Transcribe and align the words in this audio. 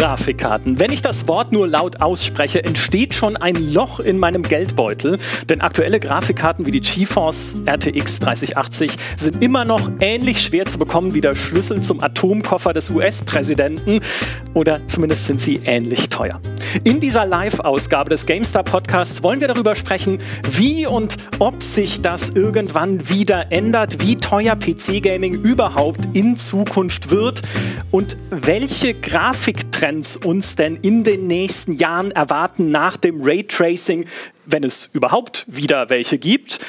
Grafikkarten. 0.00 0.80
Wenn 0.80 0.92
ich 0.92 1.02
das 1.02 1.28
Wort 1.28 1.52
nur 1.52 1.68
laut 1.68 2.00
ausspreche, 2.00 2.64
entsteht 2.64 3.12
schon 3.12 3.36
ein 3.36 3.54
Loch 3.74 4.00
in 4.00 4.16
meinem 4.16 4.42
Geldbeutel. 4.42 5.18
Denn 5.50 5.60
aktuelle 5.60 6.00
Grafikkarten 6.00 6.64
wie 6.64 6.70
die 6.70 6.80
GeForce 6.80 7.56
RTX 7.66 8.20
3080 8.20 8.92
sind 9.18 9.44
immer 9.44 9.66
noch 9.66 9.90
ähnlich 10.00 10.40
schwer 10.40 10.64
zu 10.64 10.78
bekommen 10.78 11.12
wie 11.12 11.20
der 11.20 11.34
Schlüssel 11.34 11.82
zum 11.82 12.02
Atomkoffer 12.02 12.72
des 12.72 12.88
US-Präsidenten. 12.88 14.00
Oder 14.54 14.80
zumindest 14.86 15.26
sind 15.26 15.38
sie 15.38 15.56
ähnlich 15.64 16.08
teuer. 16.08 16.40
In 16.84 17.00
dieser 17.00 17.26
Live-Ausgabe 17.26 18.08
des 18.08 18.24
GameStar 18.24 18.62
Podcasts 18.64 19.22
wollen 19.22 19.42
wir 19.42 19.48
darüber 19.48 19.74
sprechen, 19.74 20.16
wie 20.50 20.86
und 20.86 21.16
ob 21.40 21.62
sich 21.62 22.00
das 22.00 22.30
irgendwann 22.30 23.10
wieder 23.10 23.52
ändert, 23.52 24.00
wie 24.00 24.16
teuer 24.16 24.56
PC-Gaming 24.56 25.42
überhaupt 25.42 26.08
in 26.14 26.38
Zukunft 26.38 27.10
wird 27.10 27.42
und 27.90 28.16
welche 28.30 28.94
Grafiktrends 28.94 29.89
uns 30.24 30.56
denn 30.56 30.76
in 30.76 31.04
den 31.04 31.26
nächsten 31.26 31.72
Jahren 31.72 32.10
erwarten 32.10 32.70
nach 32.70 32.96
dem 32.96 33.22
Raytracing, 33.22 34.06
wenn 34.46 34.64
es 34.64 34.90
überhaupt 34.92 35.44
wieder 35.48 35.90
welche 35.90 36.18
gibt. 36.18 36.60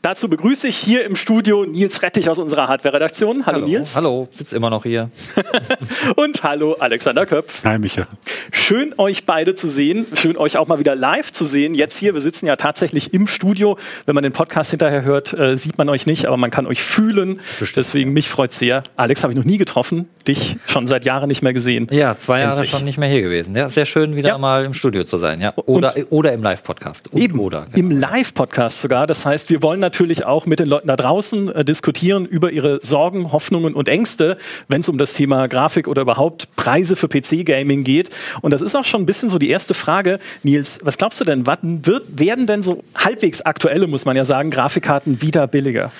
Dazu 0.00 0.28
begrüße 0.28 0.68
ich 0.68 0.76
hier 0.76 1.04
im 1.04 1.16
Studio 1.16 1.64
Nils 1.64 2.02
Rettich 2.02 2.30
aus 2.30 2.38
unserer 2.38 2.68
Hardware-Redaktion. 2.68 3.46
Hallo, 3.46 3.58
hallo, 3.58 3.66
Nils. 3.66 3.96
Hallo, 3.96 4.28
sitzt 4.30 4.54
immer 4.54 4.70
noch 4.70 4.84
hier. 4.84 5.10
und 6.16 6.44
hallo 6.44 6.74
Alexander 6.74 7.26
Köpf. 7.26 7.64
Hi 7.64 7.80
Micha. 7.80 8.06
Schön 8.52 8.94
euch 8.96 9.26
beide 9.26 9.56
zu 9.56 9.66
sehen, 9.66 10.06
schön 10.14 10.36
euch 10.36 10.56
auch 10.56 10.68
mal 10.68 10.78
wieder 10.78 10.94
live 10.94 11.32
zu 11.32 11.44
sehen. 11.44 11.74
Jetzt 11.74 11.96
hier, 11.96 12.14
wir 12.14 12.20
sitzen 12.20 12.46
ja 12.46 12.54
tatsächlich 12.54 13.12
im 13.12 13.26
Studio. 13.26 13.76
Wenn 14.06 14.14
man 14.14 14.22
den 14.22 14.32
Podcast 14.32 14.70
hinterher 14.70 15.02
hört, 15.02 15.32
äh, 15.32 15.56
sieht 15.56 15.78
man 15.78 15.88
euch 15.88 16.06
nicht, 16.06 16.26
aber 16.26 16.36
man 16.36 16.52
kann 16.52 16.68
euch 16.68 16.80
fühlen. 16.80 17.40
Bestimmt. 17.58 17.78
Deswegen 17.78 18.12
mich 18.12 18.28
freut 18.28 18.52
sehr. 18.52 18.84
Alex 18.94 19.24
habe 19.24 19.32
ich 19.32 19.36
noch 19.36 19.44
nie 19.44 19.58
getroffen, 19.58 20.08
dich 20.28 20.56
schon 20.66 20.86
seit 20.86 21.04
Jahren 21.04 21.28
nicht 21.28 21.42
mehr 21.42 21.52
gesehen. 21.52 21.88
Ja, 21.90 22.16
zwei 22.16 22.40
Jahre 22.40 22.60
Endlich. 22.60 22.70
schon 22.70 22.84
nicht 22.84 22.98
mehr 22.98 23.08
hier 23.08 23.22
gewesen. 23.22 23.56
Ja, 23.56 23.68
sehr 23.68 23.86
schön 23.86 24.14
wieder 24.14 24.30
ja. 24.30 24.38
mal 24.38 24.64
im 24.64 24.74
Studio 24.74 25.04
zu 25.04 25.18
sein, 25.18 25.40
ja. 25.40 25.52
Oder, 25.56 25.94
oder 26.10 26.32
im 26.32 26.42
Live-Podcast. 26.42 27.10
Eben, 27.14 27.40
oder, 27.40 27.66
genau. 27.72 27.78
im 27.78 27.98
Live-Podcast 27.98 28.80
sogar. 28.80 29.06
Das 29.06 29.26
heißt, 29.26 29.50
wir 29.50 29.62
wollen 29.62 29.80
natürlich 29.80 30.24
auch 30.24 30.46
mit 30.46 30.60
den 30.60 30.68
Leuten 30.68 30.88
da 30.88 30.96
draußen 30.96 31.54
äh, 31.54 31.64
diskutieren 31.64 32.26
über 32.26 32.50
ihre 32.50 32.78
Sorgen, 32.82 33.32
Hoffnungen 33.32 33.74
und 33.74 33.88
Ängste, 33.88 34.38
wenn 34.68 34.82
es 34.82 34.88
um 34.88 34.98
das 34.98 35.14
Thema 35.14 35.48
Grafik 35.48 35.88
oder 35.88 36.02
überhaupt 36.02 36.54
Preise 36.56 36.94
für 36.96 37.08
PC-Gaming 37.08 37.84
geht. 37.84 38.10
Und 38.42 38.52
das 38.52 38.62
ist 38.62 38.74
auch 38.74 38.84
schon 38.84 39.02
ein 39.02 39.06
bisschen 39.06 39.28
so 39.28 39.38
die 39.38 39.48
erste 39.48 39.74
Frage. 39.74 40.18
Nils, 40.42 40.80
was 40.82 40.98
glaubst 40.98 41.20
du 41.20 41.24
denn, 41.24 41.46
wann 41.46 41.86
wird, 41.86 42.18
werden 42.18 42.46
denn 42.46 42.62
so 42.62 42.82
halbwegs 42.96 43.42
aktuelle, 43.42 43.86
muss 43.86 44.04
man 44.04 44.16
ja 44.16 44.24
sagen, 44.24 44.50
Grafikkarten 44.50 45.22
wieder 45.22 45.46
billiger? 45.46 45.90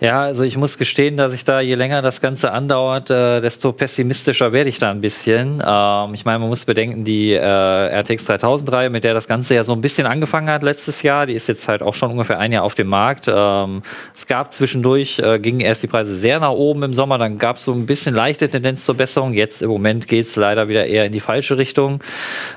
Ja, 0.00 0.22
also 0.22 0.44
ich 0.44 0.58
muss 0.58 0.76
gestehen, 0.76 1.16
dass 1.16 1.32
ich 1.32 1.44
da, 1.44 1.60
je 1.60 1.74
länger 1.74 2.02
das 2.02 2.20
Ganze 2.20 2.52
andauert, 2.52 3.10
äh, 3.10 3.40
desto 3.40 3.72
pessimistischer 3.72 4.52
werde 4.52 4.68
ich 4.68 4.78
da 4.78 4.90
ein 4.90 5.00
bisschen. 5.00 5.62
Ähm, 5.66 6.12
ich 6.12 6.26
meine, 6.26 6.38
man 6.38 6.48
muss 6.48 6.66
bedenken, 6.66 7.04
die 7.04 7.32
äh, 7.32 7.38
RTX 7.40 8.26
3000 8.26 8.72
Reihe, 8.72 8.90
mit 8.90 9.04
der 9.04 9.14
das 9.14 9.26
Ganze 9.26 9.54
ja 9.54 9.64
so 9.64 9.72
ein 9.72 9.80
bisschen 9.80 10.06
angefangen 10.06 10.50
hat 10.50 10.62
letztes 10.62 11.02
Jahr, 11.02 11.24
die 11.24 11.32
ist 11.32 11.48
jetzt 11.48 11.66
halt 11.66 11.82
auch 11.82 11.94
schon 11.94 12.10
ungefähr 12.10 12.38
ein 12.38 12.52
Jahr 12.52 12.64
auf 12.64 12.74
dem 12.74 12.88
Markt. 12.88 13.26
Ähm, 13.26 13.82
es 14.14 14.26
gab 14.26 14.52
zwischendurch, 14.52 15.18
äh, 15.18 15.38
gingen 15.38 15.60
erst 15.60 15.82
die 15.82 15.86
Preise 15.86 16.14
sehr 16.14 16.40
nach 16.40 16.50
oben 16.50 16.82
im 16.82 16.92
Sommer, 16.92 17.16
dann 17.16 17.38
gab 17.38 17.56
es 17.56 17.64
so 17.64 17.72
ein 17.72 17.86
bisschen 17.86 18.14
leichte 18.14 18.50
Tendenz 18.50 18.84
zur 18.84 18.96
Besserung. 18.96 19.32
Jetzt 19.32 19.62
im 19.62 19.70
Moment 19.70 20.08
geht 20.08 20.26
es 20.26 20.36
leider 20.36 20.68
wieder 20.68 20.84
eher 20.84 21.06
in 21.06 21.12
die 21.12 21.20
falsche 21.20 21.56
Richtung. 21.56 22.02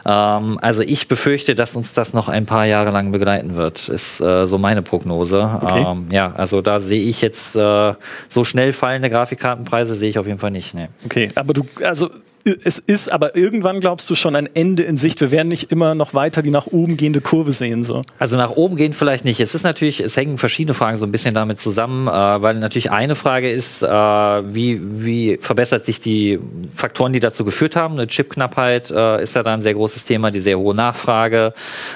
Ähm, 0.05 0.59
also 0.61 0.81
ich 0.81 1.07
befürchte, 1.07 1.55
dass 1.55 1.77
uns 1.77 1.93
das 1.93 2.13
noch 2.13 2.27
ein 2.27 2.45
paar 2.45 2.65
Jahre 2.65 2.91
lang 2.91 3.13
begleiten 3.13 3.55
wird, 3.55 3.87
ist 3.87 4.19
äh, 4.19 4.45
so 4.45 4.57
meine 4.57 4.81
Prognose. 4.81 5.59
Okay. 5.61 5.85
Ähm, 5.87 6.07
ja, 6.11 6.33
also 6.35 6.61
da 6.61 6.81
sehe 6.81 7.01
ich 7.01 7.21
jetzt 7.21 7.28
jetzt 7.29 7.55
äh, 7.55 7.93
so 8.27 8.43
schnell 8.43 8.73
fallende 8.73 9.09
Grafikkartenpreise 9.09 9.95
sehe 9.95 10.09
ich 10.09 10.19
auf 10.19 10.27
jeden 10.27 10.39
Fall 10.39 10.51
nicht. 10.51 10.73
Nee. 10.73 10.89
Okay, 11.05 11.29
aber 11.35 11.53
du, 11.53 11.65
also 11.83 12.09
es 12.45 12.79
ist 12.79 13.11
aber 13.11 13.35
irgendwann, 13.35 13.79
glaubst 13.79 14.09
du, 14.09 14.15
schon 14.15 14.35
ein 14.35 14.47
Ende 14.53 14.83
in 14.83 14.97
Sicht. 14.97 15.21
Wir 15.21 15.31
werden 15.31 15.49
nicht 15.49 15.71
immer 15.71 15.95
noch 15.95 16.13
weiter 16.13 16.41
die 16.41 16.51
nach 16.51 16.67
oben 16.67 16.97
gehende 16.97 17.21
Kurve 17.21 17.51
sehen. 17.51 17.83
So. 17.83 18.03
Also 18.17 18.37
nach 18.37 18.51
oben 18.51 18.75
gehen 18.75 18.93
vielleicht 18.93 19.25
nicht. 19.25 19.39
Es 19.39 19.55
ist 19.55 19.63
natürlich, 19.63 19.99
es 19.99 20.15
hängen 20.15 20.37
verschiedene 20.37 20.73
Fragen 20.73 20.97
so 20.97 21.05
ein 21.05 21.11
bisschen 21.11 21.35
damit 21.35 21.59
zusammen, 21.59 22.07
äh, 22.07 22.11
weil 22.11 22.55
natürlich 22.55 22.91
eine 22.91 23.15
Frage 23.15 23.51
ist, 23.51 23.83
äh, 23.83 23.87
wie, 23.87 24.79
wie 24.81 25.37
verbessert 25.37 25.85
sich 25.85 25.99
die 25.99 26.39
Faktoren, 26.75 27.13
die 27.13 27.19
dazu 27.19 27.43
geführt 27.45 27.75
haben. 27.75 27.95
Eine 27.95 28.07
Chipknappheit 28.07 28.91
äh, 28.91 29.21
ist 29.21 29.35
ja 29.35 29.43
da 29.43 29.53
ein 29.53 29.61
sehr 29.61 29.73
großes 29.73 30.05
Thema, 30.05 30.31
die 30.31 30.39
sehr 30.39 30.57
hohe 30.57 30.75
Nachfrage. 30.75 31.53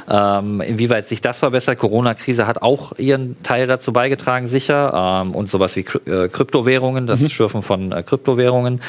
Ähm, 0.09 0.61
inwieweit 0.61 1.07
sich 1.07 1.21
das 1.21 1.39
verbessert. 1.39 1.79
Corona-Krise 1.79 2.47
hat 2.47 2.61
auch 2.61 2.93
ihren 2.97 3.41
Teil 3.43 3.67
dazu 3.67 3.93
beigetragen, 3.93 4.47
sicher. 4.47 5.21
Ähm, 5.23 5.35
und 5.35 5.49
sowas 5.49 5.75
wie 5.75 5.85
äh, 6.09 6.27
Kryptowährungen, 6.27 7.07
das 7.07 7.21
mhm. 7.21 7.29
Schürfen 7.29 7.61
von 7.61 7.91
äh, 7.91 8.03
Kryptowährungen. 8.03 8.81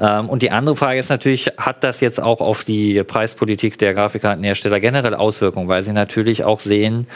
Ähm, 0.00 0.28
und 0.28 0.42
die 0.42 0.50
andere 0.50 0.76
Frage 0.76 0.95
ist, 0.98 1.06
ist 1.06 1.10
natürlich, 1.10 1.46
hat 1.56 1.84
das 1.84 2.00
jetzt 2.00 2.22
auch 2.22 2.40
auf 2.40 2.64
die 2.64 3.02
Preispolitik 3.04 3.78
der 3.78 3.94
Grafikkartenhersteller 3.94 4.80
generell 4.80 5.14
Auswirkungen, 5.14 5.68
weil 5.68 5.82
sie 5.82 5.92
natürlich 5.92 6.44
auch 6.44 6.60
sehen, 6.60 7.06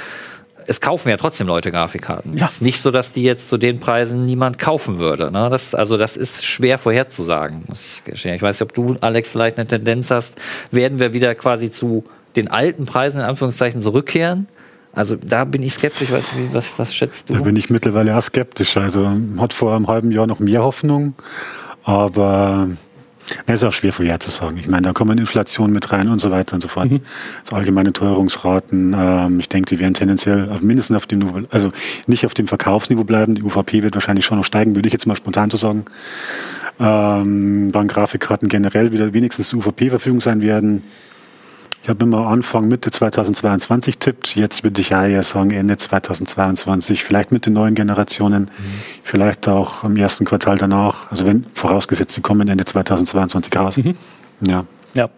es 0.67 0.81
kaufen 0.81 1.09
ja 1.09 1.17
trotzdem 1.17 1.49
Leute 1.49 1.73
Grafikkarten. 1.73 2.37
Ja. 2.37 2.47
Es 2.47 2.55
ist 2.55 2.63
nicht 2.63 2.81
so, 2.81 2.93
dass 2.93 3.13
die 3.13 3.25
jetzt 3.25 3.49
zu 3.49 3.57
den 3.57 3.81
Preisen 3.81 4.25
niemand 4.25 4.59
kaufen 4.59 4.99
würde. 4.99 5.33
Ne? 5.33 5.49
Das, 5.51 5.75
also 5.75 5.97
das 5.97 6.17
ist 6.17 6.45
schwer 6.45 6.79
vorherzusagen, 6.79 7.65
muss 7.67 7.97
ich 7.97 8.05
gestehen. 8.05 8.35
Ich 8.37 8.43
weiß 8.43 8.61
nicht, 8.61 8.69
ob 8.69 8.75
du, 8.75 8.97
Alex, 9.01 9.31
vielleicht 9.31 9.59
eine 9.59 9.67
Tendenz 9.67 10.11
hast. 10.11 10.35
Werden 10.71 11.01
wir 11.01 11.13
wieder 11.13 11.35
quasi 11.35 11.71
zu 11.71 12.05
den 12.37 12.51
alten 12.51 12.87
Preisen 12.87 13.19
in 13.19 13.27
Anführungszeichen 13.27 13.81
zurückkehren? 13.81 14.47
Also 14.93 15.17
da 15.17 15.45
bin 15.45 15.63
ich 15.63 15.75
skeptisch. 15.75 16.11
Du, 16.11 16.55
was, 16.55 16.67
was 16.79 16.95
schätzt 16.95 17.31
du? 17.31 17.35
Da 17.35 17.41
bin 17.41 17.57
ich 17.57 17.71
mittlerweile 17.71 18.17
auch 18.17 18.23
skeptisch. 18.23 18.77
Also 18.77 19.11
hat 19.39 19.53
vor 19.53 19.75
einem 19.75 19.89
halben 19.89 20.13
Jahr 20.13 20.29
noch 20.29 20.39
mehr 20.39 20.63
Hoffnung, 20.63 21.15
aber 21.83 22.69
das 23.47 23.57
ist 23.57 23.65
auch 23.65 23.73
schwer 23.73 23.93
vorherzusagen. 23.93 24.59
Ich 24.59 24.69
meine, 24.69 24.83
da 24.83 24.93
kommen 24.93 25.19
Inflation 25.19 25.73
mit 25.73 25.93
rein 25.93 26.09
und 26.09 26.21
so 26.21 26.31
weiter 26.31 26.55
und 26.55 26.61
so 26.61 26.69
fort. 26.69 26.91
Mhm. 26.91 27.01
Das 27.45 27.53
allgemeine 27.53 27.93
Teuerungsraten, 27.93 28.95
ähm, 28.99 29.41
ich 29.41 29.49
denke, 29.49 29.75
die 29.75 29.81
werden 29.81 29.95
tendenziell 29.95 30.49
auf, 30.51 30.63
mindestens 30.63 30.97
auf 30.97 31.07
dem 31.07 31.21
Niveau, 31.21 31.41
also 31.51 31.73
nicht 32.07 32.27
auf 32.27 32.35
dem 32.35 32.47
Verkaufsniveau 32.47 33.05
bleiben. 33.05 33.35
Die 33.35 33.43
UVP 33.43 33.83
wird 33.83 33.95
wahrscheinlich 33.95 34.25
schon 34.25 34.39
noch 34.39 34.45
steigen, 34.45 34.75
würde 34.75 34.89
ich 34.89 34.93
jetzt 34.93 35.07
mal 35.07 35.17
spontan 35.17 35.51
zu 35.51 35.57
sagen. 35.57 35.85
Ähm, 36.79 37.71
wann 37.73 37.89
Grafikkarten 37.89 38.49
generell 38.49 38.93
wieder 38.93 39.13
wenigstens 39.13 39.49
zur 39.49 39.61
UVP-Verfügung 39.61 40.21
sein 40.21 40.41
werden, 40.41 40.83
ich 41.83 41.89
habe 41.89 42.05
immer 42.05 42.27
Anfang 42.27 42.69
Mitte 42.69 42.91
2022 42.91 43.99
tippt. 43.99 44.37
Jetzt 44.37 44.65
würde 44.65 44.81
ich 44.81 44.91
ja 44.91 45.07
eher 45.07 45.23
sagen 45.23 45.51
Ende 45.51 45.77
2022, 45.77 47.05
vielleicht 47.05 47.33
mit 47.33 47.47
den 47.47 47.55
neuen 47.55 47.75
Generationen, 47.75 48.45
mhm. 48.45 48.51
vielleicht 49.03 49.49
auch 49.49 49.85
im 49.85 49.97
ersten 49.97 50.25
Quartal 50.27 50.59
danach. 50.59 51.11
Also 51.11 51.27
wenn 51.27 51.45
vorausgesetzt, 51.55 52.15
sie 52.15 52.21
kommen 52.21 52.49
Ende 52.49 52.65
2022 52.65 53.57
raus. 53.57 53.77
Mhm. 53.79 53.97
Ja. 54.41 54.65
Ja. 54.95 55.09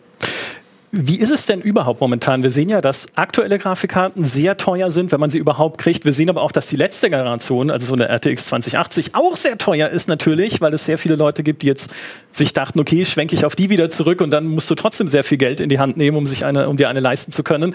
Wie 0.94 1.18
ist 1.18 1.30
es 1.30 1.46
denn 1.46 1.62
überhaupt 1.62 2.02
momentan? 2.02 2.42
Wir 2.42 2.50
sehen 2.50 2.68
ja, 2.68 2.82
dass 2.82 3.16
aktuelle 3.16 3.58
Grafikkarten 3.58 4.24
sehr 4.24 4.58
teuer 4.58 4.90
sind, 4.90 5.10
wenn 5.10 5.20
man 5.20 5.30
sie 5.30 5.38
überhaupt 5.38 5.78
kriegt. 5.78 6.04
Wir 6.04 6.12
sehen 6.12 6.28
aber 6.28 6.42
auch, 6.42 6.52
dass 6.52 6.66
die 6.66 6.76
letzte 6.76 7.08
Generation, 7.08 7.70
also 7.70 7.86
so 7.86 7.94
eine 7.94 8.10
RTX 8.10 8.44
2080, 8.44 9.14
auch 9.14 9.36
sehr 9.36 9.56
teuer 9.56 9.88
ist 9.88 10.10
natürlich, 10.10 10.60
weil 10.60 10.74
es 10.74 10.84
sehr 10.84 10.98
viele 10.98 11.14
Leute 11.14 11.42
gibt, 11.42 11.62
die 11.62 11.66
jetzt 11.66 11.90
sich 12.30 12.52
dachten, 12.52 12.78
okay, 12.78 13.06
schwenke 13.06 13.34
ich 13.34 13.46
auf 13.46 13.56
die 13.56 13.70
wieder 13.70 13.88
zurück 13.88 14.20
und 14.20 14.32
dann 14.32 14.44
musst 14.44 14.70
du 14.70 14.74
trotzdem 14.74 15.08
sehr 15.08 15.24
viel 15.24 15.38
Geld 15.38 15.62
in 15.62 15.70
die 15.70 15.78
Hand 15.78 15.96
nehmen, 15.96 16.18
um 16.18 16.26
sich 16.26 16.44
eine, 16.44 16.68
um 16.68 16.76
dir 16.76 16.90
eine 16.90 17.00
leisten 17.00 17.32
zu 17.32 17.42
können. 17.42 17.74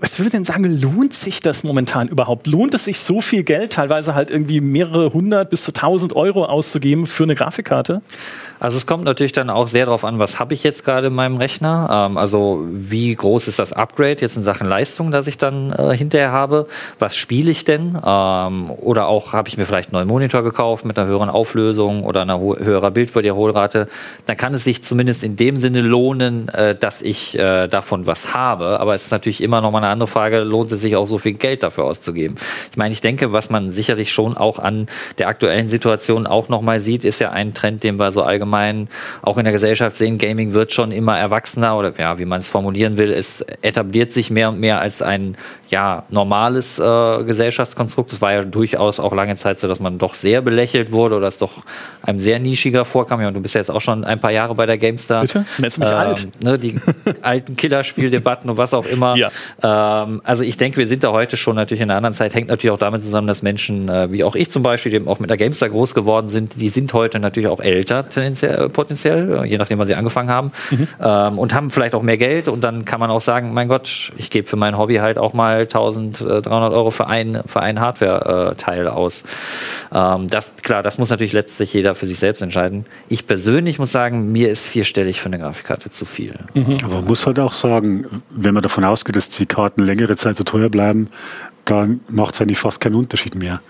Was 0.00 0.18
würde 0.18 0.32
denn 0.32 0.44
sagen, 0.44 0.64
lohnt 0.64 1.14
sich 1.14 1.40
das 1.40 1.62
momentan 1.62 2.08
überhaupt? 2.08 2.48
Lohnt 2.48 2.74
es 2.74 2.84
sich 2.84 2.98
so 2.98 3.20
viel 3.20 3.44
Geld, 3.44 3.72
teilweise 3.72 4.16
halt 4.16 4.30
irgendwie 4.30 4.60
mehrere 4.60 5.12
hundert 5.12 5.50
bis 5.50 5.62
zu 5.62 5.72
tausend 5.72 6.16
Euro 6.16 6.46
auszugeben 6.46 7.06
für 7.06 7.22
eine 7.22 7.36
Grafikkarte? 7.36 8.02
Also 8.60 8.76
es 8.76 8.86
kommt 8.86 9.04
natürlich 9.04 9.32
dann 9.32 9.50
auch 9.50 9.68
sehr 9.68 9.86
darauf 9.86 10.04
an, 10.04 10.18
was 10.18 10.38
habe 10.38 10.54
ich 10.54 10.62
jetzt 10.62 10.84
gerade 10.84 11.08
in 11.08 11.14
meinem 11.14 11.36
Rechner. 11.36 11.88
Ähm, 11.90 12.18
also 12.18 12.64
wie 12.70 13.14
groß 13.14 13.48
ist 13.48 13.58
das 13.58 13.72
Upgrade 13.72 14.20
jetzt 14.20 14.36
in 14.36 14.42
Sachen 14.42 14.66
Leistung, 14.66 15.10
das 15.10 15.26
ich 15.26 15.38
dann 15.38 15.72
äh, 15.72 15.96
hinterher 15.96 16.32
habe? 16.32 16.66
Was 16.98 17.16
spiele 17.16 17.50
ich 17.50 17.64
denn? 17.64 17.98
Ähm, 18.04 18.70
oder 18.70 19.08
auch 19.08 19.32
habe 19.32 19.48
ich 19.48 19.56
mir 19.56 19.66
vielleicht 19.66 19.90
einen 19.90 19.98
neuen 19.98 20.08
Monitor 20.08 20.42
gekauft 20.42 20.84
mit 20.84 20.98
einer 20.98 21.08
höheren 21.08 21.28
Auflösung 21.28 22.04
oder 22.04 22.22
einer 22.22 22.38
höherer 22.40 22.90
Bildwiederholrate? 22.90 23.88
Dann 24.26 24.36
kann 24.36 24.54
es 24.54 24.64
sich 24.64 24.82
zumindest 24.82 25.24
in 25.24 25.36
dem 25.36 25.56
Sinne 25.56 25.80
lohnen, 25.80 26.48
äh, 26.48 26.74
dass 26.74 27.02
ich 27.02 27.38
äh, 27.38 27.66
davon 27.66 28.06
was 28.06 28.34
habe. 28.34 28.80
Aber 28.80 28.94
es 28.94 29.06
ist 29.06 29.10
natürlich 29.10 29.42
immer 29.42 29.60
noch 29.60 29.72
mal 29.72 29.78
eine 29.78 29.88
andere 29.88 30.08
Frage, 30.08 30.38
lohnt 30.40 30.72
es 30.72 30.80
sich 30.80 30.96
auch 30.96 31.06
so 31.06 31.18
viel 31.18 31.34
Geld 31.34 31.62
dafür 31.62 31.84
auszugeben? 31.84 32.36
Ich 32.70 32.76
meine, 32.76 32.92
ich 32.92 33.00
denke, 33.00 33.32
was 33.32 33.50
man 33.50 33.70
sicherlich 33.70 34.12
schon 34.12 34.36
auch 34.36 34.58
an 34.58 34.86
der 35.18 35.28
aktuellen 35.28 35.68
Situation 35.68 36.26
auch 36.26 36.48
noch 36.48 36.62
mal 36.62 36.80
sieht, 36.80 37.04
ist 37.04 37.18
ja 37.18 37.30
ein 37.30 37.54
Trend, 37.54 37.82
den 37.82 37.98
wir 37.98 38.12
so 38.12 38.22
allgemein 38.22 38.43
allgemein 38.44 38.88
auch 39.22 39.38
in 39.38 39.44
der 39.44 39.52
Gesellschaft 39.52 39.96
sehen, 39.96 40.18
Gaming 40.18 40.52
wird 40.52 40.72
schon 40.72 40.92
immer 40.92 41.18
erwachsener 41.18 41.76
oder 41.76 41.92
ja, 41.98 42.18
wie 42.18 42.24
man 42.24 42.40
es 42.40 42.48
formulieren 42.48 42.96
will, 42.96 43.12
es 43.12 43.40
etabliert 43.62 44.12
sich 44.12 44.30
mehr 44.30 44.50
und 44.50 44.60
mehr 44.60 44.80
als 44.80 45.02
ein 45.02 45.36
ja, 45.68 46.04
normales 46.10 46.78
äh, 46.78 47.24
Gesellschaftskonstrukt. 47.24 48.12
Es 48.12 48.20
war 48.20 48.32
ja 48.32 48.42
durchaus 48.44 49.00
auch 49.00 49.14
lange 49.14 49.36
Zeit 49.36 49.58
so, 49.58 49.66
dass 49.66 49.80
man 49.80 49.98
doch 49.98 50.14
sehr 50.14 50.42
belächelt 50.42 50.92
wurde 50.92 51.16
oder 51.16 51.26
es 51.26 51.38
doch 51.38 51.62
einem 52.02 52.18
sehr 52.18 52.38
nischiger 52.38 52.84
vorkam. 52.84 53.20
Ja, 53.20 53.28
und 53.28 53.34
du 53.34 53.40
bist 53.40 53.54
ja 53.54 53.60
jetzt 53.60 53.70
auch 53.70 53.80
schon 53.80 54.04
ein 54.04 54.20
paar 54.20 54.30
Jahre 54.30 54.54
bei 54.54 54.66
der 54.66 54.78
GameStar. 54.78 55.22
Bitte? 55.22 55.44
Nennst 55.58 55.78
mich 55.78 55.88
ähm, 55.88 55.94
alt? 55.94 56.28
Ne, 56.44 56.58
die 56.58 56.76
alten 57.22 57.56
Killerspieldebatten 57.56 58.50
und 58.50 58.56
was 58.56 58.74
auch 58.74 58.86
immer. 58.86 59.16
Ja. 59.16 59.30
Ähm, 59.62 60.20
also 60.24 60.44
ich 60.44 60.56
denke, 60.56 60.76
wir 60.76 60.86
sind 60.86 61.02
da 61.02 61.12
heute 61.12 61.36
schon 61.36 61.56
natürlich 61.56 61.80
in 61.80 61.90
einer 61.90 61.96
anderen 61.96 62.14
Zeit, 62.14 62.34
hängt 62.34 62.48
natürlich 62.48 62.72
auch 62.72 62.78
damit 62.78 63.02
zusammen, 63.02 63.26
dass 63.26 63.42
Menschen, 63.42 63.88
äh, 63.88 64.12
wie 64.12 64.22
auch 64.22 64.36
ich 64.36 64.50
zum 64.50 64.62
Beispiel, 64.62 64.92
die 64.92 65.06
auch 65.08 65.18
mit 65.18 65.30
der 65.30 65.38
GameStar 65.38 65.70
groß 65.70 65.94
geworden 65.94 66.28
sind, 66.28 66.60
die 66.60 66.68
sind 66.68 66.92
heute 66.92 67.18
natürlich 67.18 67.48
auch 67.48 67.60
älter 67.60 68.10
äh, 68.42 68.68
potenziell, 68.68 69.38
äh, 69.38 69.46
je 69.46 69.58
nachdem, 69.58 69.78
was 69.78 69.86
sie 69.86 69.94
angefangen 69.94 70.30
haben 70.30 70.52
mhm. 70.70 70.88
ähm, 71.02 71.38
und 71.38 71.54
haben 71.54 71.70
vielleicht 71.70 71.94
auch 71.94 72.02
mehr 72.02 72.16
Geld 72.16 72.48
und 72.48 72.62
dann 72.62 72.84
kann 72.84 73.00
man 73.00 73.10
auch 73.10 73.20
sagen, 73.20 73.52
mein 73.54 73.68
Gott, 73.68 74.12
ich 74.16 74.30
gebe 74.30 74.46
für 74.46 74.56
mein 74.56 74.76
Hobby 74.76 74.96
halt 74.96 75.18
auch 75.18 75.32
mal 75.32 75.60
1300 75.60 76.46
Euro 76.48 76.90
für 76.90 77.06
ein, 77.06 77.40
für 77.46 77.60
ein 77.60 77.80
Hardware-Teil 77.80 78.88
aus. 78.88 79.24
Ähm, 79.92 80.28
das, 80.28 80.56
klar, 80.62 80.82
das 80.82 80.98
muss 80.98 81.10
natürlich 81.10 81.32
letztlich 81.32 81.72
jeder 81.72 81.94
für 81.94 82.06
sich 82.06 82.18
selbst 82.18 82.42
entscheiden. 82.42 82.86
Ich 83.08 83.26
persönlich 83.26 83.78
muss 83.78 83.92
sagen, 83.92 84.32
mir 84.32 84.50
ist 84.50 84.66
vierstellig 84.66 85.20
für 85.20 85.26
eine 85.26 85.38
Grafikkarte 85.38 85.90
zu 85.90 86.04
viel. 86.04 86.34
Mhm. 86.54 86.78
Aber 86.84 86.96
man 86.96 87.04
muss 87.04 87.26
halt 87.26 87.38
auch 87.38 87.52
sagen, 87.52 88.06
wenn 88.30 88.54
man 88.54 88.62
davon 88.62 88.84
ausgeht, 88.84 89.16
dass 89.16 89.28
die 89.28 89.46
Karten 89.46 89.82
längere 89.82 90.16
Zeit 90.16 90.36
so 90.36 90.44
teuer 90.44 90.68
bleiben, 90.68 91.08
dann 91.64 92.00
macht 92.08 92.34
es 92.34 92.40
eigentlich 92.40 92.58
fast 92.58 92.80
keinen 92.80 92.94
Unterschied 92.94 93.34
mehr. 93.34 93.60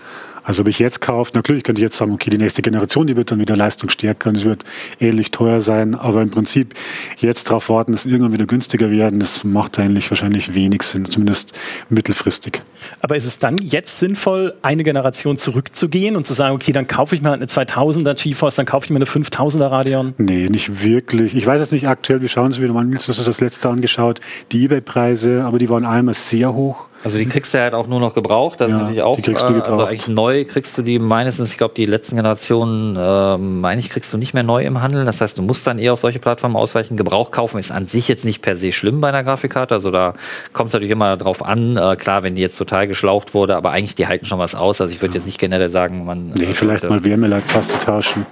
Also 0.45 0.61
ob 0.61 0.67
ich 0.67 0.77
jetzt 0.77 1.01
kaufe, 1.01 1.31
natürlich 1.33 1.63
könnte 1.63 1.81
ich 1.81 1.83
jetzt 1.83 1.97
sagen, 1.97 2.11
okay, 2.11 2.29
die 2.29 2.37
nächste 2.37 2.61
Generation, 2.61 3.07
die 3.07 3.15
wird 3.15 3.31
dann 3.31 3.39
wieder 3.39 3.55
leistungsstärker 3.55 4.29
und 4.29 4.35
es 4.35 4.45
wird 4.45 4.63
ähnlich 4.99 5.31
teuer 5.31 5.59
sein, 5.59 5.95
aber 5.95 6.21
im 6.21 6.29
Prinzip 6.29 6.75
jetzt 7.17 7.49
darauf 7.49 7.67
warten, 7.69 7.93
dass 7.93 8.05
irgendwann 8.05 8.31
wieder 8.31 8.45
günstiger 8.45 8.91
werden, 8.91 9.19
das 9.19 9.43
macht 9.43 9.79
eigentlich 9.79 10.11
wahrscheinlich 10.11 10.53
wenig 10.53 10.83
Sinn, 10.83 11.05
zumindest 11.05 11.53
mittelfristig. 11.89 12.61
Aber 13.01 13.15
ist 13.15 13.25
es 13.25 13.39
dann 13.39 13.57
jetzt 13.57 13.97
sinnvoll, 13.97 14.53
eine 14.61 14.83
Generation 14.83 15.35
zurückzugehen 15.37 16.15
und 16.15 16.27
zu 16.27 16.33
sagen, 16.33 16.53
okay, 16.53 16.71
dann 16.71 16.87
kaufe 16.87 17.15
ich 17.15 17.23
mir 17.23 17.31
eine 17.31 17.45
2000er 17.45 18.13
GeForce, 18.13 18.55
dann 18.55 18.67
kaufe 18.67 18.85
ich 18.85 18.91
mir 18.91 18.97
eine 18.97 19.05
5000er 19.05 19.71
Radeon? 19.71 20.13
Nee, 20.19 20.49
nicht 20.49 20.83
wirklich. 20.83 21.35
Ich 21.35 21.47
weiß 21.47 21.59
jetzt 21.59 21.71
nicht 21.71 21.87
aktuell, 21.87 22.21
wie 22.21 22.29
schauen 22.29 22.51
Sie 22.51 22.61
wieder 22.61 22.73
mal, 22.73 22.85
du 22.85 22.95
hast 22.95 23.07
das 23.07 23.41
letzte 23.41 23.67
angeschaut, 23.69 24.21
die 24.51 24.65
Ebay-Preise, 24.65 25.43
aber 25.43 25.57
die 25.57 25.69
waren 25.69 25.85
einmal 25.85 26.13
sehr 26.13 26.53
hoch. 26.53 26.87
Also 27.05 27.19
die 27.19 27.27
kriegst 27.27 27.53
du 27.53 27.59
halt 27.59 27.75
auch 27.75 27.85
nur 27.85 27.99
noch 27.99 28.15
gebraucht. 28.15 28.59
Das 28.59 28.71
ja, 28.71 28.77
ist 28.77 28.81
natürlich 28.81 29.03
auch, 29.03 29.19
die 29.19 29.31
äh, 29.31 29.61
also 29.61 29.83
eigentlich 29.83 30.07
neu 30.07 30.43
kriegst 30.43 30.75
du 30.75 30.81
die 30.81 30.97
meines, 30.97 31.39
ich 31.39 31.55
glaube, 31.59 31.75
die 31.75 31.85
letzten 31.85 32.15
Generationen, 32.15 32.95
äh, 32.95 33.37
meine 33.37 33.79
ich, 33.79 33.91
kriegst 33.91 34.11
du 34.11 34.17
nicht 34.17 34.33
mehr 34.33 34.41
neu 34.41 34.65
im 34.65 34.81
Handel. 34.81 35.05
Das 35.05 35.21
heißt, 35.21 35.37
du 35.37 35.43
musst 35.43 35.67
dann 35.67 35.77
eher 35.77 35.93
auf 35.93 35.99
solche 35.99 36.17
Plattformen 36.17 36.55
ausweichen. 36.55 36.97
Gebrauch 36.97 37.29
kaufen 37.29 37.59
ist 37.59 37.71
an 37.71 37.85
sich 37.85 38.07
jetzt 38.07 38.25
nicht 38.25 38.41
per 38.41 38.55
se 38.55 38.71
schlimm 38.71 39.01
bei 39.01 39.09
einer 39.09 39.23
Grafikkarte. 39.23 39.75
Also 39.75 39.91
da 39.91 40.15
kommt 40.51 40.69
es 40.69 40.73
natürlich 40.73 40.89
immer 40.89 41.15
drauf 41.15 41.45
an. 41.45 41.77
Äh, 41.77 41.95
klar, 41.95 42.23
wenn 42.23 42.33
die 42.33 42.41
jetzt 42.41 42.57
total 42.57 42.87
geschlaucht 42.87 43.35
wurde, 43.35 43.55
aber 43.55 43.69
eigentlich 43.69 43.93
die 43.93 44.07
halten 44.07 44.25
schon 44.25 44.39
was 44.39 44.55
aus. 44.55 44.81
Also 44.81 44.91
ich 44.91 44.99
würde 45.03 45.13
ja. 45.13 45.19
jetzt 45.19 45.27
nicht 45.27 45.37
generell 45.37 45.69
sagen, 45.69 46.05
man. 46.05 46.31
Nee, 46.35 46.53
vielleicht 46.53 46.89
mal 46.89 47.05
Wärmeleitpaste 47.05 47.77
tauschen. 47.77 48.25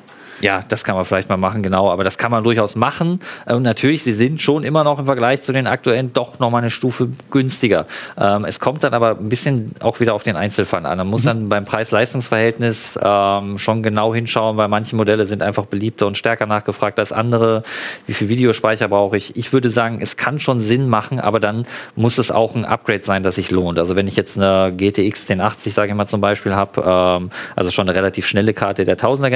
Ja, 0.44 0.60
das 0.68 0.84
kann 0.84 0.96
man 0.96 1.06
vielleicht 1.06 1.30
mal 1.30 1.38
machen, 1.38 1.64
genau. 1.64 1.90
Aber 1.90 2.04
das 2.04 2.18
kann 2.18 2.30
man 2.30 2.44
durchaus 2.44 2.76
machen. 2.76 3.22
Und 3.46 3.64
natürlich, 3.64 4.04
sie 4.04 4.12
sind 4.12 4.42
schon 4.42 4.66
immer 4.66 4.84
noch 4.84 5.00
im 5.00 5.06
Vergleich 5.06 5.42
zu 5.42 5.54
den 5.54 5.68
aktuellen 5.68 6.12
doch 6.12 6.38
noch 6.40 6.50
mal 6.50 6.58
eine 6.58 6.70
Stufe 6.70 7.08
günstiger. 7.32 7.86
Ähm, 8.18 8.44
es 8.44 8.60
kommt 8.60 8.84
dann 8.84 8.94
aber 8.94 9.12
ein 9.12 9.30
bisschen 9.30 9.72
auch 9.82 10.02
wieder 10.02 10.14
auf 10.14 10.24
den 10.24 10.36
Einzelfall 10.36 10.86
an. 10.86 10.98
Man 10.98 11.08
muss 11.08 11.22
mhm. 11.22 11.28
dann 11.28 11.50
beim 11.50 11.64
Preis-Leistungs-Verhältnis 11.64 13.00
ähm, 13.02 13.58
schon 13.58 13.84
genau 13.84 14.14
hinschauen, 14.14 14.58
weil 14.58 14.68
manche 14.68 14.98
Modelle 14.98 15.28
sind 15.28 15.42
einfach 15.42 15.66
beliebter 15.66 16.08
und 16.08 16.18
stärker 16.18 16.46
nachgefragt 16.46 17.00
als 17.00 17.14
andere. 17.14 17.64
Wie 18.06 18.14
viel 18.14 18.28
Videospeicher 18.28 18.90
brauche 18.90 19.16
ich? 19.16 19.38
Ich 19.38 19.54
würde 19.54 19.70
sagen, 19.70 20.00
es 20.02 20.18
kann 20.18 20.42
schon 20.42 20.60
Sinn 20.60 20.90
machen, 20.90 21.22
aber 21.22 21.40
dann 21.40 21.66
muss 21.96 22.18
es 22.18 22.32
auch 22.32 22.54
ein 22.54 22.66
Upgrade 22.66 23.06
sein, 23.06 23.24
das 23.24 23.36
sich 23.36 23.50
lohnt. 23.50 23.80
Also 23.80 23.96
wenn 23.96 24.08
ich 24.08 24.18
jetzt 24.18 24.38
eine 24.38 24.76
GTX 24.76 25.22
1080, 25.22 25.74
sage 25.74 25.92
ich 25.92 25.96
mal 25.96 26.06
zum 26.06 26.20
Beispiel, 26.20 26.54
habe, 26.54 26.82
ähm, 26.86 27.32
also 27.56 27.72
schon 27.72 27.88
eine 27.88 27.98
relativ 27.98 28.28
schnelle 28.28 28.54
Karte 28.54 28.84
der 28.84 28.98
Tausender 28.98 29.30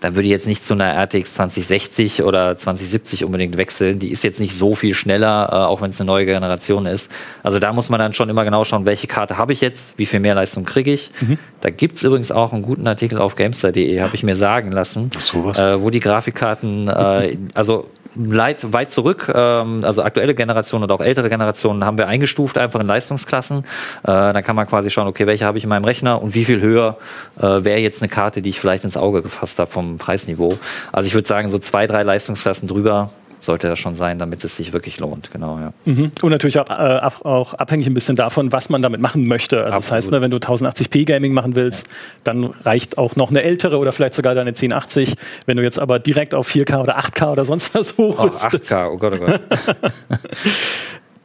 Dann 0.00 0.14
würde 0.14 0.26
ich 0.26 0.30
jetzt 0.30 0.46
nicht 0.46 0.64
zu 0.64 0.74
einer 0.74 0.94
RTX 0.94 1.34
2060 1.34 2.22
oder 2.22 2.56
2070 2.56 3.24
unbedingt 3.24 3.56
wechseln. 3.56 3.98
Die 3.98 4.10
ist 4.10 4.24
jetzt 4.24 4.40
nicht 4.40 4.54
so 4.54 4.74
viel 4.74 4.94
schneller, 4.94 5.48
äh, 5.50 5.54
auch 5.56 5.80
wenn 5.80 5.90
es 5.90 6.00
eine 6.00 6.06
neue 6.06 6.26
Generation 6.26 6.86
ist. 6.86 7.10
Also 7.42 7.58
da 7.58 7.72
muss 7.72 7.90
man 7.90 7.98
dann 7.98 8.12
schon 8.12 8.28
immer 8.28 8.44
genau 8.44 8.64
schauen, 8.64 8.86
welche 8.86 9.06
Karte 9.06 9.38
habe 9.38 9.52
ich 9.52 9.60
jetzt, 9.60 9.98
wie 9.98 10.06
viel 10.06 10.20
mehr 10.20 10.34
Leistung 10.34 10.64
kriege 10.64 10.92
ich. 10.92 11.10
Mhm. 11.20 11.38
Da 11.60 11.70
gibt 11.70 11.96
es 11.96 12.02
übrigens 12.02 12.30
auch 12.32 12.52
einen 12.52 12.62
guten 12.62 12.86
Artikel 12.86 13.18
auf 13.18 13.36
gamestar.de, 13.36 14.00
habe 14.00 14.14
ich 14.14 14.22
mir 14.22 14.36
sagen 14.36 14.72
lassen, 14.72 15.10
so 15.18 15.50
äh, 15.52 15.80
wo 15.80 15.90
die 15.90 16.00
Grafikkarten, 16.00 16.88
äh, 16.88 17.36
also 17.54 17.88
weit, 18.14 18.72
weit 18.72 18.90
zurück, 18.90 19.30
ähm, 19.34 19.84
also 19.84 20.02
aktuelle 20.02 20.34
Generationen 20.34 20.84
oder 20.84 20.94
auch 20.94 21.00
ältere 21.00 21.28
Generationen 21.28 21.84
haben 21.84 21.98
wir 21.98 22.08
eingestuft 22.08 22.58
einfach 22.58 22.80
in 22.80 22.86
Leistungsklassen. 22.86 23.58
Äh, 23.58 23.62
dann 24.04 24.42
kann 24.42 24.56
man 24.56 24.66
quasi 24.66 24.90
schauen, 24.90 25.08
okay, 25.08 25.26
welche 25.26 25.44
habe 25.44 25.58
ich 25.58 25.64
in 25.64 25.70
meinem 25.70 25.84
Rechner 25.84 26.22
und 26.22 26.34
wie 26.34 26.44
viel 26.44 26.60
höher 26.60 26.98
äh, 27.38 27.42
wäre 27.42 27.78
jetzt 27.78 28.02
eine 28.02 28.08
Karte, 28.08 28.42
die 28.42 28.50
ich 28.50 28.60
vielleicht 28.60 28.84
ins 28.84 28.96
Auge 28.96 29.22
gefasst 29.22 29.58
habe 29.58 29.70
vom 29.70 29.98
Preisniveau. 29.98 30.58
Also 30.92 31.06
ich 31.06 31.14
würde 31.14 31.26
sagen, 31.26 31.48
so 31.48 31.58
zwei, 31.58 31.86
drei 31.86 32.02
Leistungsklassen 32.02 32.68
drüber 32.68 33.10
sollte 33.44 33.68
das 33.68 33.78
schon 33.78 33.94
sein, 33.94 34.18
damit 34.18 34.44
es 34.44 34.56
sich 34.56 34.72
wirklich 34.72 34.98
lohnt. 34.98 35.30
Genau, 35.30 35.58
ja. 35.58 35.72
Mhm. 35.84 36.12
Und 36.22 36.30
natürlich 36.30 36.58
auch, 36.58 36.68
äh, 36.68 37.00
auch, 37.24 37.54
abhängig 37.54 37.86
ein 37.86 37.94
bisschen 37.94 38.16
davon, 38.16 38.52
was 38.52 38.68
man 38.68 38.82
damit 38.82 39.00
machen 39.00 39.26
möchte. 39.26 39.64
Also 39.64 39.78
das 39.78 39.92
heißt, 39.92 40.10
ne, 40.10 40.20
wenn 40.20 40.30
du 40.30 40.38
1080p 40.38 41.04
Gaming 41.04 41.32
machen 41.32 41.54
willst, 41.54 41.86
ja. 41.86 41.92
dann 42.24 42.44
reicht 42.44 42.98
auch 42.98 43.16
noch 43.16 43.30
eine 43.30 43.42
ältere 43.42 43.78
oder 43.78 43.92
vielleicht 43.92 44.14
sogar 44.14 44.34
deine 44.34 44.50
1080. 44.50 45.14
Wenn 45.46 45.56
du 45.56 45.62
jetzt 45.62 45.78
aber 45.78 45.98
direkt 45.98 46.34
auf 46.34 46.48
4K 46.48 46.80
oder 46.80 46.98
8K 46.98 47.32
oder 47.32 47.44
sonst 47.44 47.74
was 47.74 47.96
hochrüstest. 47.96 48.72
Oh, 48.72 48.76
8K, 48.76 48.90
oh 48.90 48.96
Gott, 48.98 49.12
oh 49.14 49.26
Gott. 49.26 49.40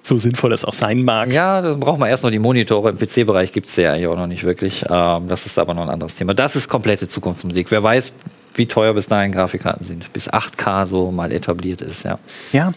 so 0.02 0.18
sinnvoll 0.18 0.54
es 0.54 0.66
auch 0.66 0.74
sein 0.74 1.04
mag. 1.04 1.32
Ja, 1.32 1.62
dann 1.62 1.80
braucht 1.80 2.00
man 2.00 2.10
erst 2.10 2.24
noch 2.24 2.32
die 2.32 2.40
Monitore. 2.40 2.90
Im 2.90 2.98
PC-Bereich 2.98 3.52
gibt 3.52 3.68
es 3.68 3.76
ja 3.76 3.94
eigentlich 3.94 4.08
auch 4.08 4.16
noch 4.16 4.28
nicht 4.28 4.44
wirklich. 4.44 4.86
Ähm, 4.90 5.28
das 5.28 5.46
ist 5.46 5.60
aber 5.60 5.74
noch 5.74 5.84
ein 5.84 5.90
anderes 5.90 6.16
Thema. 6.16 6.34
Das 6.34 6.56
ist 6.56 6.70
komplette 6.70 7.08
Zukunftsmusik. 7.08 7.70
Wer 7.72 7.84
weiß, 7.84 8.14
wie 8.56 8.66
teuer 8.66 8.94
bis 8.94 9.08
dahin 9.08 9.32
Grafikkarten 9.32 9.86
sind, 9.86 10.12
bis 10.14 10.30
8K 10.30 10.86
so 10.86 11.12
mal 11.12 11.32
etabliert 11.32 11.82
ist, 11.82 12.04
ja. 12.04 12.20
Ja. 12.52 12.74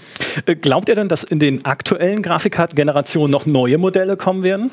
Äh, 0.47 0.57
glaubt 0.57 0.89
ihr 0.89 0.95
denn, 0.95 1.09
dass 1.09 1.25
in 1.25 1.39
den 1.39 1.65
aktuellen 1.65 2.23
Grafikkartengenerationen 2.23 3.31
noch 3.31 3.47
neue 3.47 3.79
Modelle 3.79 4.17
kommen 4.17 4.43
werden? 4.43 4.71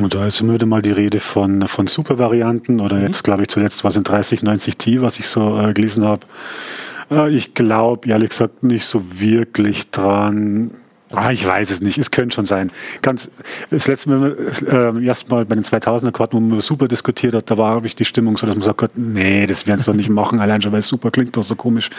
Und 0.00 0.14
da 0.14 0.26
ist 0.26 0.40
immer 0.40 0.54
wieder 0.54 0.66
mal 0.66 0.82
die 0.82 0.92
Rede 0.92 1.20
von, 1.20 1.66
von 1.66 1.86
Super-Varianten 1.86 2.80
oder 2.80 2.96
mhm. 2.96 3.06
jetzt, 3.06 3.24
glaube 3.24 3.42
ich, 3.42 3.48
zuletzt 3.48 3.84
war 3.84 3.90
es 3.90 3.96
ein 3.96 4.04
3090 4.04 4.76
T, 4.76 5.00
was 5.02 5.18
ich 5.18 5.26
so 5.26 5.60
äh, 5.60 5.72
gelesen 5.74 6.04
habe. 6.04 6.26
Äh, 7.10 7.30
ich 7.30 7.54
glaube, 7.54 8.08
ehrlich 8.08 8.30
gesagt, 8.30 8.62
nicht 8.62 8.84
so 8.84 9.02
wirklich 9.20 9.90
dran. 9.90 10.70
Ah, 11.12 11.32
ich 11.32 11.44
weiß 11.44 11.70
es 11.70 11.80
nicht. 11.80 11.98
Es 11.98 12.10
könnte 12.10 12.34
schon 12.34 12.46
sein. 12.46 12.70
Ganz, 13.02 13.30
das 13.70 13.88
letzte 13.88 14.10
Mal, 14.10 14.36
äh, 14.66 15.04
erstmal 15.04 15.44
bei 15.44 15.56
den 15.56 15.64
2000er 15.64 16.12
Karten, 16.12 16.36
wo 16.36 16.40
man 16.40 16.60
super 16.60 16.86
diskutiert 16.86 17.34
hat, 17.34 17.50
da 17.50 17.58
war, 17.58 17.74
habe 17.74 17.86
ich 17.86 17.96
die 17.96 18.04
Stimmung 18.04 18.36
so, 18.36 18.46
dass 18.46 18.54
man 18.54 18.64
sagt, 18.64 18.96
nee, 18.96 19.46
das 19.46 19.66
werden 19.66 19.80
sie 19.80 19.86
doch 19.86 19.94
nicht 19.94 20.08
machen, 20.08 20.38
allein 20.38 20.62
schon, 20.62 20.70
weil 20.72 20.78
es 20.78 20.86
super 20.86 21.10
klingt 21.10 21.36
doch 21.36 21.42
so 21.42 21.56
komisch. 21.56 21.90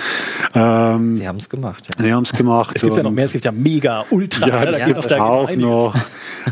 Ähm, 0.55 1.17
sie 1.17 1.27
haben 1.27 1.37
es 1.37 1.49
gemacht. 1.49 1.85
Ja. 1.87 2.05
Sie 2.05 2.13
haben 2.13 2.23
es 2.23 2.31
gemacht. 2.31 2.71
Es 2.75 2.83
gibt 2.83 2.95
ja 2.95 3.03
noch 3.03 3.11
mehr, 3.11 3.25
es 3.25 3.33
gibt 3.33 3.43
ja 3.43 3.51
mega, 3.51 4.05
ultra. 4.09 4.47
Ja, 4.47 4.65
das 4.65 4.79
ja, 4.79 4.85
gibt 4.85 4.99
es 4.99 5.11
auch 5.11 5.53
noch. 5.55 5.95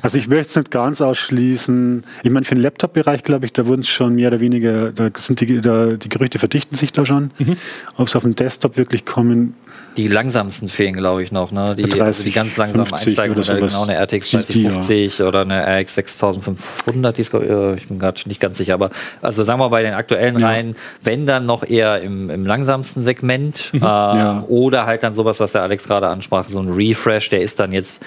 Also 0.02 0.18
ich 0.18 0.28
möchte 0.28 0.48
es 0.48 0.56
nicht 0.56 0.72
ganz 0.72 1.02
ausschließen. 1.02 2.04
Ich 2.24 2.30
meine, 2.30 2.46
für 2.46 2.56
den 2.56 2.62
Laptop-Bereich, 2.62 3.24
glaube 3.24 3.46
ich, 3.46 3.54
da 3.54 3.66
wurden 3.66 3.82
es 3.82 3.90
schon 3.90 4.16
mehr 4.16 4.28
oder 4.28 4.40
weniger, 4.40 4.92
da 4.92 5.10
sind 5.16 5.40
die, 5.42 5.62
da, 5.62 5.94
die 5.94 6.10
Gerüchte 6.10 6.40
verdichten 6.40 6.76
sich 6.76 6.92
da 6.92 7.06
schon. 7.06 7.32
Mhm. 7.40 7.58
Ob 7.96 8.08
es 8.08 8.16
auf 8.16 8.24
dem 8.24 8.36
Desktop 8.36 8.78
wirklich 8.78 9.06
kommen, 9.06 9.56
die 10.00 10.08
langsamsten 10.08 10.70
fehlen, 10.70 10.94
glaube 10.94 11.24
ich, 11.24 11.32
noch. 11.32 11.52
Ne? 11.52 11.76
Die, 11.76 11.84
30, 11.84 12.02
also 12.02 12.24
die 12.24 12.32
ganz 12.32 12.58
langsamen 12.58 12.92
Einsteigermodelle, 12.92 13.60
genau 13.60 13.84
eine 13.84 13.96
RTX 14.02 14.32
3050 14.32 15.22
oder 15.24 15.42
eine 15.42 15.82
RX 15.82 15.96
6500, 15.96 17.18
die 17.18 17.22
ist, 17.22 17.34
äh, 17.34 17.76
ich 17.76 17.88
bin 17.88 18.00
gerade 18.00 18.22
nicht 18.26 18.40
ganz 18.40 18.58
sicher, 18.58 18.76
aber 18.76 18.92
also 19.22 19.44
sagen 19.44 19.60
wir 19.60 19.70
bei 19.70 19.84
den 19.84 19.94
aktuellen 19.94 20.40
ja. 20.40 20.48
Reihen, 20.48 20.76
wenn 21.04 21.26
dann 21.26 21.46
noch 21.46 21.68
eher 21.68 22.02
im, 22.02 22.30
im 22.30 22.46
langsamsten 22.46 23.04
Segment 23.04 23.72
mhm. 23.74 23.82
äh, 23.82 23.86
ja. 23.86 24.46
oder 24.48 24.86
halt 24.86 25.04
dann 25.04 25.14
sowas, 25.14 25.40
was 25.40 25.52
der 25.52 25.64
Alex 25.64 25.88
gerade 25.88 26.08
ansprach, 26.08 26.46
so 26.48 26.60
ein 26.60 26.70
Refresh, 26.70 27.30
der 27.30 27.42
ist 27.42 27.60
dann 27.60 27.72
jetzt 27.72 28.02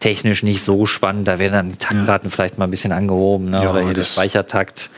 technisch 0.00 0.42
nicht 0.42 0.62
so 0.62 0.86
spannend, 0.86 1.26
da 1.26 1.38
werden 1.38 1.52
dann 1.52 1.70
die 1.70 1.78
Taktraten 1.78 2.28
ja. 2.28 2.34
vielleicht 2.34 2.58
mal 2.58 2.66
ein 2.66 2.70
bisschen 2.70 2.92
angehoben 2.92 3.50
ne? 3.50 3.68
oder 3.68 3.82
hier 3.82 3.94
der 3.94 4.02
Speichertakt 4.02 4.90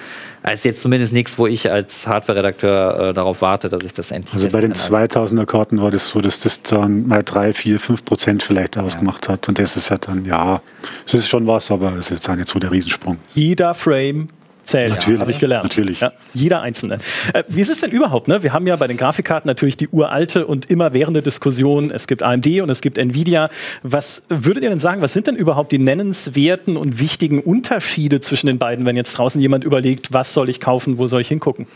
ist 0.53 0.65
jetzt 0.65 0.81
zumindest 0.81 1.12
nichts, 1.12 1.38
wo 1.38 1.47
ich 1.47 1.71
als 1.71 2.07
Hardware-Redakteur 2.07 3.09
äh, 3.11 3.15
darauf 3.15 3.43
warte, 3.43 3.69
dass 3.69 3.85
ich 3.85 3.93
das 3.93 4.11
endlich. 4.11 4.33
Also 4.33 4.49
bei 4.49 4.61
den 4.61 4.75
2000er 4.75 5.45
Karten 5.45 5.81
war 5.81 5.91
das 5.91 6.09
so, 6.09 6.21
dass 6.21 6.41
das 6.41 6.62
dann 6.62 7.07
mal 7.09 7.23
drei, 7.23 7.53
vier, 7.53 7.81
fünf 7.81 8.05
Prozent 8.05 8.43
vielleicht 8.43 8.79
ausgemacht 8.79 9.26
ja. 9.26 9.33
hat. 9.33 9.49
Und 9.49 9.59
das 9.59 9.76
ist 9.76 9.88
ja 9.88 9.99
dann, 9.99 10.25
ja, 10.25 10.61
es 11.05 11.15
ist 11.15 11.29
schon 11.29 11.47
was, 11.47 11.71
aber 11.71 11.93
es 11.93 12.07
ist 12.07 12.11
jetzt 12.11 12.31
auch 12.31 12.37
nicht 12.37 12.49
so 12.49 12.59
der 12.59 12.71
Riesensprung. 12.71 13.19
Jeder 13.35 13.75
Frame 13.75 14.29
zählen, 14.66 14.90
natürlich, 14.90 15.20
habe 15.20 15.30
ich 15.30 15.38
gelernt. 15.38 15.64
Natürlich. 15.64 16.00
Ja, 16.00 16.12
jeder 16.35 16.61
einzelne. 16.61 16.99
Äh, 17.32 17.44
wie 17.49 17.61
ist 17.61 17.70
es 17.70 17.80
denn 17.80 17.90
überhaupt? 17.90 18.28
Ne? 18.28 18.42
Wir 18.42 18.52
haben 18.52 18.66
ja 18.66 18.76
bei 18.76 18.87
den 18.87 18.96
Grafikkarten 18.96 19.49
natürlich 19.49 19.76
die 19.76 19.88
uralte 19.88 20.46
und 20.46 20.70
immer 20.70 20.92
währende 20.92 21.23
Diskussion. 21.23 21.90
Es 21.90 22.06
gibt 22.06 22.23
AMD 22.23 22.46
und 22.61 22.70
es 22.70 22.80
gibt 22.80 22.99
Nvidia. 22.99 23.50
Was 23.82 24.25
würdet 24.28 24.62
ihr 24.62 24.70
denn 24.70 24.78
sagen, 24.78 25.02
was 25.02 25.12
sind 25.12 25.26
denn 25.26 25.37
überhaupt 25.37 25.73
die 25.73 25.78
nennenswerten 25.78 26.76
und 26.76 27.00
wichtigen 27.00 27.40
Unterschiede 27.40 28.20
zwischen 28.20 28.46
den 28.46 28.58
beiden, 28.58 28.85
wenn 28.87 28.96
jetzt 28.96 29.14
draußen 29.14 29.40
jemand 29.40 29.64
überlegt, 29.64 30.12
was 30.12 30.35
soll 30.35 30.49
ich 30.49 30.61
kaufen, 30.61 30.99
wo 30.99 31.06
soll 31.06 31.20
ich 31.20 31.28
hingucken? 31.28 31.66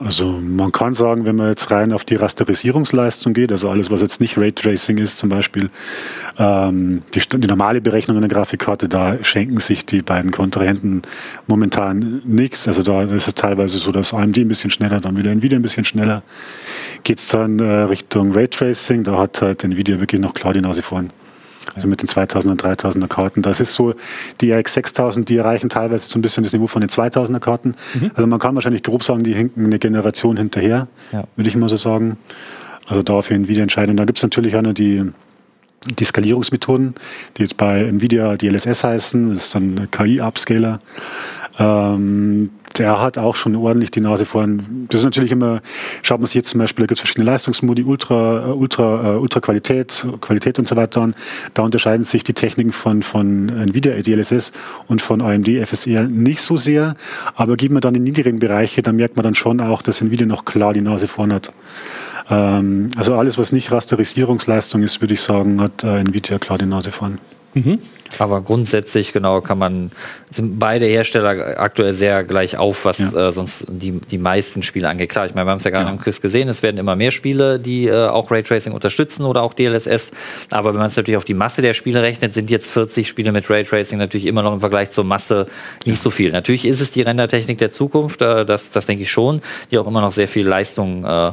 Also 0.00 0.40
man 0.40 0.72
kann 0.72 0.94
sagen, 0.94 1.24
wenn 1.24 1.36
man 1.36 1.48
jetzt 1.48 1.70
rein 1.70 1.92
auf 1.92 2.04
die 2.04 2.16
Rasterisierungsleistung 2.16 3.32
geht, 3.32 3.52
also 3.52 3.70
alles, 3.70 3.92
was 3.92 4.00
jetzt 4.00 4.20
nicht 4.20 4.36
Raytracing 4.36 4.98
ist 4.98 5.18
zum 5.18 5.28
Beispiel, 5.28 5.70
ähm, 6.36 7.02
die, 7.14 7.20
die, 7.20 7.46
normale 7.46 7.80
Berechnung 7.80 8.16
einer 8.16 8.26
Grafikkarte, 8.26 8.88
da 8.88 9.22
schenken 9.22 9.60
sich 9.60 9.86
die 9.86 10.02
beiden 10.02 10.32
Kontrahenten 10.32 11.02
momentan 11.46 12.22
nichts. 12.24 12.66
Also 12.66 12.82
da 12.82 13.04
ist 13.04 13.28
es 13.28 13.34
teilweise 13.34 13.78
so, 13.78 13.92
dass 13.92 14.12
AMD 14.12 14.36
ein 14.38 14.48
bisschen 14.48 14.70
schneller, 14.70 15.00
dann 15.00 15.16
wieder 15.16 15.30
Nvidia 15.30 15.58
ein 15.58 15.62
bisschen 15.62 15.84
schneller. 15.84 16.24
Geht 17.04 17.20
es 17.20 17.28
dann 17.28 17.60
äh, 17.60 17.82
Richtung 17.82 18.32
Raytracing, 18.32 19.04
da 19.04 19.18
hat 19.18 19.42
halt 19.42 19.62
Nvidia 19.62 20.00
wirklich 20.00 20.20
noch 20.20 20.34
klar 20.34 20.54
die 20.54 20.60
Nase 20.60 20.82
vorn. 20.82 21.10
Also 21.74 21.88
mit 21.88 22.02
den 22.02 22.08
2000er 22.08 22.50
und 22.50 22.62
3000er 22.62 23.08
Karten. 23.08 23.42
Das 23.42 23.60
ist 23.60 23.74
so, 23.74 23.94
die 24.40 24.52
RX 24.52 24.74
6000, 24.74 25.28
die 25.28 25.36
erreichen 25.36 25.68
teilweise 25.68 26.06
so 26.06 26.18
ein 26.18 26.22
bisschen 26.22 26.44
das 26.44 26.52
Niveau 26.52 26.66
von 26.66 26.80
den 26.80 26.90
2000er 26.90 27.40
Karten. 27.40 27.74
Mhm. 27.94 28.10
Also 28.14 28.26
man 28.26 28.38
kann 28.38 28.54
wahrscheinlich 28.54 28.82
grob 28.82 29.02
sagen, 29.02 29.24
die 29.24 29.34
hinken 29.34 29.66
eine 29.66 29.78
Generation 29.78 30.36
hinterher, 30.36 30.88
ja. 31.12 31.24
würde 31.36 31.48
ich 31.48 31.56
mal 31.56 31.68
so 31.68 31.76
sagen. 31.76 32.18
Also 32.86 33.02
da 33.02 33.22
für 33.22 33.34
Nvidia 33.34 33.62
entscheidend. 33.62 33.98
Da 33.98 34.04
gibt 34.04 34.18
es 34.18 34.22
natürlich 34.22 34.56
auch 34.56 34.62
noch 34.62 34.74
die, 34.74 35.10
die 35.98 36.04
Skalierungsmethoden, 36.04 36.94
die 37.36 37.42
jetzt 37.42 37.56
bei 37.56 37.82
Nvidia 37.84 38.36
DLSS 38.36 38.84
heißen. 38.84 39.30
Das 39.30 39.44
ist 39.44 39.54
dann 39.54 39.88
KI-Upscaler. 39.90 40.80
Ähm, 41.58 42.50
der 42.78 43.00
hat 43.00 43.18
auch 43.18 43.36
schon 43.36 43.54
ordentlich 43.56 43.90
die 43.90 44.00
Nase 44.00 44.26
vorn. 44.26 44.86
Das 44.88 45.00
ist 45.00 45.04
natürlich 45.04 45.30
immer, 45.30 45.60
schaut 46.02 46.20
man 46.20 46.26
sich 46.26 46.34
jetzt 46.34 46.50
zum 46.50 46.60
Beispiel, 46.60 46.82
da 46.82 46.86
gibt 46.86 46.98
es 46.98 47.00
verschiedene 47.00 47.26
Leistungsmodi, 47.26 47.82
Ultra, 47.82 48.48
äh, 48.48 48.52
Ultra, 48.52 49.16
uh, 49.16 49.20
Ultra 49.20 49.40
Qualität, 49.40 50.06
Qualität 50.20 50.58
und 50.58 50.66
so 50.66 50.76
weiter 50.76 51.02
an. 51.02 51.14
Da 51.54 51.62
unterscheiden 51.62 52.04
sich 52.04 52.24
die 52.24 52.32
Techniken 52.32 52.72
von, 52.72 53.02
von 53.02 53.48
Nvidia 53.48 54.00
DLSS 54.00 54.52
und 54.88 55.02
von 55.02 55.20
AMD 55.20 55.48
FSR 55.48 56.04
nicht 56.04 56.40
so 56.40 56.56
sehr. 56.56 56.96
Aber 57.34 57.56
geht 57.56 57.70
man 57.70 57.80
dann 57.80 57.94
in 57.94 58.02
niedrigen 58.02 58.40
Bereiche, 58.40 58.82
dann 58.82 58.96
merkt 58.96 59.16
man 59.16 59.24
dann 59.24 59.34
schon 59.34 59.60
auch, 59.60 59.82
dass 59.82 60.00
Nvidia 60.00 60.26
noch 60.26 60.44
klar 60.44 60.72
die 60.72 60.80
Nase 60.80 61.06
vorn 61.06 61.32
hat. 61.32 61.52
Ähm, 62.28 62.90
also 62.96 63.14
alles, 63.14 63.38
was 63.38 63.52
nicht 63.52 63.70
Rasterisierungsleistung 63.70 64.82
ist, 64.82 65.00
würde 65.00 65.14
ich 65.14 65.20
sagen, 65.20 65.60
hat 65.60 65.84
äh, 65.84 66.00
Nvidia 66.00 66.38
klar 66.38 66.58
die 66.58 66.66
Nase 66.66 66.90
vorn. 66.90 67.18
Mhm. 67.54 67.78
Aber 68.18 68.40
grundsätzlich, 68.40 69.12
genau, 69.12 69.40
kann 69.40 69.58
man, 69.58 69.92
sind 70.30 70.58
beide 70.58 70.86
Hersteller 70.86 71.60
aktuell 71.60 71.94
sehr 71.94 72.24
gleich 72.24 72.56
auf, 72.56 72.84
was 72.84 72.98
ja. 72.98 73.28
äh, 73.28 73.32
sonst 73.32 73.66
die, 73.68 73.92
die 73.92 74.18
meisten 74.18 74.62
Spiele 74.62 74.88
angeht. 74.88 75.10
Klar, 75.10 75.26
ich 75.26 75.34
meine, 75.34 75.46
wir 75.46 75.50
haben 75.50 75.58
es 75.58 75.64
ja 75.64 75.70
gerade 75.70 75.86
ja. 75.86 75.92
im 75.92 75.98
Quiz 75.98 76.20
gesehen, 76.20 76.48
es 76.48 76.62
werden 76.62 76.78
immer 76.78 76.96
mehr 76.96 77.10
Spiele, 77.10 77.58
die 77.58 77.86
äh, 77.86 78.06
auch 78.08 78.30
Raytracing 78.30 78.72
unterstützen 78.72 79.24
oder 79.24 79.42
auch 79.42 79.54
DLSS. 79.54 80.12
Aber 80.50 80.70
wenn 80.70 80.78
man 80.78 80.86
es 80.86 80.96
natürlich 80.96 81.16
auf 81.16 81.24
die 81.24 81.34
Masse 81.34 81.62
der 81.62 81.74
Spiele 81.74 82.02
rechnet, 82.02 82.34
sind 82.34 82.50
jetzt 82.50 82.70
40 82.70 83.08
Spiele 83.08 83.32
mit 83.32 83.48
Raytracing 83.50 83.98
natürlich 83.98 84.26
immer 84.26 84.42
noch 84.42 84.52
im 84.52 84.60
Vergleich 84.60 84.90
zur 84.90 85.04
Masse 85.04 85.46
nicht 85.84 85.96
ja. 85.96 86.02
so 86.02 86.10
viel. 86.10 86.32
Natürlich 86.32 86.64
ist 86.64 86.80
es 86.80 86.90
die 86.90 87.02
Rendertechnik 87.02 87.58
der 87.58 87.70
Zukunft, 87.70 88.22
äh, 88.22 88.44
das, 88.44 88.70
das 88.70 88.86
denke 88.86 89.02
ich 89.02 89.10
schon, 89.10 89.42
die 89.70 89.78
auch 89.78 89.86
immer 89.86 90.00
noch 90.00 90.12
sehr 90.12 90.28
viel 90.28 90.46
Leistung 90.46 91.04
äh, 91.04 91.32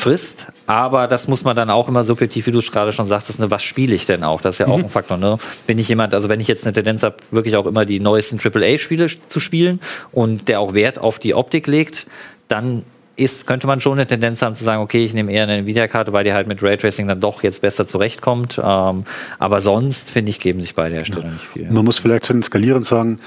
frisst. 0.00 0.46
Aber 0.66 1.06
das 1.06 1.28
muss 1.28 1.44
man 1.44 1.56
dann 1.56 1.70
auch 1.70 1.88
immer 1.88 2.04
subjektiv, 2.04 2.46
wie 2.46 2.50
du 2.50 2.60
gerade 2.60 2.92
schon 2.92 3.06
sagtest, 3.06 3.40
ne, 3.40 3.50
was 3.50 3.62
spiele 3.62 3.94
ich 3.94 4.06
denn 4.06 4.24
auch? 4.24 4.40
Das 4.40 4.56
ist 4.56 4.58
ja 4.58 4.66
mhm. 4.66 4.72
auch 4.72 4.78
ein 4.78 4.88
Faktor. 4.88 5.16
Ne? 5.16 5.38
Bin 5.66 5.78
ich 5.78 5.88
jemand, 5.88 6.14
also 6.14 6.28
wenn 6.28 6.40
ich 6.40 6.48
jetzt 6.48 6.64
eine 6.64 6.72
Tendenz 6.72 7.02
habe, 7.02 7.16
wirklich 7.30 7.56
auch 7.56 7.66
immer 7.66 7.84
die 7.84 8.00
neuesten 8.00 8.38
AAA-Spiele 8.38 9.06
zu 9.28 9.40
spielen 9.40 9.80
und 10.12 10.48
der 10.48 10.60
auch 10.60 10.74
Wert 10.74 10.98
auf 10.98 11.18
die 11.18 11.34
Optik 11.34 11.66
legt, 11.66 12.06
dann 12.48 12.84
ist, 13.16 13.46
könnte 13.46 13.66
man 13.66 13.80
schon 13.80 13.94
eine 13.94 14.06
Tendenz 14.06 14.40
haben 14.40 14.54
zu 14.54 14.64
sagen, 14.64 14.82
okay, 14.82 15.04
ich 15.04 15.12
nehme 15.12 15.30
eher 15.30 15.42
eine 15.42 15.58
Nvidia-Karte, 15.58 16.12
weil 16.12 16.24
die 16.24 16.32
halt 16.32 16.46
mit 16.46 16.62
Raytracing 16.62 17.06
dann 17.06 17.20
doch 17.20 17.42
jetzt 17.42 17.60
besser 17.60 17.86
zurechtkommt. 17.86 18.58
Ähm, 18.62 19.04
aber 19.38 19.60
sonst, 19.60 20.10
finde 20.10 20.30
ich, 20.30 20.40
geben 20.40 20.60
sich 20.60 20.74
beide 20.74 20.94
Hersteller 20.94 21.30
nicht 21.30 21.44
viel. 21.44 21.70
Man 21.70 21.84
muss 21.84 21.98
vielleicht 21.98 22.24
zu 22.24 22.32
den 22.32 22.42
Skalieren 22.42 22.82
sagen, 22.82 23.20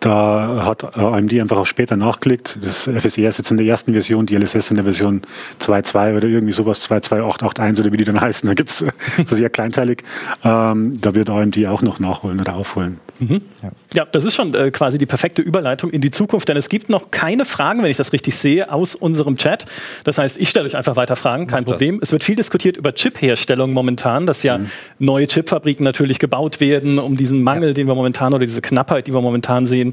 da 0.00 0.64
hat 0.64 0.96
AMD 0.96 1.32
einfach 1.34 1.58
auch 1.58 1.66
später 1.66 1.94
nachgelegt. 1.94 2.58
Das 2.62 2.84
FSR 2.88 3.28
ist 3.28 3.38
jetzt 3.38 3.50
in 3.50 3.58
der 3.58 3.66
ersten 3.66 3.92
Version, 3.92 4.24
die 4.24 4.34
LSS 4.34 4.70
in 4.70 4.76
der 4.76 4.84
Version 4.84 5.20
2.2 5.60 6.16
oder 6.16 6.26
irgendwie 6.26 6.52
sowas, 6.52 6.90
2.2.8.8.1 6.90 7.80
oder 7.80 7.92
wie 7.92 7.98
die 7.98 8.04
dann 8.04 8.20
heißen. 8.20 8.48
Da 8.48 8.54
gibt 8.54 8.70
es 8.70 8.78
so 8.78 9.36
sehr 9.36 9.50
kleinteilig. 9.50 10.02
Ähm, 10.42 10.98
da 11.02 11.14
wird 11.14 11.28
AMD 11.28 11.66
auch 11.66 11.82
noch 11.82 12.00
nachholen 12.00 12.40
oder 12.40 12.56
aufholen. 12.56 12.98
Mhm. 13.20 13.42
Ja. 13.62 13.70
ja. 13.94 14.04
das 14.10 14.24
ist 14.24 14.34
schon 14.34 14.54
äh, 14.54 14.70
quasi 14.70 14.98
die 14.98 15.06
perfekte 15.06 15.42
Überleitung 15.42 15.90
in 15.90 16.00
die 16.00 16.10
Zukunft, 16.10 16.48
denn 16.48 16.56
es 16.56 16.68
gibt 16.68 16.88
noch 16.88 17.10
keine 17.10 17.44
Fragen, 17.44 17.82
wenn 17.82 17.90
ich 17.90 17.96
das 17.96 18.12
richtig 18.12 18.34
sehe, 18.36 18.72
aus 18.72 18.94
unserem 18.94 19.36
Chat. 19.36 19.66
Das 20.04 20.18
heißt, 20.18 20.38
ich 20.38 20.48
stelle 20.48 20.66
euch 20.66 20.76
einfach 20.76 20.96
weiter 20.96 21.16
Fragen, 21.16 21.46
kein 21.46 21.64
Mach 21.64 21.72
Problem. 21.72 22.00
Das. 22.00 22.08
Es 22.08 22.12
wird 22.12 22.24
viel 22.24 22.36
diskutiert 22.36 22.76
über 22.76 22.94
Chipherstellung 22.94 23.72
momentan, 23.72 24.26
dass 24.26 24.42
ja 24.42 24.58
mhm. 24.58 24.70
neue 24.98 25.26
Chipfabriken 25.26 25.84
natürlich 25.84 26.18
gebaut 26.18 26.60
werden, 26.60 26.98
um 26.98 27.16
diesen 27.16 27.42
Mangel, 27.42 27.68
ja. 27.68 27.74
den 27.74 27.86
wir 27.86 27.94
momentan 27.94 28.32
oder 28.32 28.46
diese 28.46 28.62
Knappheit, 28.62 29.06
die 29.06 29.14
wir 29.14 29.20
momentan 29.20 29.66
sehen, 29.66 29.89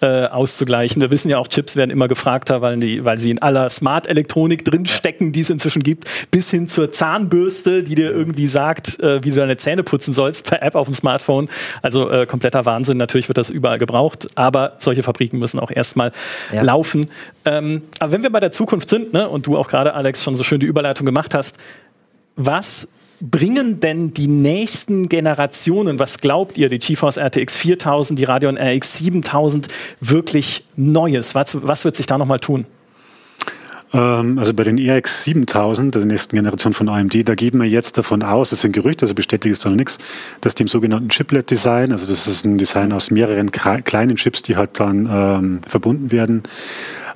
äh, 0.00 0.26
auszugleichen. 0.26 1.00
Wir 1.00 1.10
wissen 1.10 1.30
ja 1.30 1.38
auch, 1.38 1.48
Chips 1.48 1.76
werden 1.76 1.90
immer 1.90 2.08
gefragter, 2.08 2.60
weil, 2.60 2.78
die, 2.78 3.04
weil 3.04 3.18
sie 3.18 3.30
in 3.30 3.40
aller 3.40 3.68
Smart-Elektronik 3.70 4.64
drinstecken, 4.64 5.32
die 5.32 5.40
es 5.40 5.50
inzwischen 5.50 5.82
gibt, 5.82 6.08
bis 6.30 6.50
hin 6.50 6.68
zur 6.68 6.90
Zahnbürste, 6.90 7.82
die 7.82 7.94
dir 7.94 8.10
irgendwie 8.10 8.46
sagt, 8.46 9.00
äh, 9.00 9.24
wie 9.24 9.30
du 9.30 9.36
deine 9.36 9.56
Zähne 9.56 9.82
putzen 9.82 10.12
sollst 10.12 10.46
per 10.46 10.62
App 10.62 10.74
auf 10.74 10.86
dem 10.86 10.94
Smartphone. 10.94 11.48
Also 11.82 12.10
äh, 12.10 12.26
kompletter 12.26 12.66
Wahnsinn. 12.66 12.98
Natürlich 12.98 13.28
wird 13.28 13.38
das 13.38 13.50
überall 13.50 13.78
gebraucht, 13.78 14.28
aber 14.34 14.74
solche 14.78 15.02
Fabriken 15.02 15.38
müssen 15.38 15.58
auch 15.60 15.70
erstmal 15.70 16.12
ja. 16.52 16.62
laufen. 16.62 17.06
Ähm, 17.44 17.82
aber 17.98 18.12
wenn 18.12 18.22
wir 18.22 18.30
bei 18.30 18.40
der 18.40 18.52
Zukunft 18.52 18.90
sind, 18.90 19.12
ne, 19.12 19.28
und 19.28 19.46
du 19.46 19.56
auch 19.56 19.68
gerade, 19.68 19.94
Alex, 19.94 20.22
schon 20.22 20.36
so 20.36 20.44
schön 20.44 20.60
die 20.60 20.66
Überleitung 20.66 21.06
gemacht 21.06 21.34
hast, 21.34 21.56
was 22.36 22.88
bringen 23.20 23.80
denn 23.80 24.12
die 24.12 24.28
nächsten 24.28 25.08
Generationen, 25.08 25.98
was 25.98 26.18
glaubt 26.18 26.58
ihr, 26.58 26.68
die 26.68 26.78
GeForce 26.78 27.18
RTX 27.18 27.56
4000, 27.56 28.18
die 28.18 28.24
Radeon 28.24 28.58
RX 28.58 28.98
7000 28.98 29.68
wirklich 30.00 30.64
Neues? 30.76 31.34
Was, 31.34 31.56
was 31.62 31.84
wird 31.84 31.96
sich 31.96 32.06
da 32.06 32.18
nochmal 32.18 32.40
tun? 32.40 32.66
Ähm, 33.92 34.38
also 34.38 34.52
bei 34.52 34.64
den 34.64 34.78
RX 34.78 35.24
7000, 35.24 35.94
der 35.94 36.04
nächsten 36.04 36.36
Generation 36.36 36.72
von 36.72 36.88
AMD, 36.88 37.28
da 37.28 37.34
geben 37.34 37.60
wir 37.60 37.68
jetzt 37.68 37.96
davon 37.98 38.22
aus, 38.22 38.50
das 38.50 38.60
sind 38.60 38.72
Gerüchte, 38.72 39.04
also 39.04 39.14
bestätigt 39.14 39.52
ist 39.52 39.64
da 39.64 39.70
noch 39.70 39.76
nichts, 39.76 39.98
dass 40.40 40.54
die 40.54 40.62
im 40.62 40.68
sogenannten 40.68 41.08
Chiplet-Design, 41.08 41.92
also 41.92 42.06
das 42.06 42.26
ist 42.26 42.44
ein 42.44 42.58
Design 42.58 42.92
aus 42.92 43.10
mehreren 43.10 43.50
kleinen 43.50 44.16
Chips, 44.16 44.42
die 44.42 44.56
halt 44.56 44.80
dann 44.80 45.08
ähm, 45.10 45.60
verbunden 45.66 46.10
werden, 46.10 46.42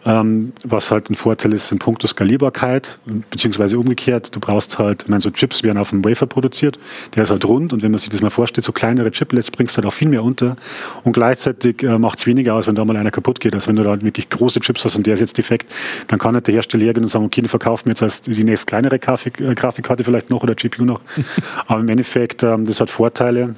ähm, 0.06 0.52
was 0.64 0.90
halt 0.90 1.10
ein 1.10 1.14
Vorteil 1.14 1.52
ist 1.52 1.70
in 1.72 1.78
puncto 1.78 2.06
Skalierbarkeit, 2.06 2.98
beziehungsweise 3.30 3.78
umgekehrt, 3.78 4.34
du 4.34 4.40
brauchst 4.40 4.78
halt, 4.78 5.04
ich 5.04 5.08
meine, 5.08 5.20
so 5.20 5.30
Chips 5.30 5.62
werden 5.62 5.78
auf 5.78 5.90
dem 5.90 6.04
Wafer 6.04 6.26
produziert, 6.26 6.78
der 7.14 7.24
ist 7.24 7.30
halt 7.30 7.44
rund 7.44 7.72
und 7.72 7.82
wenn 7.82 7.90
man 7.90 7.98
sich 7.98 8.08
das 8.08 8.22
mal 8.22 8.30
vorstellt, 8.30 8.64
so 8.64 8.72
kleinere 8.72 9.10
Chiplets 9.10 9.50
bringst 9.50 9.76
du 9.76 9.78
halt 9.78 9.86
auch 9.86 9.92
viel 9.92 10.08
mehr 10.08 10.24
unter 10.24 10.56
und 11.04 11.12
gleichzeitig 11.12 11.82
äh, 11.82 11.98
macht 11.98 12.18
es 12.20 12.26
weniger 12.26 12.54
aus, 12.54 12.66
wenn 12.66 12.74
da 12.74 12.84
mal 12.84 12.96
einer 12.96 13.10
kaputt 13.10 13.40
geht, 13.40 13.54
als 13.54 13.68
wenn 13.68 13.76
du 13.76 13.84
da 13.84 13.90
halt 13.90 14.04
wirklich 14.04 14.28
große 14.30 14.60
Chips 14.60 14.84
hast 14.84 14.96
und 14.96 15.06
der 15.06 15.14
ist 15.14 15.20
jetzt 15.20 15.36
defekt, 15.36 15.70
dann 16.08 16.18
kann 16.18 16.34
halt 16.34 16.46
der 16.46 16.54
Hersteller 16.54 16.84
hergehen 16.84 17.04
und 17.04 17.08
sagen, 17.08 17.24
okay, 17.24 17.42
den 17.42 17.48
verkaufen 17.48 17.86
wir 17.86 17.92
jetzt 17.92 18.02
als 18.02 18.22
die 18.22 18.44
nächst 18.44 18.66
kleinere 18.66 18.98
Grafik, 18.98 19.40
äh, 19.40 19.54
Grafikkarte 19.54 20.04
vielleicht 20.04 20.30
noch 20.30 20.42
oder 20.42 20.54
GPU 20.54 20.84
noch, 20.84 21.00
aber 21.66 21.80
im 21.80 21.88
Endeffekt, 21.88 22.42
ähm, 22.42 22.66
das 22.66 22.80
hat 22.80 22.90
Vorteile, 22.90 23.54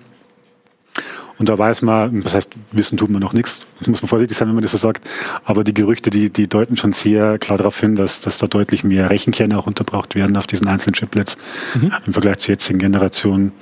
und 1.38 1.48
da 1.48 1.58
weiß 1.58 1.82
man, 1.82 2.22
das 2.22 2.34
heißt, 2.34 2.52
wissen 2.72 2.98
tut 2.98 3.10
man 3.10 3.20
noch 3.20 3.32
nichts. 3.32 3.62
Das 3.78 3.88
muss 3.88 4.02
man 4.02 4.08
vorsichtig 4.08 4.36
sein, 4.36 4.48
wenn 4.48 4.54
man 4.54 4.62
das 4.62 4.72
so 4.72 4.78
sagt. 4.78 5.08
Aber 5.44 5.64
die 5.64 5.74
Gerüchte, 5.74 6.10
die, 6.10 6.30
die 6.30 6.48
deuten 6.48 6.76
schon 6.76 6.92
sehr 6.92 7.38
klar 7.38 7.58
darauf 7.58 7.78
hin, 7.78 7.96
dass, 7.96 8.20
dass 8.20 8.38
da 8.38 8.46
deutlich 8.46 8.84
mehr 8.84 9.10
Rechenkerne 9.10 9.58
auch 9.58 9.66
unterbraucht 9.66 10.14
werden 10.14 10.36
auf 10.36 10.46
diesen 10.46 10.68
einzelnen 10.68 10.94
Chiplets 10.94 11.36
mhm. 11.74 11.92
im 12.06 12.12
Vergleich 12.12 12.38
zur 12.38 12.52
jetzigen 12.52 12.78
Generation. 12.78 13.52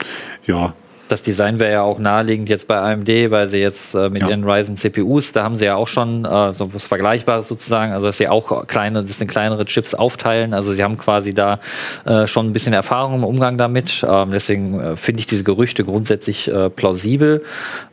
Ja, 0.46 0.74
das 1.10 1.22
Design 1.22 1.58
wäre 1.58 1.72
ja 1.72 1.82
auch 1.82 1.98
naheliegend 1.98 2.48
jetzt 2.48 2.66
bei 2.68 2.78
AMD, 2.78 3.08
weil 3.30 3.46
sie 3.48 3.58
jetzt 3.58 3.94
äh, 3.94 4.08
mit 4.08 4.22
ja. 4.22 4.28
ihren 4.28 4.44
Ryzen 4.44 4.76
CPUs, 4.76 5.32
da 5.32 5.42
haben 5.42 5.56
sie 5.56 5.66
ja 5.66 5.76
auch 5.76 5.88
schon 5.88 6.24
äh, 6.24 6.52
so 6.52 6.72
was 6.72 6.86
Vergleichbares 6.86 7.48
sozusagen, 7.48 7.92
also 7.92 8.06
dass 8.06 8.18
sie 8.18 8.28
auch 8.28 8.66
kleine, 8.66 9.02
das 9.02 9.18
sind 9.18 9.28
kleinere 9.28 9.64
Chips 9.64 9.94
aufteilen. 9.94 10.54
Also 10.54 10.72
sie 10.72 10.82
haben 10.82 10.96
quasi 10.98 11.34
da 11.34 11.60
äh, 12.04 12.26
schon 12.26 12.46
ein 12.46 12.52
bisschen 12.52 12.72
Erfahrung 12.72 13.14
im 13.14 13.24
Umgang 13.24 13.58
damit. 13.58 14.04
Ähm, 14.08 14.30
deswegen 14.30 14.80
äh, 14.80 14.96
finde 14.96 15.20
ich 15.20 15.26
diese 15.26 15.44
Gerüchte 15.44 15.84
grundsätzlich 15.84 16.48
äh, 16.48 16.70
plausibel. 16.70 17.42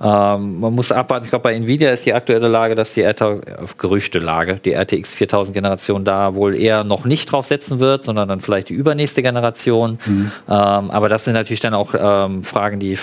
Ähm, 0.01 0.59
man 0.59 0.73
muss 0.73 0.91
abwarten, 0.91 1.25
ich 1.25 1.29
glaube 1.31 1.43
bei 1.43 1.53
Nvidia 1.53 1.91
ist 1.91 2.05
die 2.05 2.13
aktuelle 2.13 2.47
Lage, 2.47 2.75
dass 2.75 2.93
die 2.93 3.01
RTX, 3.01 3.77
Gerüchtelage, 3.77 4.59
die 4.63 4.73
RTX 4.73 5.13
4000 5.13 5.53
Generation 5.53 6.05
da 6.05 6.35
wohl 6.35 6.59
eher 6.59 6.83
noch 6.83 7.05
nicht 7.05 7.31
drauf 7.31 7.45
setzen 7.45 7.79
wird, 7.79 8.03
sondern 8.03 8.27
dann 8.27 8.41
vielleicht 8.41 8.69
die 8.69 8.73
übernächste 8.73 9.21
Generation. 9.21 9.99
Mhm. 10.05 10.31
Ähm, 10.47 10.91
aber 10.91 11.09
das 11.09 11.25
sind 11.25 11.33
natürlich 11.33 11.59
dann 11.59 11.73
auch 11.73 11.93
ähm, 11.97 12.43
Fragen, 12.43 12.79
die 12.79 12.97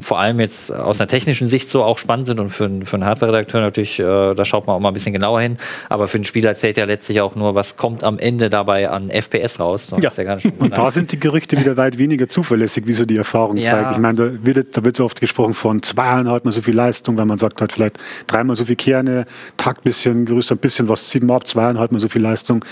vor 0.00 0.18
allem 0.18 0.40
jetzt 0.40 0.72
aus 0.72 1.00
einer 1.00 1.08
technischen 1.08 1.46
Sicht 1.46 1.70
so 1.70 1.82
auch 1.82 1.98
spannend 1.98 2.26
sind 2.26 2.40
und 2.40 2.50
für, 2.50 2.68
für 2.84 2.96
einen 2.96 3.04
Hardware-Redakteur 3.04 3.60
natürlich, 3.60 3.98
äh, 3.98 4.34
da 4.34 4.44
schaut 4.44 4.66
man 4.66 4.76
auch 4.76 4.80
mal 4.80 4.88
ein 4.88 4.94
bisschen 4.94 5.12
genauer 5.12 5.40
hin. 5.40 5.58
Aber 5.88 6.08
für 6.08 6.18
den 6.18 6.24
Spieler 6.24 6.54
zählt 6.54 6.76
ja 6.76 6.84
letztlich 6.84 7.20
auch 7.20 7.34
nur, 7.34 7.54
was 7.54 7.76
kommt 7.76 8.04
am 8.04 8.18
Ende 8.18 8.50
dabei 8.50 8.90
an 8.90 9.10
FPS 9.10 9.60
raus. 9.60 9.90
Ja. 10.00 10.10
ja 10.10 10.38
und 10.58 10.76
da 10.76 10.90
sind 10.90 11.12
die 11.12 11.20
Gerüchte 11.20 11.58
wieder 11.58 11.76
weit 11.76 11.98
weniger 11.98 12.28
zuverlässig, 12.28 12.86
wie 12.86 12.92
so 12.92 13.04
die 13.04 13.16
Erfahrung 13.16 13.56
ja. 13.56 13.72
zeigt. 13.72 13.92
Ich 13.92 13.98
meine, 13.98 14.14
da 14.14 14.30
wird, 14.42 14.76
da 14.76 14.84
wird 14.84 14.96
so 14.96 15.04
oft 15.04 15.20
gesprochen 15.20 15.54
von 15.54 15.82
zweieinhalb 15.82 16.44
mal 16.44 16.52
so 16.52 16.62
viel 16.62 16.74
Leistung, 16.74 17.16
weil 17.18 17.26
man 17.26 17.38
sagt 17.38 17.60
halt 17.60 17.72
vielleicht 17.72 17.98
dreimal 18.26 18.56
so 18.56 18.64
viel 18.64 18.76
Kerne, 18.76 19.26
Takt 19.56 19.84
bisschen 19.84 20.26
größer, 20.26 20.54
ein 20.54 20.58
bisschen 20.58 20.88
was, 20.88 21.10
sieben 21.10 21.30
ab, 21.30 21.46
zweieinhalb 21.46 21.92
mal 21.92 22.00
so 22.00 22.08
viel 22.08 22.22
Leistung. 22.22 22.64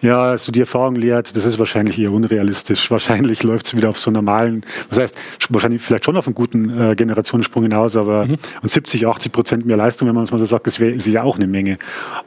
Ja, 0.00 0.22
also 0.22 0.52
die 0.52 0.60
Erfahrung 0.60 0.96
lehrt, 0.96 1.34
das 1.36 1.44
ist 1.44 1.58
wahrscheinlich 1.58 1.98
eher 1.98 2.12
unrealistisch. 2.12 2.90
Wahrscheinlich 2.96 3.42
läuft 3.42 3.66
es 3.66 3.76
wieder 3.76 3.90
auf 3.90 3.98
so 3.98 4.10
normalen, 4.10 4.62
das 4.88 4.98
heißt, 4.98 5.16
wahrscheinlich 5.50 5.82
vielleicht 5.82 6.04
schon 6.04 6.16
auf 6.16 6.26
einen 6.26 6.34
guten 6.34 6.90
äh, 6.90 6.94
Generationensprung 6.94 7.64
hinaus, 7.64 7.96
aber 7.96 8.26
mhm. 8.26 8.36
und 8.62 8.70
70, 8.70 9.06
80 9.06 9.32
Prozent 9.32 9.66
mehr 9.66 9.76
Leistung, 9.76 10.08
wenn 10.08 10.14
man 10.14 10.24
es 10.24 10.30
mal 10.30 10.38
so 10.38 10.44
sagt, 10.44 10.66
das 10.66 10.80
wäre 10.80 10.94
ja 10.96 11.22
auch 11.22 11.36
eine 11.36 11.46
Menge. 11.46 11.78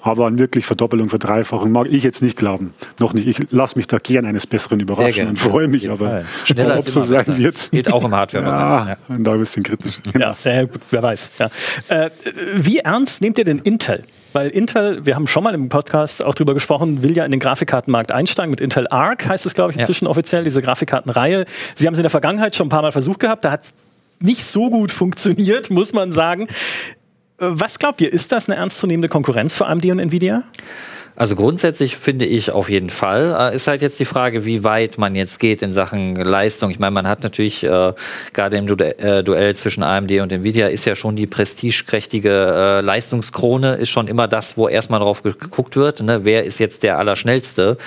Aber 0.01 0.27
an 0.27 0.37
wirklich 0.37 0.65
Verdoppelung, 0.65 1.09
Verdreifachung 1.09 1.71
mag 1.71 1.87
ich 1.89 2.03
jetzt 2.03 2.21
nicht 2.21 2.37
glauben. 2.37 2.73
Noch 2.99 3.13
nicht. 3.13 3.27
Ich 3.27 3.51
lasse 3.51 3.77
mich 3.77 3.87
da 3.87 3.97
gern 3.97 4.25
eines 4.25 4.47
Besseren 4.47 4.79
überraschen 4.79 5.27
und 5.27 5.39
freue 5.39 5.67
mich, 5.67 5.89
aber 5.89 6.23
schneller 6.45 6.79
ob 6.79 6.89
so 6.89 7.03
sein 7.03 7.25
besser. 7.25 7.37
wird. 7.37 7.71
Geht 7.71 7.91
auch 7.91 8.03
im 8.03 8.15
hardware 8.15 8.43
ja, 8.43 8.87
ja, 8.89 8.97
und 9.15 9.23
da 9.23 9.33
ein 9.33 9.39
bisschen 9.39 9.63
kritisch. 9.63 9.99
Ja, 10.19 10.35
ja 10.43 10.65
wer 10.91 11.03
weiß. 11.03 11.31
Ja. 11.39 11.49
Äh, 11.87 12.09
wie 12.55 12.79
ernst 12.79 13.21
nehmt 13.21 13.37
ihr 13.37 13.45
denn 13.45 13.59
Intel? 13.59 14.03
Weil 14.33 14.49
Intel, 14.49 15.05
wir 15.05 15.15
haben 15.15 15.25
schon 15.25 15.43
mal 15.43 15.55
im 15.55 15.69
Podcast 15.69 16.23
auch 16.23 16.35
drüber 16.35 16.53
gesprochen, 16.53 17.01
will 17.01 17.15
ja 17.15 17.25
in 17.25 17.31
den 17.31 17.39
Grafikkartenmarkt 17.69 18.11
einsteigen. 18.11 18.49
Mit 18.49 18.61
Intel 18.61 18.87
Arc 18.87 19.27
heißt 19.27 19.45
es, 19.45 19.53
glaube 19.53 19.71
ich, 19.71 19.77
inzwischen 19.77 20.05
ja. 20.05 20.11
offiziell, 20.11 20.43
diese 20.43 20.61
Grafikkartenreihe. 20.61 21.45
Sie 21.75 21.85
haben 21.85 21.93
es 21.93 21.99
in 21.99 22.03
der 22.03 22.09
Vergangenheit 22.09 22.55
schon 22.55 22.67
ein 22.67 22.69
paar 22.69 22.81
Mal 22.81 22.91
versucht 22.91 23.19
gehabt. 23.19 23.45
Da 23.45 23.51
hat 23.51 23.61
nicht 24.19 24.43
so 24.43 24.69
gut 24.69 24.91
funktioniert, 24.99 25.69
muss 25.69 25.93
man 25.93 26.11
sagen. 26.11 26.43
Äh, 26.43 26.47
was 27.37 27.79
glaubt 27.79 28.01
ihr, 28.01 28.11
ist 28.11 28.31
das 28.31 28.49
eine 28.49 28.57
ernstzunehmende 28.57 29.07
Konkurrenz 29.07 29.55
für 29.55 29.67
AMD 29.67 29.85
und 29.85 29.99
Nvidia? 29.99 30.43
Also 31.15 31.35
grundsätzlich 31.35 31.95
finde 31.95 32.25
ich 32.25 32.51
auf 32.51 32.69
jeden 32.69 32.89
Fall. 32.89 33.51
Äh, 33.51 33.55
ist 33.55 33.67
halt 33.67 33.81
jetzt 33.81 33.99
die 33.99 34.05
Frage, 34.05 34.45
wie 34.45 34.63
weit 34.63 34.97
man 34.97 35.15
jetzt 35.15 35.39
geht 35.39 35.61
in 35.61 35.73
Sachen 35.73 36.15
Leistung. 36.15 36.71
Ich 36.71 36.79
meine, 36.79 36.91
man 36.91 37.07
hat 37.07 37.23
natürlich 37.23 37.63
äh, 37.63 37.93
gerade 38.33 38.57
im 38.57 38.67
äh, 38.79 39.23
Duell 39.23 39.55
zwischen 39.55 39.83
AMD 39.83 40.11
und 40.11 40.31
Nvidia 40.31 40.67
ist 40.67 40.85
ja 40.85 40.95
schon 40.95 41.15
die 41.15 41.27
prestigekräftige 41.27 42.29
äh, 42.29 42.81
Leistungskrone, 42.81 43.75
ist 43.75 43.89
schon 43.89 44.07
immer 44.07 44.27
das, 44.27 44.57
wo 44.57 44.67
erstmal 44.67 44.99
drauf 44.99 45.23
geguckt 45.23 45.75
wird. 45.75 46.01
Ne? 46.01 46.23
Wer 46.23 46.45
ist 46.45 46.59
jetzt 46.59 46.83
der 46.83 46.99
Allerschnellste? 46.99 47.77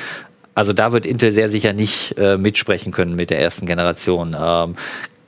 Also 0.55 0.73
da 0.75 0.93
wird 0.93 1.07
Intel 1.07 1.33
sehr 1.33 1.49
sicher 1.49 1.73
nicht 1.73 2.17
äh, 2.19 2.37
mitsprechen 2.37 2.93
können 2.93 3.17
mit 3.17 3.31
der 3.31 3.41
ersten 3.41 3.65
Generation. 3.65 4.37
Ähm, 4.39 4.77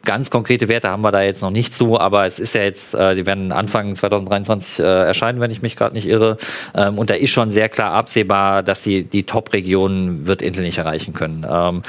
Ganz 0.05 0.31
konkrete 0.31 0.69
Werte 0.69 0.89
haben 0.89 1.03
wir 1.03 1.13
da 1.13 1.23
jetzt 1.23 1.43
noch 1.43 1.51
nicht 1.51 1.73
zu, 1.73 1.99
aber 1.99 2.27
es 2.27 2.39
ist 2.39 2.55
ja 2.55 2.63
jetzt, 2.63 2.95
äh, 2.95 3.15
die 3.15 3.27
werden 3.27 3.53
Anfang 3.53 3.95
2023 3.95 4.79
äh, 4.81 4.83
erscheinen, 4.83 5.41
wenn 5.41 5.51
ich 5.51 5.63
mich 5.63 5.77
gerade 5.77 5.95
nicht 5.95 6.07
irre. 6.07 6.37
Ähm, 6.75 6.99
und 6.99 7.11
da 7.11 7.15
ist 7.15 7.31
schon 7.31 7.51
sehr 7.51 7.69
klar 7.69 7.93
absehbar, 7.93 8.63
dass 8.63 8.83
die, 8.83 9.05
die 9.05 9.25
Top-Regionen 9.25 10.27
wird 10.27 10.43
Intel 10.43 10.63
nicht 10.63 10.79
erreichen 10.79 11.15
können. 11.15 11.47
Ähm, 11.49 11.83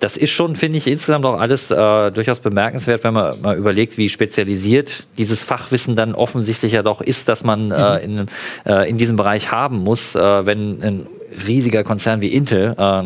das 0.00 0.16
ist 0.16 0.30
schon, 0.30 0.56
finde 0.56 0.78
ich, 0.78 0.86
insgesamt 0.86 1.24
auch 1.24 1.40
alles 1.40 1.70
äh, 1.70 2.10
durchaus 2.10 2.40
bemerkenswert, 2.40 3.02
wenn 3.04 3.14
man 3.14 3.40
mal 3.40 3.56
überlegt, 3.56 3.96
wie 3.96 4.08
spezialisiert 4.08 5.04
dieses 5.16 5.42
Fachwissen 5.42 5.96
dann 5.96 6.14
offensichtlich 6.14 6.72
ja 6.72 6.82
doch 6.82 7.00
ist, 7.00 7.28
dass 7.28 7.44
man 7.44 7.70
äh, 7.70 8.06
mhm. 8.06 8.18
in, 8.18 8.26
äh, 8.66 8.88
in 8.88 8.98
diesem 8.98 9.16
Bereich 9.16 9.50
haben 9.50 9.78
muss, 9.78 10.14
äh, 10.14 10.46
wenn 10.46 10.82
ein 10.82 11.06
riesiger 11.46 11.84
Konzern 11.84 12.20
wie 12.20 12.28
Intel 12.28 12.74
äh, 12.76 13.02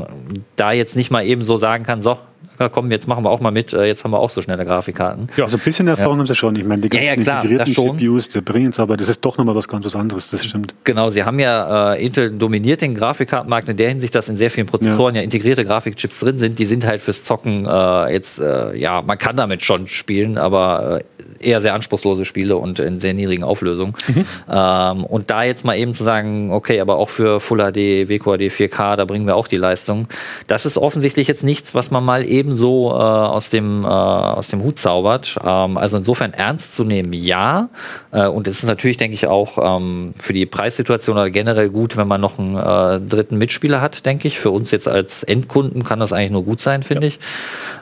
da 0.56 0.72
jetzt 0.72 0.96
nicht 0.96 1.10
mal 1.10 1.24
eben 1.24 1.42
so 1.42 1.56
sagen 1.56 1.84
kann, 1.84 2.02
so, 2.02 2.18
ja, 2.60 2.68
komm, 2.68 2.90
jetzt 2.90 3.08
machen 3.08 3.24
wir 3.24 3.30
auch 3.30 3.40
mal 3.40 3.50
mit, 3.50 3.72
äh, 3.72 3.84
jetzt 3.84 4.04
haben 4.04 4.10
wir 4.10 4.18
auch 4.18 4.28
so 4.28 4.42
schnelle 4.42 4.66
Grafikkarten. 4.66 5.28
Ja. 5.36 5.44
Also 5.44 5.56
ein 5.56 5.62
bisschen 5.64 5.88
Erfahrung 5.88 6.12
ja. 6.12 6.18
haben 6.18 6.26
sie 6.26 6.34
schon. 6.34 6.54
Ich 6.56 6.64
meine, 6.64 6.82
die 6.82 6.90
ganzen 6.90 7.06
ja, 7.06 7.14
ja, 7.14 7.22
klar, 7.22 7.44
integrierten 7.44 7.96
GPUs, 7.96 8.28
die 8.28 8.40
bringen 8.42 8.70
es, 8.70 8.78
aber 8.78 8.98
das 8.98 9.08
ist 9.08 9.24
doch 9.24 9.38
nochmal 9.38 9.54
was 9.54 9.66
ganz 9.66 9.86
was 9.86 9.96
anderes, 9.96 10.28
das 10.28 10.44
stimmt. 10.44 10.74
Genau, 10.84 11.10
sie 11.10 11.24
haben 11.24 11.38
ja, 11.38 11.94
äh, 11.94 12.04
Intel 12.04 12.30
dominiert 12.30 12.82
den 12.82 12.94
Grafikkartenmarkt 12.94 13.68
in 13.70 13.78
der 13.78 13.88
Hinsicht, 13.88 14.14
dass 14.14 14.28
in 14.28 14.36
sehr 14.36 14.50
vielen 14.50 14.66
Prozessoren 14.66 15.14
ja, 15.14 15.22
integrierte 15.22 15.64
Grafikchips 15.64 16.20
drin 16.20 16.38
sind. 16.38 16.58
Die 16.58 16.66
sind 16.66 16.86
halt 16.86 17.00
fürs 17.00 17.24
Zocken 17.24 17.66
äh, 17.66 18.12
jetzt, 18.12 18.38
äh, 18.38 18.76
ja, 18.76 19.00
man 19.00 19.16
kann 19.16 19.36
damit 19.36 19.64
schon 19.64 19.88
spielen, 19.88 20.36
aber 20.36 21.00
äh, 21.00 21.04
eher 21.40 21.60
sehr 21.60 21.74
anspruchslose 21.74 22.24
Spiele 22.24 22.56
und 22.56 22.78
in 22.78 23.00
sehr 23.00 23.14
niedrigen 23.14 23.44
Auflösungen. 23.44 23.94
Mhm. 24.08 24.26
Ähm, 24.50 25.04
und 25.04 25.30
da 25.30 25.44
jetzt 25.44 25.64
mal 25.64 25.76
eben 25.76 25.94
zu 25.94 26.04
sagen, 26.04 26.52
okay, 26.52 26.80
aber 26.80 26.96
auch 26.96 27.08
für 27.08 27.40
Full 27.40 27.58
HD, 27.58 28.08
WQHD 28.08 28.52
4K, 28.52 28.96
da 28.96 29.04
bringen 29.04 29.26
wir 29.26 29.36
auch 29.36 29.48
die 29.48 29.56
Leistung. 29.56 30.06
Das 30.46 30.66
ist 30.66 30.76
offensichtlich 30.76 31.28
jetzt 31.28 31.44
nichts, 31.44 31.74
was 31.74 31.90
man 31.90 32.04
mal 32.04 32.24
eben 32.24 32.49
so 32.52 32.90
äh, 32.90 32.94
aus, 32.94 33.50
dem, 33.50 33.84
äh, 33.84 33.86
aus 33.86 34.48
dem 34.48 34.62
Hut 34.62 34.78
zaubert. 34.78 35.36
Ähm, 35.44 35.76
also 35.76 35.96
insofern 35.96 36.32
ernst 36.32 36.74
zu 36.74 36.84
nehmen, 36.84 37.12
ja. 37.12 37.68
Äh, 38.12 38.26
und 38.26 38.46
es 38.46 38.62
ist 38.62 38.66
natürlich, 38.66 38.96
denke 38.96 39.14
ich, 39.14 39.26
auch 39.26 39.58
ähm, 39.78 40.14
für 40.18 40.32
die 40.32 40.46
Preissituation 40.46 41.16
oder 41.16 41.30
generell 41.30 41.68
gut, 41.68 41.96
wenn 41.96 42.08
man 42.08 42.20
noch 42.20 42.38
einen 42.38 42.56
äh, 42.56 43.00
dritten 43.00 43.38
Mitspieler 43.38 43.80
hat, 43.80 44.06
denke 44.06 44.28
ich. 44.28 44.38
Für 44.38 44.50
uns 44.50 44.70
jetzt 44.70 44.88
als 44.88 45.22
Endkunden 45.22 45.84
kann 45.84 46.00
das 46.00 46.12
eigentlich 46.12 46.30
nur 46.30 46.44
gut 46.44 46.60
sein, 46.60 46.82
finde 46.82 47.06
ja. 47.06 47.08
ich. 47.08 47.18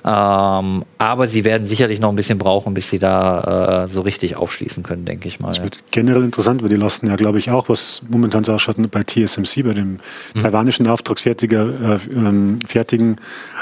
Ähm, 0.05 0.85
aber 0.99 1.27
sie 1.27 1.45
werden 1.45 1.65
sicherlich 1.65 2.01
noch 2.01 2.11
ein 2.11 2.17
bisschen 2.17 2.39
brauchen, 2.39 2.75
bis 2.75 2.91
sie 2.91 2.99
da 2.99 3.85
äh, 3.85 3.89
so 3.89 4.03
richtig 4.03 4.37
aufschließen 4.37 4.83
können, 4.83 5.05
denke 5.05 5.29
ich 5.29 5.41
mal. 5.41 5.49
Das 5.49 5.63
wird 5.63 5.77
ja. 5.77 5.83
generell 5.91 6.23
interessant, 6.25 6.63
weil 6.63 6.69
die 6.69 6.77
lassen 6.77 7.09
ja, 7.09 7.17
glaube 7.17 7.39
ich, 7.39 7.51
auch, 7.51 7.69
was 7.69 8.03
momentan 8.09 8.45
so 8.45 8.53
ausschaut 8.53 8.77
bei 8.91 9.03
TSMC, 9.03 9.65
bei 9.65 9.75
dem 9.75 9.99
mhm. 10.35 10.43
taiwanischen 10.43 10.87
Auftragsfertiger 10.87 11.67
äh, 11.67 11.99
ähm, 12.13 12.61
fertigen 12.67 13.17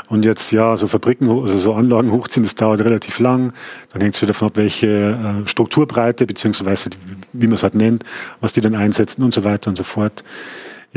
und 0.09 0.25
jetzt 0.25 0.53
ja 0.53 0.77
so 0.77 0.86
Fabriken, 0.89 1.29
also 1.29 1.59
so 1.59 1.75
Anlagen 1.75 2.13
hochziehen, 2.13 2.45
das 2.45 2.55
dauert 2.55 2.81
relativ 2.81 3.19
lang. 3.19 3.53
Dann 3.93 4.03
hängt 4.03 4.15
es 4.15 4.23
wieder 4.23 4.33
davon 4.33 4.49
ab, 4.49 4.57
welche 4.57 4.87
äh, 4.87 5.49
Strukturbreite, 5.49 6.27
beziehungsweise 6.27 6.91
wie 7.33 7.47
man 7.47 7.55
es 7.55 7.63
halt 7.63 7.75
nennt, 7.75 8.05
was 8.41 8.53
die 8.53 8.61
dann 8.61 8.75
einsetzen 8.75 9.23
und 9.23 9.35
so 9.35 9.45
weiter 9.45 9.71
und 9.71 9.77
so 9.77 9.85
fort 9.85 10.25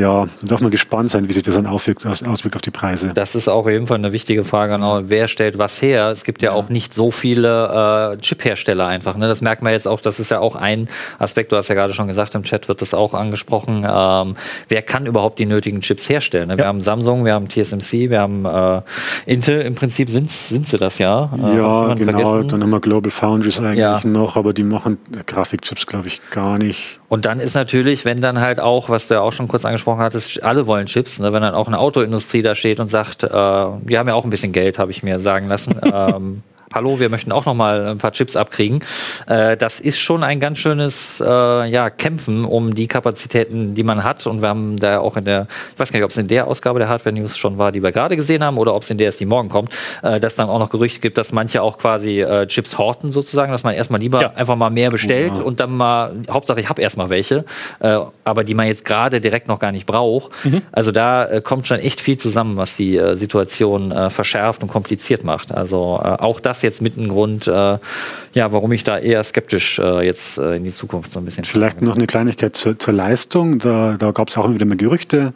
ja, 0.00 0.24
da 0.24 0.46
darf 0.46 0.62
man 0.62 0.70
gespannt 0.70 1.10
sein, 1.10 1.28
wie 1.28 1.32
sich 1.34 1.42
das 1.42 1.54
dann 1.54 1.66
auswirkt, 1.66 2.06
auswirkt 2.06 2.56
auf 2.56 2.62
die 2.62 2.70
Preise. 2.70 3.12
Das 3.14 3.34
ist 3.34 3.48
auch 3.48 3.68
jeden 3.68 3.86
Fall 3.86 3.98
eine 3.98 4.12
wichtige 4.12 4.44
Frage. 4.44 4.72
Genau. 4.72 5.00
Wer 5.04 5.28
stellt 5.28 5.58
was 5.58 5.82
her? 5.82 6.08
Es 6.08 6.24
gibt 6.24 6.40
ja, 6.40 6.52
ja. 6.52 6.56
auch 6.56 6.70
nicht 6.70 6.94
so 6.94 7.10
viele 7.10 8.14
äh, 8.14 8.16
Chip-Hersteller 8.16 8.86
einfach. 8.86 9.18
Ne? 9.18 9.28
Das 9.28 9.42
merkt 9.42 9.62
man 9.62 9.72
jetzt 9.72 9.86
auch. 9.86 10.00
Das 10.00 10.18
ist 10.18 10.30
ja 10.30 10.38
auch 10.38 10.56
ein 10.56 10.88
Aspekt. 11.18 11.52
Du 11.52 11.56
hast 11.56 11.68
ja 11.68 11.74
gerade 11.74 11.92
schon 11.92 12.06
gesagt, 12.06 12.34
im 12.34 12.44
Chat 12.44 12.68
wird 12.68 12.80
das 12.80 12.94
auch 12.94 13.12
angesprochen. 13.12 13.86
Ähm, 13.86 14.36
wer 14.68 14.80
kann 14.80 15.04
überhaupt 15.04 15.38
die 15.38 15.44
nötigen 15.44 15.82
Chips 15.82 16.08
herstellen? 16.08 16.48
Ne? 16.48 16.56
Wir 16.56 16.66
haben 16.66 16.80
Samsung, 16.80 17.26
wir 17.26 17.34
haben 17.34 17.48
TSMC, 17.48 18.08
wir 18.08 18.20
haben 18.20 18.46
äh, 18.46 18.80
Intel. 19.26 19.60
Im 19.60 19.74
Prinzip 19.74 20.08
sind, 20.08 20.30
sind 20.30 20.66
sie 20.66 20.78
das 20.78 20.96
ja. 20.96 21.30
Äh, 21.36 21.58
ja, 21.58 21.94
genau. 21.94 22.12
Vergessen? 22.12 22.48
Dann 22.48 22.62
haben 22.62 22.70
wir 22.70 22.80
Global 22.80 23.10
Foundries 23.10 23.58
eigentlich 23.58 23.78
ja. 23.78 24.00
noch, 24.04 24.36
aber 24.36 24.54
die 24.54 24.62
machen 24.62 24.96
Grafikchips, 25.26 25.86
glaube 25.86 26.08
ich, 26.08 26.22
gar 26.30 26.56
nicht. 26.56 26.99
Und 27.10 27.26
dann 27.26 27.40
ist 27.40 27.54
natürlich, 27.54 28.04
wenn 28.04 28.20
dann 28.20 28.40
halt 28.40 28.60
auch, 28.60 28.88
was 28.88 29.08
du 29.08 29.14
ja 29.14 29.20
auch 29.20 29.32
schon 29.32 29.48
kurz 29.48 29.64
angesprochen 29.64 29.98
hattest, 29.98 30.44
alle 30.44 30.68
wollen 30.68 30.86
Chips, 30.86 31.18
ne? 31.18 31.32
wenn 31.32 31.42
dann 31.42 31.54
auch 31.56 31.66
eine 31.66 31.80
Autoindustrie 31.80 32.40
da 32.40 32.54
steht 32.54 32.78
und 32.78 32.86
sagt, 32.86 33.24
äh, 33.24 33.28
wir 33.28 33.98
haben 33.98 34.06
ja 34.06 34.14
auch 34.14 34.22
ein 34.22 34.30
bisschen 34.30 34.52
Geld, 34.52 34.78
habe 34.78 34.92
ich 34.92 35.02
mir 35.02 35.18
sagen 35.18 35.48
lassen. 35.48 35.74
ähm, 35.92 36.44
hallo, 36.72 37.00
wir 37.00 37.08
möchten 37.08 37.32
auch 37.32 37.46
noch 37.46 37.54
mal 37.54 37.84
ein 37.84 37.98
paar 37.98 38.12
Chips 38.12 38.36
abkriegen. 38.36 38.80
Äh, 39.26 39.56
das 39.56 39.80
ist 39.80 39.98
schon 39.98 40.22
ein 40.22 40.38
ganz 40.38 40.58
schönes 40.58 41.20
äh, 41.20 41.24
ja, 41.68 41.90
Kämpfen 41.90 42.44
um 42.44 42.74
die 42.74 42.86
Kapazitäten, 42.86 43.74
die 43.74 43.82
man 43.82 44.04
hat. 44.04 44.24
Und 44.28 44.40
wir 44.40 44.48
haben 44.48 44.76
da 44.76 45.00
auch 45.00 45.16
in 45.16 45.24
der, 45.24 45.48
ich 45.74 45.80
weiß 45.80 45.90
gar 45.90 45.98
nicht, 45.98 46.04
ob 46.04 46.12
es 46.12 46.16
in 46.16 46.28
der 46.28 46.46
Ausgabe 46.46 46.78
der 46.78 46.88
Hardware 46.88 47.14
News 47.14 47.36
schon 47.36 47.58
war, 47.58 47.72
die 47.72 47.82
wir 47.82 47.90
gerade 47.90 48.14
gesehen 48.14 48.44
haben, 48.44 48.56
oder 48.56 48.74
ob 48.74 48.84
es 48.84 48.90
in 48.90 48.98
der 48.98 49.08
ist, 49.08 49.18
die 49.18 49.26
morgen 49.26 49.48
kommt, 49.48 49.76
äh, 50.02 50.20
dass 50.20 50.36
dann 50.36 50.48
auch 50.48 50.60
noch 50.60 50.70
Gerüchte 50.70 51.00
gibt, 51.00 51.18
dass 51.18 51.32
manche 51.32 51.60
auch 51.60 51.76
quasi 51.76 52.20
äh, 52.20 52.46
Chips 52.46 52.78
horten 52.78 53.10
sozusagen, 53.10 53.50
dass 53.50 53.64
man 53.64 53.74
erstmal 53.74 54.00
lieber 54.00 54.22
ja. 54.22 54.32
einfach 54.34 54.54
mal 54.54 54.70
mehr 54.70 54.90
bestellt 54.90 55.32
ja. 55.34 55.42
und 55.42 55.58
dann 55.58 55.76
mal, 55.76 56.14
Hauptsache 56.30 56.60
ich 56.60 56.68
habe 56.68 56.80
erstmal 56.80 57.10
welche, 57.10 57.44
äh, 57.80 57.98
aber 58.22 58.44
die 58.44 58.54
man 58.54 58.68
jetzt 58.68 58.84
gerade 58.84 59.20
direkt 59.20 59.48
noch 59.48 59.58
gar 59.58 59.72
nicht 59.72 59.86
braucht. 59.86 60.30
Mhm. 60.44 60.62
Also 60.70 60.92
da 60.92 61.26
äh, 61.26 61.40
kommt 61.40 61.66
schon 61.66 61.80
echt 61.80 62.00
viel 62.00 62.16
zusammen, 62.16 62.56
was 62.56 62.76
die 62.76 63.00
Situation 63.14 63.92
verschärft 64.10 64.62
und 64.62 64.68
kompliziert 64.68 65.24
macht. 65.24 65.52
Also 65.52 66.00
auch 66.00 66.38
das 66.40 66.59
jetzt 66.62 66.82
mit 66.82 66.96
einem 66.96 67.08
Grund, 67.08 67.46
äh, 67.46 67.50
ja, 67.50 68.52
warum 68.52 68.72
ich 68.72 68.84
da 68.84 68.98
eher 68.98 69.22
skeptisch 69.24 69.78
äh, 69.78 70.04
jetzt 70.04 70.38
äh, 70.38 70.56
in 70.56 70.64
die 70.64 70.72
Zukunft 70.72 71.10
so 71.10 71.18
ein 71.18 71.24
bisschen. 71.24 71.44
Vielleicht 71.44 71.82
noch 71.82 71.96
eine 71.96 72.06
Kleinigkeit 72.06 72.56
zur, 72.56 72.78
zur 72.78 72.94
Leistung. 72.94 73.58
Da, 73.58 73.96
da 73.98 74.10
gab 74.12 74.28
es 74.28 74.36
auch 74.36 74.52
wieder 74.52 74.66
mal 74.66 74.76
Gerüchte, 74.76 75.32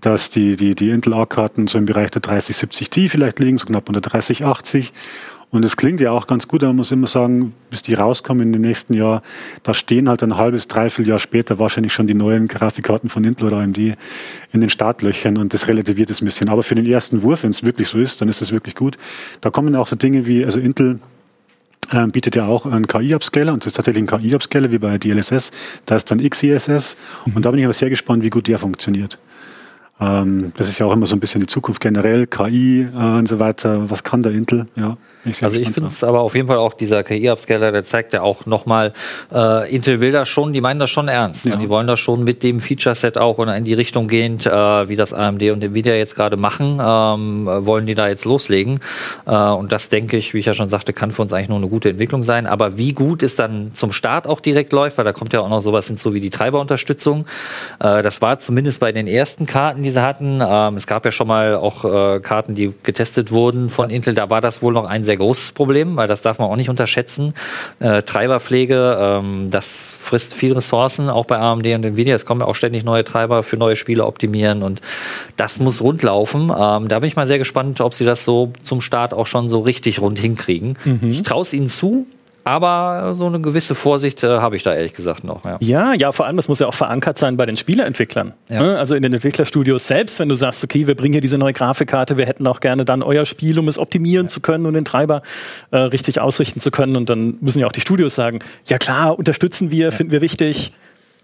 dass 0.00 0.30
die, 0.30 0.56
die, 0.56 0.74
die 0.74 0.90
Intel 0.90 1.14
A-Karten 1.14 1.66
so 1.66 1.78
im 1.78 1.86
Bereich 1.86 2.10
der 2.10 2.22
3070 2.22 2.90
Ti 2.90 3.08
vielleicht 3.08 3.38
liegen, 3.38 3.58
so 3.58 3.66
knapp 3.66 3.88
unter 3.88 4.00
3080. 4.00 4.92
Und 5.56 5.64
es 5.64 5.78
klingt 5.78 6.00
ja 6.00 6.10
auch 6.10 6.26
ganz 6.26 6.48
gut, 6.48 6.62
aber 6.62 6.70
man 6.70 6.76
muss 6.76 6.92
immer 6.92 7.06
sagen, 7.06 7.54
bis 7.70 7.80
die 7.80 7.94
rauskommen 7.94 8.52
im 8.52 8.60
nächsten 8.60 8.92
Jahr, 8.92 9.22
da 9.62 9.72
stehen 9.72 10.06
halt 10.06 10.22
ein 10.22 10.36
halbes, 10.36 10.68
dreiviertel 10.68 11.08
Jahr 11.08 11.18
später 11.18 11.58
wahrscheinlich 11.58 11.94
schon 11.94 12.06
die 12.06 12.14
neuen 12.14 12.46
Grafikkarten 12.46 13.08
von 13.08 13.24
Intel 13.24 13.46
oder 13.46 13.58
AMD 13.58 13.78
in 13.78 14.60
den 14.60 14.68
Startlöchern 14.68 15.38
und 15.38 15.54
das 15.54 15.66
relativiert 15.66 16.10
es 16.10 16.20
ein 16.20 16.26
bisschen. 16.26 16.50
Aber 16.50 16.62
für 16.62 16.74
den 16.74 16.84
ersten 16.84 17.22
Wurf, 17.22 17.42
wenn 17.42 17.50
es 17.50 17.62
wirklich 17.62 17.88
so 17.88 17.98
ist, 17.98 18.20
dann 18.20 18.28
ist 18.28 18.42
das 18.42 18.52
wirklich 18.52 18.74
gut. 18.74 18.98
Da 19.40 19.48
kommen 19.48 19.74
auch 19.76 19.86
so 19.86 19.96
Dinge 19.96 20.26
wie, 20.26 20.44
also 20.44 20.60
Intel 20.60 21.00
ähm, 21.92 22.10
bietet 22.10 22.36
ja 22.36 22.46
auch 22.46 22.66
einen 22.66 22.86
KI-Upscaler 22.86 23.54
und 23.54 23.64
das 23.64 23.68
ist 23.68 23.76
tatsächlich 23.76 24.02
ein 24.02 24.20
KI-Upscaler 24.20 24.70
wie 24.72 24.78
bei 24.78 24.98
DLSS. 24.98 25.52
Da 25.86 25.96
ist 25.96 26.10
dann 26.10 26.18
XESS 26.18 26.96
und 27.34 27.46
da 27.46 27.50
bin 27.50 27.60
ich 27.60 27.64
aber 27.64 27.72
sehr 27.72 27.88
gespannt, 27.88 28.22
wie 28.22 28.30
gut 28.30 28.46
der 28.46 28.58
funktioniert. 28.58 29.18
Ähm, 30.00 30.52
das 30.56 30.68
ist 30.68 30.78
ja 30.78 30.86
auch 30.86 30.92
immer 30.92 31.06
so 31.06 31.16
ein 31.16 31.20
bisschen 31.20 31.40
die 31.40 31.46
Zukunft 31.46 31.80
generell, 31.80 32.26
KI 32.26 32.82
äh, 32.82 33.18
und 33.18 33.28
so 33.28 33.38
weiter. 33.38 33.88
Was 33.88 34.04
kann 34.04 34.22
der 34.22 34.32
Intel? 34.32 34.66
Ja. 34.76 34.98
Ich 35.26 35.42
also 35.42 35.58
ich 35.58 35.70
finde 35.70 35.90
es 35.90 36.04
aber 36.04 36.20
auf 36.20 36.34
jeden 36.34 36.48
Fall 36.48 36.58
auch 36.58 36.74
dieser 36.74 37.02
KI-Upscaler, 37.02 37.72
der 37.72 37.84
zeigt 37.84 38.12
ja 38.12 38.22
auch 38.22 38.46
nochmal, 38.46 38.92
äh, 39.32 39.74
Intel 39.74 40.00
will 40.00 40.12
das 40.12 40.28
schon, 40.28 40.52
die 40.52 40.60
meinen 40.60 40.80
das 40.80 40.90
schon 40.90 41.08
ernst. 41.08 41.46
Ne? 41.46 41.52
Ja. 41.52 41.56
Die 41.58 41.68
wollen 41.68 41.86
das 41.86 42.00
schon 42.00 42.24
mit 42.24 42.42
dem 42.42 42.60
Feature-Set 42.60 43.18
auch 43.18 43.38
in 43.38 43.64
die 43.64 43.74
Richtung 43.74 44.08
gehend, 44.08 44.46
äh, 44.46 44.88
wie 44.88 44.96
das 44.96 45.12
AMD 45.12 45.42
und 45.50 45.62
Nvidia 45.62 45.94
jetzt 45.94 46.16
gerade 46.16 46.36
machen, 46.36 46.80
ähm, 46.82 47.46
wollen 47.66 47.86
die 47.86 47.94
da 47.94 48.08
jetzt 48.08 48.24
loslegen. 48.24 48.80
Äh, 49.26 49.34
und 49.34 49.72
das 49.72 49.88
denke 49.88 50.16
ich, 50.16 50.34
wie 50.34 50.38
ich 50.38 50.46
ja 50.46 50.54
schon 50.54 50.68
sagte, 50.68 50.92
kann 50.92 51.10
für 51.10 51.22
uns 51.22 51.32
eigentlich 51.32 51.48
nur 51.48 51.58
eine 51.58 51.68
gute 51.68 51.90
Entwicklung 51.90 52.22
sein. 52.22 52.46
Aber 52.46 52.78
wie 52.78 52.92
gut 52.92 53.22
es 53.22 53.34
dann 53.34 53.72
zum 53.74 53.92
Start 53.92 54.26
auch 54.26 54.40
direkt 54.40 54.72
läuft, 54.72 54.98
weil 54.98 55.04
da 55.04 55.12
kommt 55.12 55.32
ja 55.32 55.40
auch 55.40 55.48
noch 55.48 55.60
sowas 55.60 55.86
hinzu 55.86 56.14
wie 56.14 56.20
die 56.20 56.30
Treiberunterstützung. 56.30 57.26
Äh, 57.80 58.02
das 58.02 58.22
war 58.22 58.38
zumindest 58.38 58.80
bei 58.80 58.92
den 58.92 59.06
ersten 59.06 59.46
Karten, 59.46 59.82
die 59.82 59.90
sie 59.90 60.02
hatten. 60.02 60.40
Ähm, 60.46 60.76
es 60.76 60.86
gab 60.86 61.04
ja 61.04 61.10
schon 61.10 61.28
mal 61.28 61.56
auch 61.56 61.84
äh, 61.84 62.20
Karten, 62.20 62.54
die 62.54 62.72
getestet 62.82 63.32
wurden 63.32 63.70
von 63.70 63.90
Intel. 63.90 64.14
Da 64.14 64.30
war 64.30 64.40
das 64.40 64.62
wohl 64.62 64.72
noch 64.72 64.84
ein 64.84 65.04
sehr 65.04 65.15
sehr 65.16 65.24
großes 65.24 65.52
Problem, 65.52 65.96
weil 65.96 66.08
das 66.08 66.20
darf 66.20 66.38
man 66.38 66.48
auch 66.48 66.56
nicht 66.56 66.68
unterschätzen. 66.68 67.34
Äh, 67.80 68.02
Treiberpflege, 68.02 68.98
ähm, 69.00 69.50
das 69.50 69.94
frisst 69.98 70.34
viel 70.34 70.52
Ressourcen, 70.52 71.08
auch 71.08 71.26
bei 71.26 71.38
AMD 71.38 71.66
und 71.66 71.84
Nvidia. 71.84 72.14
Es 72.14 72.26
kommen 72.26 72.42
ja 72.42 72.46
auch 72.46 72.54
ständig 72.54 72.84
neue 72.84 73.04
Treiber 73.04 73.42
für 73.42 73.56
neue 73.56 73.76
Spiele 73.76 74.04
optimieren 74.04 74.62
und 74.62 74.80
das 75.36 75.58
muss 75.58 75.80
rundlaufen. 75.80 76.52
Ähm, 76.56 76.88
da 76.88 76.98
bin 77.00 77.08
ich 77.08 77.16
mal 77.16 77.26
sehr 77.26 77.38
gespannt, 77.38 77.80
ob 77.80 77.94
sie 77.94 78.04
das 78.04 78.24
so 78.24 78.52
zum 78.62 78.80
Start 78.80 79.14
auch 79.14 79.26
schon 79.26 79.48
so 79.48 79.60
richtig 79.60 80.00
rund 80.00 80.18
hinkriegen. 80.18 80.78
Mhm. 80.84 81.10
Ich 81.10 81.22
traue 81.22 81.42
es 81.42 81.52
ihnen 81.52 81.68
zu, 81.68 82.06
aber 82.46 83.16
so 83.16 83.26
eine 83.26 83.40
gewisse 83.40 83.74
Vorsicht 83.74 84.22
äh, 84.22 84.38
habe 84.38 84.54
ich 84.54 84.62
da 84.62 84.72
ehrlich 84.72 84.94
gesagt 84.94 85.24
noch. 85.24 85.44
Ja. 85.44 85.56
ja, 85.60 85.94
ja, 85.94 86.12
vor 86.12 86.26
allem, 86.26 86.36
das 86.36 86.46
muss 86.46 86.60
ja 86.60 86.68
auch 86.68 86.74
verankert 86.74 87.18
sein 87.18 87.36
bei 87.36 87.44
den 87.44 87.56
Spieleentwicklern. 87.56 88.34
Ja. 88.48 88.62
Ne? 88.62 88.78
Also 88.78 88.94
in 88.94 89.02
den 89.02 89.12
Entwicklerstudios 89.12 89.88
selbst, 89.88 90.20
wenn 90.20 90.28
du 90.28 90.36
sagst, 90.36 90.62
okay, 90.62 90.86
wir 90.86 90.94
bringen 90.94 91.14
hier 91.14 91.20
diese 91.20 91.38
neue 91.38 91.52
Grafikkarte, 91.52 92.16
wir 92.16 92.26
hätten 92.26 92.46
auch 92.46 92.60
gerne 92.60 92.84
dann 92.84 93.02
euer 93.02 93.24
Spiel, 93.24 93.58
um 93.58 93.66
es 93.66 93.78
optimieren 93.78 94.26
ja. 94.26 94.30
zu 94.30 94.40
können 94.40 94.64
und 94.66 94.74
den 94.74 94.84
Treiber 94.84 95.22
äh, 95.72 95.78
richtig 95.78 96.20
ausrichten 96.20 96.60
zu 96.60 96.70
können. 96.70 96.94
Und 96.94 97.10
dann 97.10 97.36
müssen 97.40 97.58
ja 97.58 97.66
auch 97.66 97.72
die 97.72 97.80
Studios 97.80 98.14
sagen, 98.14 98.38
ja 98.66 98.78
klar, 98.78 99.18
unterstützen 99.18 99.72
wir, 99.72 99.90
finden 99.90 100.12
wir 100.12 100.20
wichtig. 100.20 100.72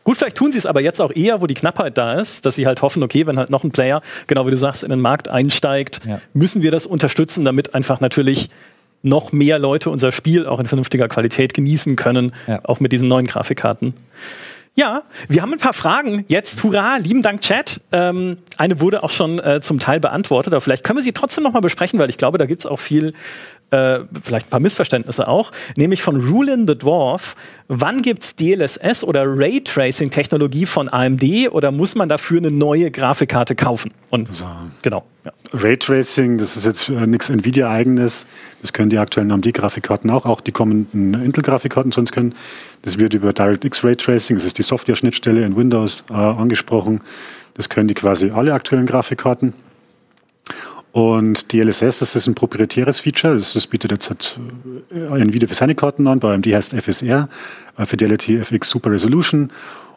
Gut, 0.02 0.16
vielleicht 0.16 0.36
tun 0.36 0.50
sie 0.50 0.58
es 0.58 0.66
aber 0.66 0.80
jetzt 0.80 1.00
auch 1.00 1.12
eher, 1.14 1.40
wo 1.40 1.46
die 1.46 1.54
Knappheit 1.54 1.96
da 1.96 2.14
ist, 2.14 2.44
dass 2.44 2.56
sie 2.56 2.66
halt 2.66 2.82
hoffen, 2.82 3.04
okay, 3.04 3.28
wenn 3.28 3.38
halt 3.38 3.50
noch 3.50 3.62
ein 3.62 3.70
Player, 3.70 4.02
genau 4.26 4.44
wie 4.44 4.50
du 4.50 4.56
sagst, 4.56 4.82
in 4.82 4.90
den 4.90 5.00
Markt 5.00 5.28
einsteigt, 5.28 6.00
ja. 6.04 6.20
müssen 6.32 6.62
wir 6.62 6.72
das 6.72 6.86
unterstützen, 6.86 7.44
damit 7.44 7.76
einfach 7.76 8.00
natürlich 8.00 8.50
noch 9.02 9.32
mehr 9.32 9.58
Leute 9.58 9.90
unser 9.90 10.12
Spiel 10.12 10.46
auch 10.46 10.60
in 10.60 10.66
vernünftiger 10.66 11.08
Qualität 11.08 11.54
genießen 11.54 11.96
können, 11.96 12.32
ja. 12.46 12.60
auch 12.64 12.80
mit 12.80 12.92
diesen 12.92 13.08
neuen 13.08 13.26
Grafikkarten. 13.26 13.94
Ja, 14.74 15.02
wir 15.28 15.42
haben 15.42 15.52
ein 15.52 15.58
paar 15.58 15.74
Fragen 15.74 16.24
jetzt. 16.28 16.62
Hurra, 16.62 16.96
lieben 16.96 17.20
Dank, 17.20 17.42
Chat. 17.42 17.82
Ähm, 17.92 18.38
eine 18.56 18.80
wurde 18.80 19.02
auch 19.02 19.10
schon 19.10 19.38
äh, 19.38 19.60
zum 19.60 19.78
Teil 19.78 20.00
beantwortet, 20.00 20.54
aber 20.54 20.62
vielleicht 20.62 20.82
können 20.82 20.96
wir 20.96 21.02
sie 21.02 21.12
trotzdem 21.12 21.44
noch 21.44 21.52
mal 21.52 21.60
besprechen, 21.60 21.98
weil 21.98 22.08
ich 22.08 22.16
glaube, 22.16 22.38
da 22.38 22.46
gibt 22.46 22.60
es 22.62 22.66
auch 22.66 22.78
viel 22.78 23.12
äh, 23.72 24.00
vielleicht 24.22 24.46
ein 24.46 24.50
paar 24.50 24.60
Missverständnisse 24.60 25.26
auch, 25.26 25.50
nämlich 25.76 26.02
von 26.02 26.20
Rulin 26.20 26.66
the 26.68 26.76
Dwarf. 26.76 27.34
Wann 27.68 28.02
gibt 28.02 28.22
es 28.22 28.36
DLSS 28.36 29.02
oder 29.02 29.24
Raytracing-Technologie 29.26 30.66
von 30.66 30.90
AMD 30.90 31.24
oder 31.50 31.70
muss 31.70 31.94
man 31.94 32.08
dafür 32.08 32.38
eine 32.38 32.50
neue 32.50 32.90
Grafikkarte 32.90 33.54
kaufen? 33.54 33.92
Und 34.10 34.28
also, 34.28 34.44
genau. 34.82 35.04
Ja. 35.24 35.32
Raytracing, 35.54 36.36
das 36.36 36.56
ist 36.56 36.66
jetzt 36.66 36.88
äh, 36.90 37.06
nichts 37.06 37.30
Nvidia-eigenes. 37.30 38.26
Das 38.60 38.74
können 38.74 38.90
die 38.90 38.98
aktuellen 38.98 39.30
AMD-Grafikkarten 39.30 40.10
auch, 40.10 40.26
auch 40.26 40.42
die 40.42 40.52
kommenden 40.52 41.14
Intel-Grafikkarten 41.14 41.92
sonst 41.92 42.12
können. 42.12 42.34
Das 42.82 42.98
wird 42.98 43.14
über 43.14 43.32
DirectX 43.32 43.84
Raytracing, 43.84 44.36
das 44.36 44.44
ist 44.44 44.58
die 44.58 44.62
Software-Schnittstelle 44.62 45.44
in 45.44 45.56
Windows, 45.56 46.04
äh, 46.10 46.14
angesprochen. 46.14 47.00
Das 47.54 47.68
können 47.70 47.88
die 47.88 47.94
quasi 47.94 48.30
alle 48.30 48.52
aktuellen 48.52 48.86
Grafikkarten. 48.86 49.54
Und 50.92 51.52
DLSS, 51.52 52.00
das 52.00 52.16
ist 52.16 52.26
ein 52.26 52.34
proprietäres 52.34 53.00
Feature. 53.00 53.34
Das, 53.34 53.54
das 53.54 53.66
bietet 53.66 53.92
jetzt 53.92 54.10
halt 54.10 54.38
äh, 54.94 55.20
Nvidia 55.20 55.48
für 55.48 55.54
seine 55.54 55.74
Karten 55.74 56.06
an. 56.06 56.20
Bei 56.20 56.34
AMD 56.34 56.46
heißt 56.46 56.74
FSR, 56.74 57.28
äh, 57.78 57.86
Fidelity 57.86 58.36
FX 58.36 58.68
Super 58.68 58.90
Resolution. 58.90 59.50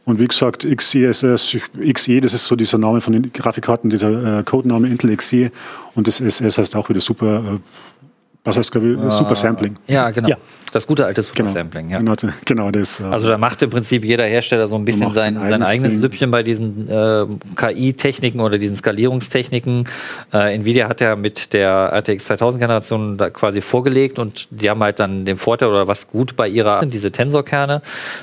Und 0.06 0.20
wie 0.20 0.28
gesagt, 0.28 0.66
XESS, 0.66 1.58
XE, 1.94 2.22
das 2.22 2.34
ist 2.34 2.46
so 2.46 2.56
dieser 2.56 2.78
Name 2.78 3.02
von 3.02 3.12
den 3.12 3.34
Grafikkarten, 3.34 3.90
dieser 3.90 4.40
äh, 4.40 4.44
Codename 4.44 4.88
Intel 4.88 5.16
XE. 5.18 5.52
Und 5.96 6.08
das 6.08 6.22
SS 6.22 6.60
heißt 6.60 6.76
auch 6.76 6.90
wieder 6.90 7.02
Super 7.02 7.40
äh, 7.40 7.60
was 8.46 8.58
heißt, 8.58 8.76
ich, 8.76 8.82
uh, 8.82 9.10
Super 9.10 9.34
Sampling. 9.34 9.76
Ja, 9.88 10.12
genau. 10.12 10.30
Ja. 10.30 10.38
Das 10.72 10.86
gute 10.86 11.06
alte 11.06 11.24
Super 11.24 11.44
genau. 11.44 11.52
Sampling, 11.52 11.90
ja. 11.90 11.98
Genau, 11.98 12.14
genau 12.46 12.70
das. 12.70 13.00
Äh, 13.00 13.06
also 13.06 13.28
da 13.28 13.40
macht 13.40 13.62
im 13.64 13.72
Prinzip 13.72 14.06
jeder 14.06 14.26
Hersteller 14.26 14.68
so 14.68 14.76
ein 14.76 14.86
bisschen 14.86 15.12
sein, 15.12 15.36
ein 15.38 15.50
sein 15.50 15.64
eigenes 15.64 15.94
Ding. 15.94 16.02
Süppchen 16.02 16.32
bei 16.32 16.44
diesen 16.44 16.88
äh, 16.88 17.26
KI-Techniken 17.56 18.40
oder 18.40 18.60
diesen 18.60 18.76
Skalierungstechniken. 18.76 19.88
Äh, 20.32 20.54
Nvidia 20.56 20.88
hat 20.88 21.02
ja 21.02 21.16
mit 21.16 21.54
der 21.54 21.92
RTX 21.92 22.26
2000 22.26 22.62
Generation 22.62 23.18
da 23.18 23.32
quasi 23.32 23.62
vorgelegt 23.62 24.20
und 24.20 24.48
die 24.52 24.70
haben 24.70 24.84
halt 24.84 25.00
dann 25.00 25.26
den 25.26 25.38
Vorteil 25.38 25.70
oder 25.70 25.88
was 25.88 26.08
gut 26.08 26.36
bei 26.36 26.48
ihrer, 26.48 26.86
diese 26.86 27.12
Tensorkerne. 27.12 27.82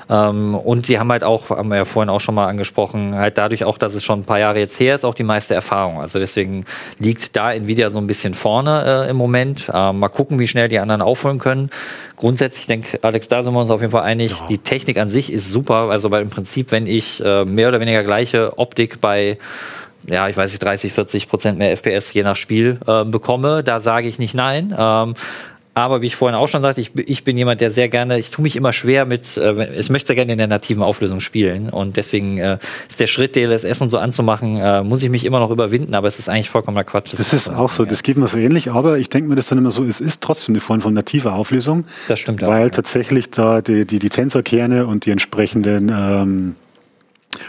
Ähm, 0.08 0.54
und 0.54 0.86
die 0.86 1.00
haben 1.00 1.10
halt 1.10 1.24
auch, 1.24 1.50
haben 1.50 1.68
wir 1.68 1.78
ja 1.78 1.84
vorhin 1.84 2.10
auch 2.10 2.20
schon 2.20 2.36
mal 2.36 2.46
angesprochen, 2.46 3.16
halt 3.16 3.38
dadurch 3.38 3.64
auch, 3.64 3.76
dass 3.76 3.94
es 3.94 4.04
schon 4.04 4.20
ein 4.20 4.24
paar 4.24 4.38
Jahre 4.38 4.60
jetzt 4.60 4.78
her 4.78 4.94
ist, 4.94 5.04
auch 5.04 5.14
die 5.14 5.24
meiste 5.24 5.54
Erfahrung. 5.54 6.00
Also 6.00 6.20
deswegen 6.20 6.64
liegt 7.00 7.34
da 7.34 7.52
Nvidia 7.52 7.90
so 7.90 7.98
ein 7.98 8.06
bisschen 8.06 8.34
vorne 8.34 9.06
äh, 9.06 9.10
im 9.10 9.16
Moment. 9.16 9.68
Ähm, 9.72 9.98
mal 9.98 10.11
gucken, 10.12 10.38
wie 10.38 10.46
schnell 10.46 10.68
die 10.68 10.78
anderen 10.78 11.02
aufholen 11.02 11.38
können. 11.38 11.70
Grundsätzlich 12.16 12.66
denke 12.66 12.98
Alex, 13.02 13.28
da 13.28 13.42
sind 13.42 13.52
wir 13.54 13.60
uns 13.60 13.70
auf 13.70 13.80
jeden 13.80 13.92
Fall 13.92 14.02
einig. 14.02 14.32
Ja. 14.32 14.46
Die 14.48 14.58
Technik 14.58 14.98
an 14.98 15.10
sich 15.10 15.32
ist 15.32 15.50
super. 15.50 15.88
Also, 15.90 16.10
weil 16.10 16.22
im 16.22 16.30
Prinzip, 16.30 16.70
wenn 16.70 16.86
ich 16.86 17.24
äh, 17.24 17.44
mehr 17.44 17.68
oder 17.68 17.80
weniger 17.80 18.04
gleiche 18.04 18.58
Optik 18.58 19.00
bei 19.00 19.38
ja, 20.06 20.28
ich 20.28 20.36
weiß 20.36 20.50
nicht, 20.50 20.62
30, 20.62 20.92
40 20.92 21.28
Prozent 21.28 21.58
mehr 21.58 21.76
FPS 21.76 22.12
je 22.12 22.22
nach 22.22 22.36
Spiel 22.36 22.80
äh, 22.86 23.04
bekomme, 23.04 23.62
da 23.62 23.80
sage 23.80 24.08
ich 24.08 24.18
nicht 24.18 24.34
nein. 24.34 24.74
Ähm, 24.76 25.14
aber 25.74 26.02
wie 26.02 26.06
ich 26.06 26.16
vorhin 26.16 26.36
auch 26.36 26.48
schon 26.48 26.60
sagte, 26.60 26.80
ich, 26.80 26.92
ich 26.96 27.24
bin 27.24 27.36
jemand, 27.36 27.60
der 27.60 27.70
sehr 27.70 27.88
gerne, 27.88 28.18
ich 28.18 28.30
tue 28.30 28.42
mich 28.42 28.56
immer 28.56 28.72
schwer 28.72 29.06
mit, 29.06 29.36
äh, 29.36 29.78
ich 29.78 29.88
möchte 29.88 30.14
gerne 30.14 30.32
in 30.32 30.38
der 30.38 30.46
nativen 30.46 30.82
Auflösung 30.82 31.20
spielen. 31.20 31.70
Und 31.70 31.96
deswegen 31.96 32.38
äh, 32.38 32.58
ist 32.88 33.00
der 33.00 33.06
Schritt, 33.06 33.36
DLSS 33.36 33.80
und 33.80 33.90
so 33.90 33.98
anzumachen, 33.98 34.58
äh, 34.58 34.82
muss 34.82 35.02
ich 35.02 35.08
mich 35.08 35.24
immer 35.24 35.40
noch 35.40 35.50
überwinden, 35.50 35.94
aber 35.94 36.08
es 36.08 36.18
ist 36.18 36.28
eigentlich 36.28 36.50
vollkommener 36.50 36.84
Quatsch. 36.84 37.12
Das, 37.12 37.18
das 37.18 37.32
ist 37.32 37.48
auch 37.48 37.70
so, 37.70 37.86
das 37.86 38.02
geht 38.02 38.18
mir 38.18 38.28
so 38.28 38.36
ähnlich, 38.36 38.70
aber 38.70 38.98
ich 38.98 39.08
denke 39.08 39.30
mir 39.30 39.36
das 39.36 39.46
dann 39.46 39.58
immer 39.58 39.70
so, 39.70 39.82
es 39.82 40.00
ist 40.00 40.20
trotzdem 40.20 40.54
eine 40.54 40.60
Form 40.60 40.82
von 40.82 40.92
nativer 40.92 41.34
Auflösung. 41.34 41.84
Das 42.08 42.20
stimmt 42.20 42.44
auch. 42.44 42.48
Weil 42.48 42.64
ja. 42.64 42.70
tatsächlich 42.70 43.30
da 43.30 43.62
die, 43.62 43.86
die, 43.86 43.98
die 43.98 44.08
Tensorkerne 44.10 44.86
und 44.86 45.06
die 45.06 45.10
entsprechenden 45.10 45.88
ähm, 45.88 46.56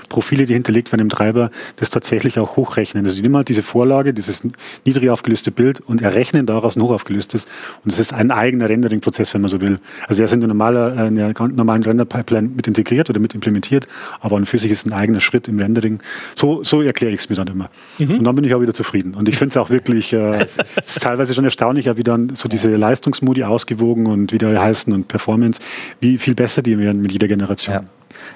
Profile, 0.09 0.45
die 0.45 0.53
hinterlegt 0.53 0.91
werden 0.91 1.01
im 1.01 1.09
Treiber, 1.09 1.49
das 1.75 1.89
tatsächlich 1.89 2.39
auch 2.39 2.55
hochrechnen. 2.55 3.05
Also 3.05 3.15
die 3.17 3.21
nehmen 3.21 3.35
halt 3.35 3.49
diese 3.49 3.63
Vorlage, 3.63 4.13
dieses 4.13 4.43
niedrig 4.85 5.09
aufgelöste 5.09 5.51
Bild 5.51 5.79
und 5.81 6.01
errechnen 6.01 6.45
daraus 6.45 6.75
ein 6.75 6.81
hochaufgelöstes. 6.81 7.45
Und 7.83 7.91
es 7.91 7.99
ist 7.99 8.13
ein 8.13 8.31
eigener 8.31 8.69
Rendering-Prozess, 8.69 9.33
wenn 9.33 9.41
man 9.41 9.49
so 9.49 9.61
will. 9.61 9.79
Also 10.07 10.21
er 10.21 10.25
ist 10.25 10.33
in 10.33 10.41
der, 10.41 10.47
normaler, 10.47 10.97
äh, 10.97 11.07
in 11.07 11.15
der 11.15 11.33
normalen 11.49 11.83
Render-Pipeline 11.83 12.49
mit 12.49 12.67
integriert 12.67 13.09
oder 13.09 13.19
mit 13.19 13.33
implementiert, 13.33 13.87
aber 14.19 14.37
an 14.37 14.45
für 14.45 14.59
sich 14.59 14.71
ist 14.71 14.85
ein 14.85 14.93
eigener 14.93 15.19
Schritt 15.19 15.47
im 15.47 15.59
Rendering. 15.59 15.99
So, 16.35 16.63
so 16.63 16.81
erkläre 16.81 17.13
ich 17.13 17.21
es 17.21 17.29
mir 17.29 17.35
dann 17.35 17.47
immer. 17.47 17.69
Mhm. 17.99 18.19
Und 18.19 18.23
dann 18.23 18.35
bin 18.35 18.45
ich 18.45 18.53
auch 18.53 18.61
wieder 18.61 18.73
zufrieden. 18.73 19.13
Und 19.15 19.29
ich 19.29 19.37
finde 19.37 19.51
es 19.51 19.57
auch 19.57 19.69
wirklich, 19.69 20.13
äh, 20.13 20.43
ist 20.85 21.01
teilweise 21.01 21.33
schon 21.33 21.43
erstaunlich, 21.43 21.89
wie 21.95 22.03
dann 22.03 22.35
so 22.35 22.47
diese 22.49 22.75
Leistungsmodi 22.75 23.43
ausgewogen 23.43 24.07
und 24.07 24.31
wie 24.31 24.37
die 24.37 24.45
heißen 24.45 24.93
und 24.93 25.07
Performance, 25.07 25.59
wie 25.99 26.17
viel 26.17 26.35
besser 26.35 26.61
die 26.61 26.77
werden 26.77 27.01
mit 27.01 27.11
jeder 27.11 27.27
Generation. 27.27 27.75
Ja. 27.75 27.83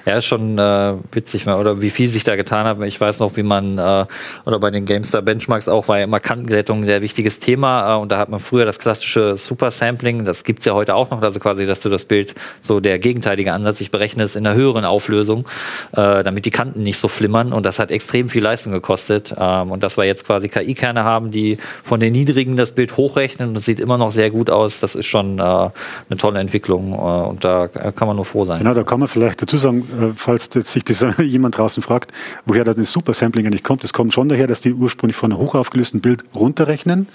Ja, 0.06 0.16
ist 0.16 0.26
schon 0.26 0.58
äh, 0.58 0.94
witzig, 1.12 1.46
oder 1.46 1.80
wie 1.80 1.90
viel 1.90 2.08
sich 2.08 2.24
da 2.24 2.36
getan 2.36 2.66
hat. 2.66 2.80
Ich 2.82 3.00
weiß 3.00 3.20
noch, 3.20 3.36
wie 3.36 3.42
man, 3.42 3.78
äh, 3.78 4.06
oder 4.44 4.58
bei 4.58 4.70
den 4.70 4.84
GameStar 4.84 5.22
Benchmarks 5.22 5.68
auch, 5.68 5.88
war 5.88 5.98
ja 5.98 6.04
immer 6.04 6.20
Kantenglättung 6.20 6.80
ein 6.80 6.84
sehr 6.84 7.02
wichtiges 7.02 7.40
Thema. 7.40 7.94
Äh, 7.94 7.98
und 7.98 8.12
da 8.12 8.18
hat 8.18 8.28
man 8.28 8.40
früher 8.40 8.64
das 8.64 8.78
klassische 8.78 9.36
Super 9.36 9.70
Sampling, 9.70 10.24
das 10.24 10.44
gibt's 10.44 10.64
ja 10.64 10.74
heute 10.74 10.94
auch 10.94 11.10
noch, 11.10 11.22
also 11.22 11.40
quasi, 11.40 11.66
dass 11.66 11.80
du 11.80 11.88
das 11.88 12.04
Bild, 12.04 12.34
so 12.60 12.80
der 12.80 12.98
gegenteilige 12.98 13.52
Ansatz, 13.52 13.80
ich 13.80 13.90
berechne 13.90 14.22
es 14.22 14.36
in 14.36 14.46
einer 14.46 14.56
höheren 14.56 14.84
Auflösung, 14.84 15.48
äh, 15.92 16.22
damit 16.22 16.44
die 16.44 16.50
Kanten 16.50 16.82
nicht 16.82 16.98
so 16.98 17.08
flimmern. 17.08 17.52
Und 17.52 17.66
das 17.66 17.78
hat 17.78 17.90
extrem 17.90 18.28
viel 18.28 18.42
Leistung 18.42 18.72
gekostet. 18.72 19.34
Ähm, 19.38 19.70
und 19.70 19.82
dass 19.82 19.96
wir 19.96 20.04
jetzt 20.04 20.26
quasi 20.26 20.48
KI-Kerne 20.48 21.04
haben, 21.04 21.30
die 21.30 21.58
von 21.82 22.00
den 22.00 22.12
niedrigen 22.12 22.56
das 22.56 22.72
Bild 22.72 22.96
hochrechnen 22.96 23.50
und 23.50 23.56
es 23.58 23.64
sieht 23.64 23.80
immer 23.80 23.98
noch 23.98 24.10
sehr 24.10 24.30
gut 24.30 24.50
aus, 24.50 24.80
das 24.80 24.94
ist 24.94 25.06
schon 25.06 25.38
äh, 25.38 25.42
eine 25.42 25.70
tolle 26.18 26.40
Entwicklung. 26.40 26.92
Äh, 26.92 26.96
und 26.96 27.44
da 27.44 27.68
kann 27.68 28.08
man 28.08 28.16
nur 28.16 28.24
froh 28.24 28.44
sein. 28.44 28.60
Genau, 28.60 28.74
da 28.74 28.82
kann 28.82 29.00
man 29.00 29.08
vielleicht 29.08 29.42
dazu 29.42 29.56
sagen, 29.56 29.77
äh, 29.80 30.12
falls 30.14 30.50
sich 30.52 30.84
das 30.84 31.04
jemand 31.18 31.58
draußen 31.58 31.82
fragt, 31.82 32.12
woher 32.46 32.64
das 32.64 32.90
Super-Sampling 32.90 33.46
eigentlich 33.46 33.64
kommt. 33.64 33.84
Das 33.84 33.92
kommt 33.92 34.12
schon 34.12 34.28
daher, 34.28 34.46
dass 34.46 34.60
die 34.60 34.72
ursprünglich 34.72 35.16
von 35.16 35.32
einem 35.32 35.40
hochaufgelösten 35.40 36.00
Bild 36.00 36.24
runterrechnen 36.34 37.08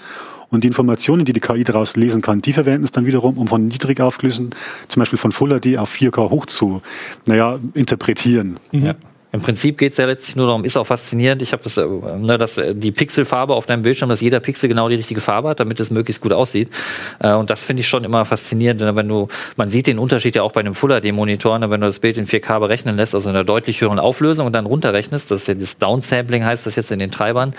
und 0.50 0.64
die 0.64 0.68
Informationen, 0.68 1.24
die 1.24 1.32
die 1.32 1.40
KI 1.40 1.64
daraus 1.64 1.96
lesen 1.96 2.22
kann, 2.22 2.40
die 2.42 2.52
verwenden 2.52 2.84
es 2.84 2.92
dann 2.92 3.06
wiederum, 3.06 3.38
um 3.38 3.46
von 3.46 3.66
niedrig 3.66 4.00
aufgelösten, 4.00 4.50
zum 4.88 5.00
Beispiel 5.00 5.18
von 5.18 5.32
Full 5.32 5.60
HD 5.60 5.78
auf 5.78 5.92
4K 5.92 6.30
hoch 6.30 6.46
zu, 6.46 6.80
naja, 7.26 7.58
interpretieren. 7.74 8.58
Mhm. 8.72 8.86
Ja. 8.86 8.94
Im 9.34 9.42
Prinzip 9.42 9.78
geht 9.78 9.90
es 9.90 9.98
ja 9.98 10.06
letztlich 10.06 10.36
nur 10.36 10.46
darum, 10.46 10.64
ist 10.64 10.76
auch 10.76 10.86
faszinierend. 10.86 11.42
Ich 11.42 11.50
habe 11.50 11.60
das, 11.64 11.76
äh, 11.76 11.84
ne, 11.84 12.38
dass 12.38 12.56
äh, 12.56 12.72
die 12.72 12.92
Pixelfarbe 12.92 13.52
auf 13.54 13.66
deinem 13.66 13.82
Bildschirm, 13.82 14.08
dass 14.08 14.20
jeder 14.20 14.38
Pixel 14.38 14.68
genau 14.68 14.88
die 14.88 14.94
richtige 14.94 15.20
Farbe 15.20 15.48
hat, 15.48 15.58
damit 15.58 15.80
es 15.80 15.90
möglichst 15.90 16.22
gut 16.22 16.32
aussieht. 16.32 16.70
Äh, 17.18 17.32
und 17.32 17.50
das 17.50 17.64
finde 17.64 17.80
ich 17.80 17.88
schon 17.88 18.04
immer 18.04 18.24
faszinierend, 18.24 18.80
wenn 18.94 19.08
du, 19.08 19.26
man 19.56 19.68
sieht 19.70 19.88
den 19.88 19.98
Unterschied 19.98 20.36
ja 20.36 20.42
auch 20.44 20.52
bei 20.52 20.60
einem 20.60 20.76
Full 20.76 21.00
HD-Monitor, 21.00 21.58
ne, 21.58 21.68
wenn 21.68 21.80
du 21.80 21.88
das 21.88 21.98
Bild 21.98 22.16
in 22.16 22.26
4K 22.26 22.60
berechnen 22.60 22.94
lässt, 22.94 23.12
also 23.12 23.28
in 23.28 23.34
einer 23.34 23.42
deutlich 23.42 23.80
höheren 23.80 23.98
Auflösung 23.98 24.46
und 24.46 24.52
dann 24.52 24.66
runterrechnest, 24.66 25.32
das 25.32 25.40
ist 25.40 25.48
ja 25.48 25.54
das 25.54 25.78
Downsampling 25.78 26.44
heißt 26.44 26.66
das 26.66 26.76
jetzt 26.76 26.92
in 26.92 27.00
den 27.00 27.10
Treibern, 27.10 27.54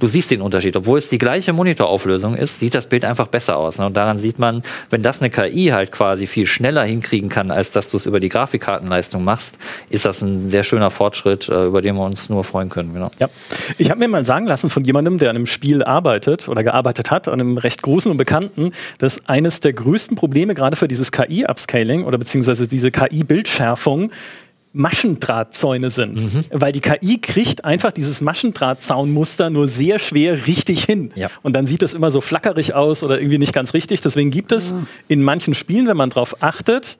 du 0.00 0.08
siehst 0.08 0.32
den 0.32 0.42
Unterschied. 0.42 0.74
Obwohl 0.74 0.98
es 0.98 1.10
die 1.10 1.18
gleiche 1.18 1.52
Monitorauflösung 1.52 2.34
ist, 2.34 2.58
sieht 2.58 2.74
das 2.74 2.88
Bild 2.88 3.04
einfach 3.04 3.28
besser 3.28 3.56
aus. 3.56 3.78
Ne? 3.78 3.86
Und 3.86 3.96
daran 3.96 4.18
sieht 4.18 4.40
man, 4.40 4.64
wenn 4.90 5.02
das 5.02 5.20
eine 5.20 5.30
KI 5.30 5.66
halt 5.66 5.92
quasi 5.92 6.26
viel 6.26 6.46
schneller 6.46 6.82
hinkriegen 6.82 7.28
kann, 7.28 7.52
als 7.52 7.70
dass 7.70 7.86
du 7.86 7.98
es 7.98 8.06
über 8.06 8.18
die 8.18 8.30
Grafikkartenleistung 8.30 9.22
machst, 9.22 9.58
ist 9.90 10.06
das 10.06 10.22
ein 10.22 10.50
sehr 10.50 10.64
schöner 10.64 10.90
Fortschritt, 10.90 11.19
über 11.24 11.82
den 11.82 11.96
wir 11.96 12.04
uns 12.04 12.28
nur 12.28 12.44
freuen 12.44 12.68
können. 12.68 12.94
Genau. 12.94 13.10
Ja. 13.18 13.28
Ich 13.78 13.90
habe 13.90 14.00
mir 14.00 14.08
mal 14.08 14.24
sagen 14.24 14.46
lassen 14.46 14.70
von 14.70 14.84
jemandem, 14.84 15.18
der 15.18 15.30
an 15.30 15.36
einem 15.36 15.46
Spiel 15.46 15.82
arbeitet 15.82 16.48
oder 16.48 16.62
gearbeitet 16.62 17.10
hat, 17.10 17.28
an 17.28 17.40
einem 17.40 17.58
recht 17.58 17.82
großen 17.82 18.10
und 18.10 18.16
bekannten, 18.16 18.72
dass 18.98 19.26
eines 19.28 19.60
der 19.60 19.72
größten 19.72 20.16
Probleme 20.16 20.54
gerade 20.54 20.76
für 20.76 20.88
dieses 20.88 21.12
KI-Upscaling 21.12 22.04
oder 22.04 22.18
beziehungsweise 22.18 22.66
diese 22.66 22.90
KI-Bildschärfung 22.90 24.10
Maschendrahtzäune 24.72 25.90
sind. 25.90 26.22
Mhm. 26.22 26.44
Weil 26.50 26.72
die 26.72 26.80
KI 26.80 27.18
kriegt 27.18 27.64
einfach 27.64 27.90
dieses 27.90 28.20
Maschendrahtzaunmuster 28.20 29.50
nur 29.50 29.66
sehr 29.66 29.98
schwer 29.98 30.46
richtig 30.46 30.84
hin. 30.84 31.10
Ja. 31.16 31.28
Und 31.42 31.54
dann 31.54 31.66
sieht 31.66 31.82
das 31.82 31.92
immer 31.92 32.10
so 32.10 32.20
flackerig 32.20 32.74
aus 32.74 33.02
oder 33.02 33.20
irgendwie 33.20 33.38
nicht 33.38 33.52
ganz 33.52 33.74
richtig. 33.74 34.00
Deswegen 34.00 34.30
gibt 34.30 34.52
es 34.52 34.72
mhm. 34.72 34.86
in 35.08 35.22
manchen 35.22 35.54
Spielen, 35.54 35.88
wenn 35.88 35.96
man 35.96 36.10
darauf 36.10 36.42
achtet, 36.42 36.98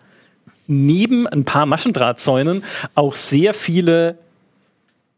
neben 0.70 1.26
ein 1.26 1.44
paar 1.44 1.66
Maschendrahtzäunen 1.66 2.64
auch 2.94 3.16
sehr 3.16 3.54
viele 3.54 4.18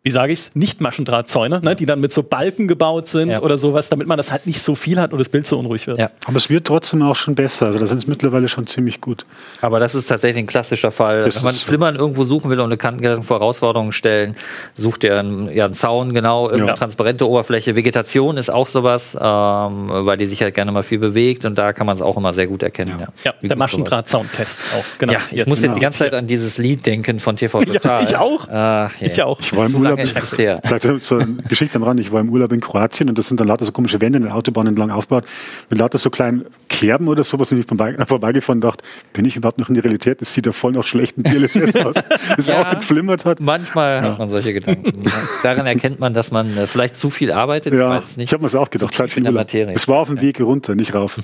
wie 0.04 0.10
sage 0.10 0.32
ich's, 0.32 0.50
nicht 0.54 0.80
Maschendrahtzäune, 0.80 1.60
ne, 1.60 1.76
die 1.76 1.86
dann 1.86 2.00
mit 2.00 2.12
so 2.12 2.22
Balken 2.24 2.66
gebaut 2.66 3.06
sind 3.06 3.30
Ja. 3.30 3.40
oder 3.40 3.56
sowas, 3.56 3.88
damit 3.88 4.08
man 4.08 4.16
das 4.16 4.32
halt 4.32 4.46
nicht 4.46 4.60
so 4.60 4.74
viel 4.74 4.98
hat 4.98 5.12
und 5.12 5.18
das 5.20 5.28
Bild 5.28 5.46
so 5.46 5.58
unruhig 5.58 5.86
wird. 5.86 5.96
Ja. 5.98 6.10
Aber 6.26 6.36
es 6.36 6.50
wird 6.50 6.66
trotzdem 6.66 7.02
auch 7.02 7.14
schon 7.14 7.34
besser. 7.36 7.66
Also 7.66 7.78
da 7.78 7.86
sind 7.86 7.98
es 7.98 8.06
mittlerweile 8.08 8.48
schon 8.48 8.66
ziemlich 8.66 9.00
gut. 9.00 9.24
Aber 9.60 9.78
das 9.78 9.94
ist 9.94 10.06
tatsächlich 10.06 10.42
ein 10.42 10.46
klassischer 10.48 10.90
Fall. 10.90 11.20
Das 11.22 11.36
Wenn 11.36 11.44
man 11.44 11.54
Flimmern 11.54 11.94
irgendwo 11.96 12.24
suchen 12.24 12.50
will 12.50 12.58
und 12.58 12.66
eine 12.66 12.76
Kantenglättung 12.78 13.22
vor 13.22 13.38
Herausforderungen 13.38 13.92
stellen, 13.92 14.34
sucht 14.74 15.04
er 15.04 15.20
einen, 15.20 15.48
ja, 15.54 15.66
einen 15.66 15.74
Zaun, 15.74 16.12
genau, 16.14 16.46
irgendeine 16.46 16.72
Ja. 16.72 16.76
transparente 16.76 17.28
Oberfläche. 17.28 17.76
Vegetation 17.76 18.36
ist 18.38 18.50
auch 18.50 18.66
sowas, 18.66 19.14
ähm, 19.14 19.86
weil 19.88 20.18
die 20.18 20.26
sich 20.26 20.42
halt 20.42 20.54
gerne 20.54 20.72
mal 20.72 20.82
viel 20.82 20.98
bewegt 20.98 21.44
und 21.44 21.56
da 21.56 21.72
kann 21.72 21.86
man 21.86 21.94
es 21.94 22.02
auch 22.02 22.16
immer 22.16 22.32
sehr 22.32 22.48
gut 22.48 22.64
erkennen. 22.64 22.96
Ja, 22.98 23.06
Ja, 23.22 23.34
der 23.48 23.56
Maschendrahtzaun-Test 23.56 24.60
auch, 24.78 24.84
genau. 24.98 25.12
Ja, 25.12 25.20
ich 25.30 25.46
muss 25.46 25.60
jetzt 25.60 25.76
die 25.76 25.80
ganze 25.80 26.00
Zeit 26.00 26.14
an 26.14 26.26
dieses 26.26 26.58
Lied 26.58 26.84
denken 26.86 27.20
von 27.20 27.36
TV 27.36 27.60
Total. 27.64 28.02
ich 28.02 28.16
auch. 28.16 28.48
Äh, 28.48 28.88
Ich 29.06 29.22
auch. 29.22 29.38
Ich 29.40 29.54
war 29.56 29.66
im 29.66 29.91
Urlaub, 29.98 30.16
ist 30.22 30.28
vielleicht 30.35 30.83
so 31.02 31.16
eine 31.18 31.35
Geschichte 31.48 31.76
am 31.76 31.83
Rand, 31.85 32.00
ich 32.00 32.12
war 32.12 32.20
im 32.20 32.28
Urlaub 32.31 32.52
in 32.52 32.61
Kroatien 32.61 33.09
und 33.09 33.18
das 33.18 33.28
sind 33.28 33.40
dann 33.40 33.48
lauter 33.48 33.64
so 33.64 33.72
komische 33.72 34.00
Wände 34.00 34.18
in 34.18 34.24
den 34.24 34.33
Autobahnen 34.33 34.68
entlang 34.72 34.90
aufgebaut, 34.90 35.24
mit 35.70 35.78
lauter 35.78 35.98
so 35.98 36.11
kleinen 36.11 36.44
Kerben 36.68 37.09
oder 37.09 37.24
sowas 37.24 37.52
und 37.52 37.59
ich 37.61 37.66
bin 37.66 37.78
vorbei, 37.78 37.96
vorbeigefahren 38.07 38.59
und 38.59 38.64
dachte, 38.64 38.85
bin 39.12 39.24
ich 39.24 39.37
überhaupt 39.37 39.59
noch 39.59 39.68
in 39.68 39.74
der 39.74 39.85
Realität? 39.85 40.20
Das 40.20 40.33
sieht 40.35 40.46
ja 40.46 40.52
voll 40.52 40.72
nach 40.72 40.85
schlechten 40.85 41.22
DLSS 41.22 41.74
aus. 41.85 41.94
Das 42.37 42.46
Ja. 42.46 42.61
auch 42.61 42.70
so 42.70 42.76
geflimmert 42.76 43.24
hat. 43.24 43.40
Manchmal 43.40 44.02
hat 44.02 44.18
man 44.18 44.28
solche 44.28 44.52
Gedanken. 44.52 44.92
Daran 45.42 45.66
erkennt 45.66 46.00
man, 46.00 46.14
dass 46.14 46.31
man 46.31 46.57
äh, 46.57 46.66
vielleicht 46.66 46.96
zu 46.96 47.11
viel 47.11 47.33
arbeitet. 47.33 47.74
Ja, 47.74 47.96
nicht. 48.16 48.18
ich 48.18 48.33
habe 48.33 48.42
mir 48.42 48.48
das 48.50 48.55
auch 48.55 48.70
gedacht. 48.70 48.92
So 48.94 48.98
Zeit 48.98 49.11
für 49.11 49.18
in 49.18 49.24
den 49.24 49.33
der 49.35 49.40
Urlaub. 49.40 49.46
Materie. 49.48 49.74
Es 49.74 49.88
war 49.88 49.98
auf 49.98 50.09
dem 50.09 50.20
Weg 50.20 50.40
runter, 50.40 50.74
nicht 50.74 50.94
rauf. 50.94 51.18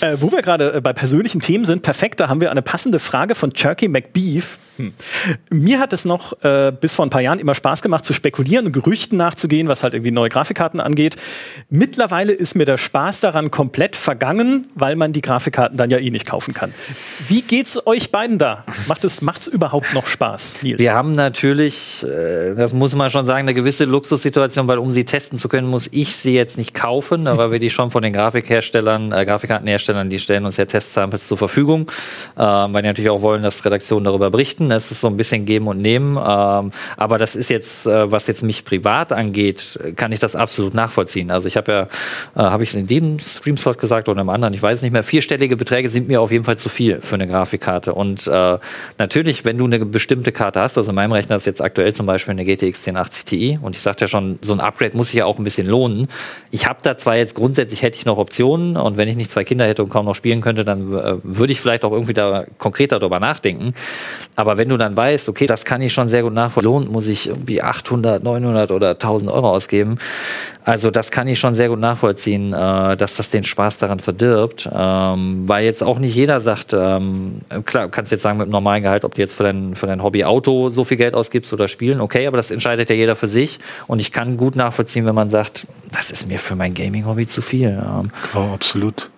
Äh, 0.00 0.16
wo 0.20 0.30
wir 0.32 0.42
gerade 0.42 0.74
äh, 0.74 0.80
bei 0.80 0.92
persönlichen 0.92 1.40
Themen 1.40 1.64
sind, 1.64 1.82
perfekt, 1.82 2.20
da 2.20 2.28
haben 2.28 2.40
wir 2.40 2.50
eine 2.50 2.62
passende 2.62 2.98
Frage 2.98 3.34
von 3.34 3.52
Turkey 3.52 3.88
McBeef. 3.88 4.58
Hm. 4.78 4.92
Mir 5.50 5.78
hat 5.80 5.92
es 5.92 6.04
noch 6.04 6.42
äh, 6.42 6.72
bis 6.78 6.94
vor 6.94 7.01
ein 7.06 7.10
paar 7.10 7.20
Jahren 7.20 7.38
immer 7.38 7.54
Spaß 7.54 7.82
gemacht, 7.82 8.04
zu 8.04 8.12
spekulieren 8.12 8.66
und 8.66 8.72
Gerüchten 8.72 9.16
nachzugehen, 9.18 9.68
was 9.68 9.82
halt 9.82 9.94
irgendwie 9.94 10.10
neue 10.10 10.28
Grafikkarten 10.28 10.80
angeht. 10.80 11.16
Mittlerweile 11.70 12.32
ist 12.32 12.54
mir 12.54 12.64
der 12.64 12.76
Spaß 12.76 13.20
daran 13.20 13.50
komplett 13.50 13.96
vergangen, 13.96 14.66
weil 14.74 14.96
man 14.96 15.12
die 15.12 15.20
Grafikkarten 15.20 15.76
dann 15.76 15.90
ja 15.90 15.98
eh 15.98 16.10
nicht 16.10 16.26
kaufen 16.26 16.54
kann. 16.54 16.72
Wie 17.28 17.42
geht's 17.42 17.86
euch 17.86 18.10
beiden 18.10 18.38
da? 18.38 18.64
Macht 18.88 19.04
es 19.04 19.22
macht's 19.22 19.46
überhaupt 19.46 19.94
noch 19.94 20.06
Spaß, 20.06 20.56
Nils? 20.62 20.78
Wir 20.78 20.94
haben 20.94 21.12
natürlich, 21.12 22.02
äh, 22.02 22.54
das 22.54 22.72
muss 22.72 22.94
man 22.94 23.10
schon 23.10 23.24
sagen, 23.24 23.40
eine 23.40 23.54
gewisse 23.54 23.84
Luxussituation, 23.84 24.68
weil 24.68 24.78
um 24.78 24.92
sie 24.92 25.04
testen 25.04 25.38
zu 25.38 25.48
können, 25.48 25.68
muss 25.68 25.88
ich 25.92 26.14
sie 26.16 26.32
jetzt 26.32 26.56
nicht 26.58 26.74
kaufen, 26.74 27.26
aber 27.26 27.50
wir 27.50 27.58
die 27.58 27.70
schon 27.70 27.90
von 27.90 28.02
den 28.02 28.12
Grafikherstellern, 28.12 29.12
äh, 29.12 29.24
Grafikkartenherstellern, 29.24 30.10
die 30.10 30.18
stellen 30.18 30.44
uns 30.44 30.56
ja 30.56 30.64
Testsamples 30.64 31.26
zur 31.26 31.38
Verfügung, 31.38 31.90
ähm, 32.38 32.72
weil 32.72 32.82
die 32.82 32.88
natürlich 32.88 33.10
auch 33.10 33.22
wollen, 33.22 33.42
dass 33.42 33.64
Redaktionen 33.64 34.04
darüber 34.04 34.30
berichten. 34.30 34.68
Das 34.68 34.90
ist 34.90 35.00
so 35.00 35.08
ein 35.08 35.16
bisschen 35.16 35.44
geben 35.44 35.68
und 35.68 35.80
nehmen. 35.80 36.16
Ähm, 36.16 36.72
aber 36.96 37.18
das 37.18 37.36
ist 37.36 37.50
jetzt, 37.50 37.86
äh, 37.86 38.10
was 38.10 38.26
jetzt 38.26 38.42
mich 38.42 38.64
privat 38.64 39.12
angeht, 39.12 39.78
kann 39.96 40.12
ich 40.12 40.20
das 40.20 40.36
absolut 40.36 40.74
nachvollziehen. 40.74 41.30
Also 41.30 41.48
ich 41.48 41.56
habe 41.56 41.72
ja, 41.72 41.82
äh, 42.36 42.50
habe 42.50 42.62
ich 42.62 42.70
es 42.70 42.74
in 42.74 42.86
dem 42.86 43.18
Streamslot 43.18 43.78
gesagt 43.78 44.08
oder 44.08 44.20
im 44.20 44.28
anderen, 44.28 44.54
ich 44.54 44.62
weiß 44.62 44.82
nicht 44.82 44.92
mehr, 44.92 45.02
vierstellige 45.02 45.56
Beträge 45.56 45.88
sind 45.88 46.08
mir 46.08 46.20
auf 46.20 46.30
jeden 46.30 46.44
Fall 46.44 46.58
zu 46.58 46.68
viel 46.68 47.00
für 47.00 47.14
eine 47.14 47.26
Grafikkarte. 47.26 47.94
Und 47.94 48.26
äh, 48.26 48.58
natürlich, 48.98 49.44
wenn 49.44 49.58
du 49.58 49.64
eine 49.64 49.84
bestimmte 49.84 50.32
Karte 50.32 50.60
hast, 50.60 50.78
also 50.78 50.90
in 50.90 50.96
meinem 50.96 51.12
Rechner 51.12 51.36
ist 51.36 51.46
jetzt 51.46 51.62
aktuell 51.62 51.92
zum 51.92 52.06
Beispiel 52.06 52.32
eine 52.32 52.44
GTX 52.44 52.86
1080 52.86 53.24
Ti 53.24 53.58
und 53.60 53.76
ich 53.76 53.82
sagte 53.82 54.04
ja 54.04 54.08
schon, 54.08 54.38
so 54.42 54.52
ein 54.52 54.60
Upgrade 54.60 54.96
muss 54.96 55.08
sich 55.08 55.16
ja 55.16 55.24
auch 55.24 55.38
ein 55.38 55.44
bisschen 55.44 55.66
lohnen. 55.66 56.08
Ich 56.50 56.66
habe 56.66 56.80
da 56.82 56.96
zwar 56.96 57.16
jetzt 57.16 57.34
grundsätzlich 57.34 57.82
hätte 57.82 57.96
ich 57.96 58.06
noch 58.06 58.18
Optionen 58.18 58.76
und 58.76 58.96
wenn 58.96 59.08
ich 59.08 59.16
nicht 59.16 59.30
zwei 59.30 59.44
Kinder 59.44 59.66
hätte 59.66 59.82
und 59.82 59.90
kaum 59.90 60.06
noch 60.06 60.14
spielen 60.14 60.40
könnte, 60.40 60.64
dann 60.64 60.92
äh, 60.92 61.16
würde 61.22 61.52
ich 61.52 61.60
vielleicht 61.60 61.84
auch 61.84 61.92
irgendwie 61.92 62.14
da 62.14 62.44
konkreter 62.58 62.98
darüber 62.98 63.20
nachdenken. 63.20 63.74
Aber 64.36 64.56
wenn 64.56 64.68
du 64.68 64.76
dann 64.76 64.96
weißt, 64.96 65.28
okay, 65.28 65.46
das 65.46 65.64
kann 65.64 65.82
ich 65.82 65.92
schon 65.92 66.08
sehr 66.08 66.22
gut 66.22 66.32
nachvollziehen, 66.32 66.62
lohnt, 66.82 66.92
muss 66.92 67.08
ich 67.08 67.28
irgendwie 67.28 67.62
800, 67.62 68.22
900 68.22 68.70
oder 68.70 68.90
1000 68.90 69.30
Euro 69.30 69.50
ausgeben. 69.50 69.98
Also 70.64 70.90
das 70.90 71.10
kann 71.10 71.26
ich 71.26 71.40
schon 71.40 71.54
sehr 71.54 71.68
gut 71.68 71.80
nachvollziehen, 71.80 72.52
äh, 72.52 72.96
dass 72.96 73.16
das 73.16 73.30
den 73.30 73.42
Spaß 73.42 73.78
daran 73.78 73.98
verdirbt, 73.98 74.68
ähm, 74.72 75.48
weil 75.48 75.64
jetzt 75.64 75.82
auch 75.82 75.98
nicht 75.98 76.14
jeder 76.14 76.40
sagt, 76.40 76.72
ähm, 76.72 77.40
klar, 77.64 77.88
kannst 77.88 78.12
jetzt 78.12 78.22
sagen 78.22 78.38
mit 78.38 78.44
einem 78.44 78.52
normalen 78.52 78.82
Gehalt, 78.82 79.04
ob 79.04 79.14
du 79.14 79.20
jetzt 79.20 79.34
für 79.34 79.42
dein, 79.42 79.74
für 79.74 79.86
dein 79.86 80.02
Hobby 80.02 80.24
Auto 80.24 80.68
so 80.68 80.84
viel 80.84 80.96
Geld 80.96 81.14
ausgibst 81.14 81.52
oder 81.52 81.66
spielen, 81.66 82.00
okay, 82.00 82.26
aber 82.26 82.36
das 82.36 82.50
entscheidet 82.50 82.90
ja 82.90 82.96
jeder 82.96 83.16
für 83.16 83.28
sich 83.28 83.58
und 83.88 83.98
ich 83.98 84.12
kann 84.12 84.36
gut 84.36 84.54
nachvollziehen, 84.54 85.04
wenn 85.04 85.16
man 85.16 85.30
sagt, 85.30 85.66
das 85.90 86.10
ist 86.10 86.28
mir 86.28 86.38
für 86.38 86.54
mein 86.54 86.74
Gaming-Hobby 86.74 87.26
zu 87.26 87.42
viel. 87.42 87.68
Ähm, 87.68 88.10
Ja, 88.34 88.52
absolut. 88.54 89.10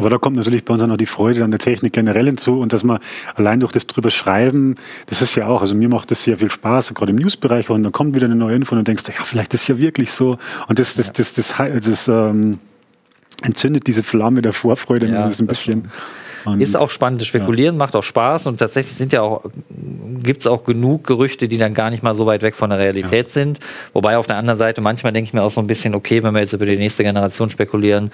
Aber 0.00 0.10
da 0.10 0.18
kommt 0.18 0.36
natürlich 0.36 0.64
bei 0.64 0.74
uns 0.74 0.82
auch 0.82 0.86
noch 0.86 0.96
die 0.96 1.06
Freude 1.06 1.44
an 1.44 1.50
der 1.50 1.60
Technik 1.60 1.92
generell 1.92 2.26
hinzu 2.26 2.58
und 2.58 2.72
dass 2.72 2.84
man 2.84 2.98
allein 3.34 3.60
durch 3.60 3.72
das 3.72 3.86
drüber 3.86 4.10
schreiben, 4.10 4.76
das 5.06 5.20
ist 5.20 5.34
ja 5.36 5.46
auch, 5.46 5.60
also 5.60 5.74
mir 5.74 5.88
macht 5.88 6.10
das 6.10 6.22
sehr 6.22 6.38
viel 6.38 6.50
Spaß, 6.50 6.94
gerade 6.94 7.10
im 7.10 7.16
Newsbereich 7.16 7.68
und 7.68 7.82
dann 7.82 7.92
kommt 7.92 8.14
wieder 8.14 8.24
eine 8.24 8.36
neue 8.36 8.56
Info 8.56 8.74
und 8.74 8.78
du 8.78 8.84
denkst, 8.84 9.04
ja, 9.08 9.24
vielleicht 9.24 9.52
ist 9.52 9.68
ja 9.68 9.78
wirklich 9.78 10.10
so. 10.12 10.38
Und 10.68 10.78
das, 10.78 10.94
das, 10.94 11.12
das, 11.12 11.34
das, 11.34 11.54
das, 11.56 11.84
das 11.84 12.08
ähm, 12.08 12.58
entzündet 13.42 13.86
diese 13.86 14.02
Flamme 14.02 14.42
der 14.42 14.52
Vorfreude 14.52 15.06
Ja, 15.08 15.26
ein 15.26 15.46
bisschen. 15.46 15.90
Und 16.44 16.60
Ist 16.60 16.76
auch 16.76 16.90
spannend. 16.90 17.22
Spekulieren 17.22 17.76
macht 17.76 17.96
auch 17.96 18.02
Spaß 18.02 18.46
und 18.46 18.58
tatsächlich 18.58 18.96
sind 18.96 19.12
ja 19.12 19.22
auch, 19.22 19.42
gibt 20.22 20.40
es 20.40 20.46
auch 20.46 20.64
genug 20.64 21.06
Gerüchte, 21.06 21.48
die 21.48 21.58
dann 21.58 21.74
gar 21.74 21.90
nicht 21.90 22.02
mal 22.02 22.14
so 22.14 22.26
weit 22.26 22.42
weg 22.42 22.54
von 22.54 22.70
der 22.70 22.78
Realität 22.78 23.30
sind. 23.30 23.58
Wobei 23.92 24.16
auf 24.16 24.26
der 24.26 24.36
anderen 24.36 24.58
Seite 24.58 24.80
manchmal 24.80 25.12
denke 25.12 25.28
ich 25.28 25.34
mir 25.34 25.42
auch 25.42 25.50
so 25.50 25.60
ein 25.60 25.66
bisschen, 25.66 25.94
okay, 25.94 26.22
wenn 26.22 26.34
wir 26.34 26.40
jetzt 26.40 26.52
über 26.52 26.66
die 26.66 26.76
nächste 26.76 27.02
Generation 27.02 27.50
spekulieren, 27.50 28.10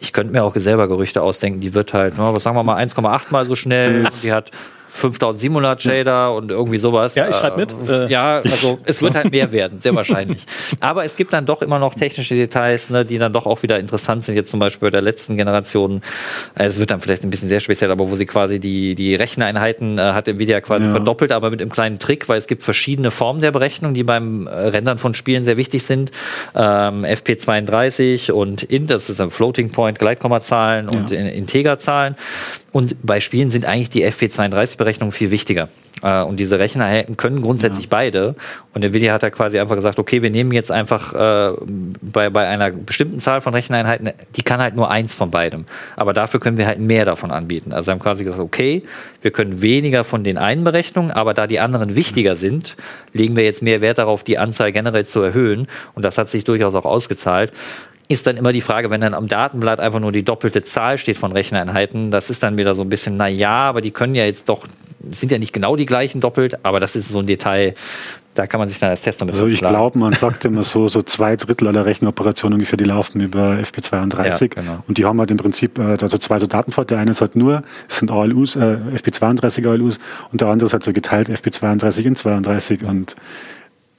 ich 0.00 0.12
könnte 0.12 0.32
mir 0.32 0.44
auch 0.44 0.54
selber 0.56 0.88
Gerüchte 0.88 1.22
ausdenken, 1.22 1.60
die 1.60 1.74
wird 1.74 1.92
halt, 1.92 2.18
ne, 2.18 2.30
was 2.32 2.42
sagen 2.42 2.56
wir 2.56 2.64
mal, 2.64 2.82
1,8 2.82 3.30
mal 3.30 3.44
so 3.44 3.54
schnell, 3.54 4.08
die 4.22 4.32
hat 4.32 4.50
5700 4.98 5.80
Shader 5.82 6.34
und 6.34 6.50
irgendwie 6.50 6.78
sowas. 6.78 7.14
Ja, 7.14 7.28
ich 7.28 7.36
schreib 7.36 7.56
mit. 7.56 7.74
Äh, 7.88 8.04
Äh. 8.06 8.08
ja, 8.08 8.38
also 8.38 8.78
es 8.84 9.00
wird 9.00 9.14
halt 9.14 9.30
mehr 9.30 9.52
werden, 9.52 9.80
sehr 9.80 9.94
wahrscheinlich. 9.94 10.44
Aber 10.80 11.04
es 11.04 11.16
gibt 11.16 11.32
dann 11.32 11.46
doch 11.46 11.62
immer 11.62 11.78
noch 11.78 11.94
technische 11.94 12.34
Details, 12.34 12.90
ne, 12.90 13.04
die 13.04 13.18
dann 13.18 13.32
doch 13.32 13.46
auch 13.46 13.62
wieder 13.62 13.78
interessant 13.78 14.24
sind. 14.24 14.34
Jetzt 14.34 14.50
zum 14.50 14.60
Beispiel 14.60 14.86
bei 14.86 14.90
der 14.90 15.02
letzten 15.02 15.36
Generation. 15.36 16.02
Äh, 16.58 16.64
Es 16.66 16.78
wird 16.78 16.90
dann 16.90 17.00
vielleicht 17.00 17.24
ein 17.24 17.30
bisschen 17.30 17.48
sehr 17.48 17.60
speziell, 17.60 17.90
aber 17.90 18.10
wo 18.10 18.16
sie 18.16 18.26
quasi 18.26 18.58
die, 18.58 18.94
die 18.94 19.14
Recheneinheiten 19.14 19.98
äh, 19.98 20.02
hat 20.12 20.28
Nvidia 20.28 20.60
quasi 20.60 20.84
Ja. 20.86 20.90
verdoppelt, 20.92 21.32
aber 21.32 21.50
mit 21.50 21.60
einem 21.60 21.70
kleinen 21.70 21.98
Trick, 21.98 22.28
weil 22.28 22.38
es 22.38 22.46
gibt 22.46 22.62
verschiedene 22.62 23.10
Formen 23.10 23.40
der 23.40 23.52
Berechnung, 23.52 23.94
die 23.94 24.02
beim 24.04 24.46
äh, 24.46 24.50
Rendern 24.50 24.98
von 24.98 25.14
Spielen 25.14 25.44
sehr 25.44 25.56
wichtig 25.56 25.82
sind. 25.84 26.10
Ähm, 26.54 27.04
FP32 27.04 28.32
und 28.32 28.62
int, 28.64 28.90
das 28.90 29.08
ist 29.10 29.20
ein 29.20 29.30
Floating 29.30 29.70
Point, 29.70 29.98
Gleitkommazahlen 29.98 30.88
und 30.88 31.10
Ja. 31.10 31.18
in- 31.18 31.26
Integerzahlen. 31.26 32.16
Und 32.70 32.96
bei 33.02 33.20
Spielen 33.20 33.50
sind 33.50 33.64
eigentlich 33.64 33.88
die 33.88 34.06
FP32-Berechnungen 34.06 35.12
viel 35.12 35.30
wichtiger. 35.30 35.68
Äh, 36.02 36.22
Und 36.22 36.38
diese 36.38 36.58
Recheneinheiten 36.58 37.16
können 37.16 37.40
grundsätzlich 37.40 37.88
beide. 37.88 38.34
Und 38.74 38.84
Nvidia 38.84 39.14
hat 39.14 39.22
da 39.22 39.30
quasi 39.30 39.58
einfach 39.58 39.74
gesagt, 39.74 39.98
okay, 39.98 40.22
wir 40.22 40.30
nehmen 40.30 40.52
jetzt 40.52 40.70
einfach 40.70 41.14
äh, 41.14 41.56
bei, 42.02 42.30
bei 42.30 42.46
einer 42.46 42.70
bestimmten 42.70 43.18
Zahl 43.18 43.40
von 43.40 43.54
Recheneinheiten, 43.54 44.10
die 44.36 44.42
kann 44.42 44.60
halt 44.60 44.76
nur 44.76 44.90
eins 44.90 45.14
von 45.14 45.30
beidem. 45.30 45.64
Aber 45.96 46.12
dafür 46.12 46.40
können 46.40 46.58
wir 46.58 46.66
halt 46.66 46.78
mehr 46.78 47.04
davon 47.04 47.30
anbieten. 47.30 47.72
Also 47.72 47.90
haben 47.90 48.00
quasi 48.00 48.24
gesagt, 48.24 48.40
okay, 48.40 48.82
wir 49.22 49.30
können 49.30 49.62
weniger 49.62 50.04
von 50.04 50.22
den 50.22 50.36
einen 50.36 50.62
Berechnungen, 50.62 51.10
aber 51.10 51.34
da 51.34 51.46
die 51.46 51.60
anderen 51.60 51.96
wichtiger 51.96 52.36
sind, 52.36 52.76
legen 53.12 53.34
wir 53.34 53.44
jetzt 53.44 53.62
mehr 53.62 53.80
Wert 53.80 53.98
darauf, 53.98 54.22
die 54.22 54.38
Anzahl 54.38 54.72
generell 54.72 55.06
zu 55.06 55.22
erhöhen. 55.22 55.68
Und 55.94 56.04
das 56.04 56.18
hat 56.18 56.28
sich 56.28 56.44
durchaus 56.44 56.74
auch 56.74 56.84
ausgezahlt 56.84 57.52
ist 58.08 58.26
dann 58.26 58.38
immer 58.38 58.52
die 58.52 58.62
Frage, 58.62 58.90
wenn 58.90 59.02
dann 59.02 59.14
am 59.14 59.28
Datenblatt 59.28 59.80
einfach 59.80 60.00
nur 60.00 60.12
die 60.12 60.24
doppelte 60.24 60.64
Zahl 60.64 60.96
steht 60.96 61.18
von 61.18 61.32
Recheneinheiten, 61.32 62.10
das 62.10 62.30
ist 62.30 62.42
dann 62.42 62.56
wieder 62.56 62.74
so 62.74 62.82
ein 62.82 62.88
bisschen, 62.88 63.18
na 63.18 63.28
ja, 63.28 63.68
aber 63.68 63.82
die 63.82 63.90
können 63.90 64.14
ja 64.14 64.24
jetzt 64.24 64.48
doch, 64.48 64.66
sind 65.10 65.30
ja 65.30 65.38
nicht 65.38 65.52
genau 65.52 65.76
die 65.76 65.84
gleichen 65.84 66.20
doppelt, 66.20 66.64
aber 66.64 66.80
das 66.80 66.96
ist 66.96 67.10
so 67.10 67.18
ein 67.18 67.26
Detail, 67.26 67.74
da 68.32 68.46
kann 68.46 68.60
man 68.60 68.68
sich 68.68 68.78
dann 68.78 68.90
als 68.90 69.02
Tester 69.02 69.26
mit 69.26 69.34
Also 69.34 69.46
ich 69.46 69.58
glaube, 69.58 69.98
man 69.98 70.14
sagt 70.14 70.44
immer 70.46 70.64
so, 70.64 70.88
so 70.88 71.02
zwei 71.02 71.36
Drittel 71.36 71.68
aller 71.68 71.84
Rechenoperationen 71.84 72.54
ungefähr, 72.54 72.76
die 72.76 72.84
laufen 72.84 73.20
über 73.20 73.56
FP32. 73.56 74.42
Ja, 74.42 74.62
genau. 74.62 74.84
Und 74.86 74.96
die 74.96 75.04
haben 75.04 75.18
halt 75.18 75.30
im 75.30 75.36
Prinzip, 75.36 75.78
äh, 75.78 75.96
also 76.00 76.18
zwei 76.18 76.38
so 76.38 76.46
Datenpforte. 76.46 76.94
Der 76.94 77.02
eine 77.02 77.10
ist 77.10 77.20
halt 77.20 77.36
nur, 77.36 77.62
es 77.88 77.98
sind 77.98 78.10
ALUs, 78.10 78.56
äh, 78.56 78.78
FP32 78.94 79.68
ALUs 79.68 79.98
und 80.30 80.40
der 80.40 80.48
andere 80.48 80.66
ist 80.66 80.72
halt 80.72 80.84
so 80.84 80.92
geteilt 80.92 81.28
FP32 81.28 82.04
in 82.04 82.16
32 82.16 82.84
und 82.84 83.16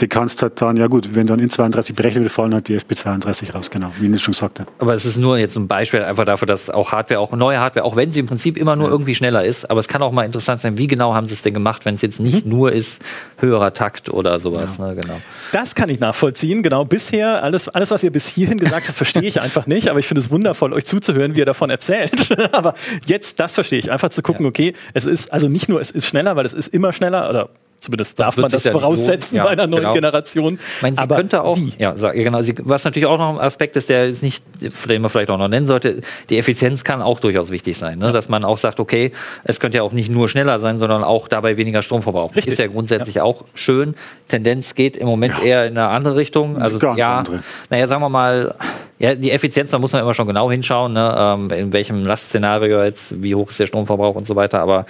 die 0.01 0.07
kannst 0.07 0.41
halt 0.41 0.61
dann, 0.61 0.77
ja 0.77 0.87
gut, 0.87 1.13
wenn 1.13 1.27
dann 1.27 1.39
in 1.39 1.49
32 1.49 1.95
berechnet 1.95 2.23
wird, 2.23 2.33
fallen 2.33 2.53
halt 2.53 2.67
die 2.67 2.79
FP32 2.79 3.53
raus, 3.53 3.69
genau, 3.69 3.91
wie 3.99 4.07
Nils 4.07 4.21
schon 4.21 4.33
sagte. 4.33 4.65
Aber 4.79 4.93
es 4.93 5.05
ist 5.05 5.17
nur 5.17 5.37
jetzt 5.37 5.57
ein 5.57 5.67
Beispiel 5.67 6.03
einfach 6.03 6.25
dafür, 6.25 6.45
dass 6.45 6.69
auch 6.69 6.91
Hardware, 6.91 7.19
auch 7.19 7.33
neue 7.33 7.59
Hardware, 7.59 7.85
auch 7.85 7.95
wenn 7.95 8.11
sie 8.11 8.21
im 8.21 8.27
Prinzip 8.27 8.57
immer 8.57 8.75
nur 8.75 8.89
irgendwie 8.89 9.15
schneller 9.15 9.43
ist, 9.43 9.69
aber 9.69 9.79
es 9.79 9.87
kann 9.87 10.01
auch 10.01 10.11
mal 10.11 10.23
interessant 10.23 10.61
sein, 10.61 10.77
wie 10.77 10.87
genau 10.87 11.13
haben 11.13 11.27
sie 11.27 11.33
es 11.33 11.41
denn 11.41 11.53
gemacht, 11.53 11.85
wenn 11.85 11.95
es 11.95 12.01
jetzt 12.01 12.19
nicht 12.19 12.45
nur 12.45 12.71
ist, 12.71 13.01
höherer 13.37 13.73
Takt 13.73 14.09
oder 14.09 14.39
sowas. 14.39 14.79
Ne, 14.79 14.95
genau. 14.95 15.19
Das 15.51 15.75
kann 15.75 15.89
ich 15.89 15.99
nachvollziehen. 15.99 16.63
Genau, 16.63 16.85
bisher, 16.85 17.43
alles, 17.43 17.67
alles 17.69 17.91
was 17.91 18.03
ihr 18.03 18.11
bis 18.11 18.27
hierhin 18.27 18.57
gesagt 18.57 18.87
habt, 18.87 18.97
verstehe 18.97 19.23
ich 19.23 19.41
einfach 19.41 19.67
nicht. 19.67 19.89
Aber 19.89 19.99
ich 19.99 20.07
finde 20.07 20.19
es 20.19 20.29
wundervoll, 20.29 20.73
euch 20.73 20.85
zuzuhören, 20.85 21.35
wie 21.35 21.39
ihr 21.39 21.45
davon 21.45 21.69
erzählt. 21.69 22.37
aber 22.51 22.73
jetzt, 23.05 23.39
das 23.39 23.55
verstehe 23.55 23.79
ich. 23.79 23.91
Einfach 23.91 24.09
zu 24.09 24.21
gucken, 24.21 24.45
okay, 24.45 24.73
es 24.93 25.05
ist, 25.05 25.33
also 25.33 25.47
nicht 25.47 25.69
nur, 25.69 25.81
es 25.81 25.91
ist 25.91 26.07
schneller, 26.07 26.35
weil 26.35 26.45
es 26.45 26.53
ist 26.53 26.67
immer 26.67 26.93
schneller, 26.93 27.29
oder 27.29 27.49
Zumindest 27.79 28.19
darf 28.19 28.35
man 28.35 28.51
das 28.51 28.67
voraussetzen 28.67 29.37
ja 29.37 29.45
bei 29.45 29.51
einer 29.51 29.65
neuen 29.65 29.83
genau. 29.83 29.93
Generation. 29.93 30.59
Ich 30.77 30.81
meine, 30.81 30.97
sie 30.97 31.01
Aber 31.01 31.15
könnte 31.15 31.43
auch, 31.43 31.57
wie? 31.57 31.73
ja, 31.77 31.93
genau, 31.93 32.41
sie, 32.41 32.55
was 32.59 32.83
natürlich 32.83 33.05
auch 33.05 33.17
noch 33.17 33.29
ein 33.29 33.39
Aspekt 33.39 33.77
ist, 33.77 33.89
der 33.89 34.07
ist 34.07 34.21
nicht, 34.21 34.43
den 34.59 35.01
man 35.01 35.09
vielleicht 35.09 35.31
auch 35.31 35.37
noch 35.37 35.47
nennen 35.47 35.65
sollte, 35.65 36.01
die 36.29 36.37
Effizienz 36.37 36.83
kann 36.83 37.01
auch 37.01 37.19
durchaus 37.19 37.51
wichtig 37.51 37.77
sein. 37.77 37.99
Ne? 37.99 38.11
Dass 38.11 38.27
man 38.27 38.43
auch 38.43 38.57
sagt, 38.57 38.79
okay, 38.79 39.13
es 39.45 39.59
könnte 39.59 39.77
ja 39.77 39.83
auch 39.83 39.93
nicht 39.93 40.09
nur 40.09 40.27
schneller 40.27 40.59
sein, 40.59 40.77
sondern 40.77 41.03
auch 41.03 41.29
dabei 41.29 41.55
weniger 41.55 41.81
Strom 41.81 42.01
verbrauchen. 42.01 42.35
Richtig. 42.35 42.53
Ist 42.53 42.59
ja 42.59 42.67
grundsätzlich 42.67 43.15
ja. 43.15 43.23
auch 43.23 43.45
schön. 43.53 43.95
Tendenz 44.27 44.75
geht 44.75 44.97
im 44.97 45.07
Moment 45.07 45.35
ja. 45.39 45.45
eher 45.45 45.67
in 45.67 45.77
eine 45.77 45.87
andere 45.87 46.17
Richtung. 46.17 46.61
Also 46.61 46.85
ja, 46.95 47.23
naja, 47.69 47.87
sagen 47.87 48.01
wir 48.01 48.09
mal, 48.09 48.55
ja, 48.99 49.15
die 49.15 49.31
Effizienz, 49.31 49.71
da 49.71 49.79
muss 49.79 49.93
man 49.93 50.01
immer 50.01 50.13
schon 50.13 50.27
genau 50.27 50.51
hinschauen, 50.51 50.91
ne? 50.91 51.15
ähm, 51.17 51.49
in 51.51 51.71
welchem 51.71 52.03
Lastszenario 52.03 52.83
jetzt, 52.83 53.23
wie 53.23 53.33
hoch 53.33 53.49
ist 53.49 53.57
der 53.57 53.65
Stromverbrauch 53.65 54.15
und 54.15 54.27
so 54.27 54.35
weiter. 54.35 54.59
Aber 54.59 54.85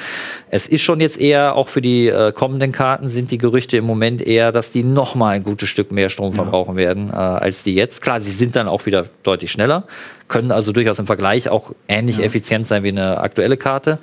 es 0.49 0.65
ist 0.65 0.81
schon 0.81 0.99
jetzt 0.99 1.19
eher, 1.19 1.55
auch 1.55 1.69
für 1.69 1.81
die 1.81 2.07
äh, 2.07 2.31
kommenden 2.31 2.71
Karten 2.71 3.07
sind 3.07 3.29
die 3.29 3.37
Gerüchte 3.37 3.77
im 3.77 3.85
Moment 3.85 4.23
eher, 4.23 4.51
dass 4.51 4.71
die 4.71 4.83
nochmal 4.83 5.35
ein 5.35 5.43
gutes 5.43 5.69
Stück 5.69 5.91
mehr 5.91 6.09
Strom 6.09 6.33
verbrauchen 6.33 6.71
ja. 6.71 6.77
werden 6.77 7.11
äh, 7.11 7.13
als 7.13 7.61
die 7.61 7.75
jetzt. 7.75 8.01
Klar, 8.01 8.19
sie 8.19 8.31
sind 8.31 8.55
dann 8.55 8.67
auch 8.67 8.87
wieder 8.87 9.05
deutlich 9.21 9.51
schneller, 9.51 9.83
können 10.27 10.51
also 10.51 10.71
durchaus 10.71 10.97
im 10.97 11.05
Vergleich 11.05 11.49
auch 11.49 11.75
ähnlich 11.87 12.17
ja. 12.17 12.23
effizient 12.23 12.65
sein 12.65 12.81
wie 12.81 12.89
eine 12.89 13.19
aktuelle 13.19 13.57
Karte. 13.57 13.99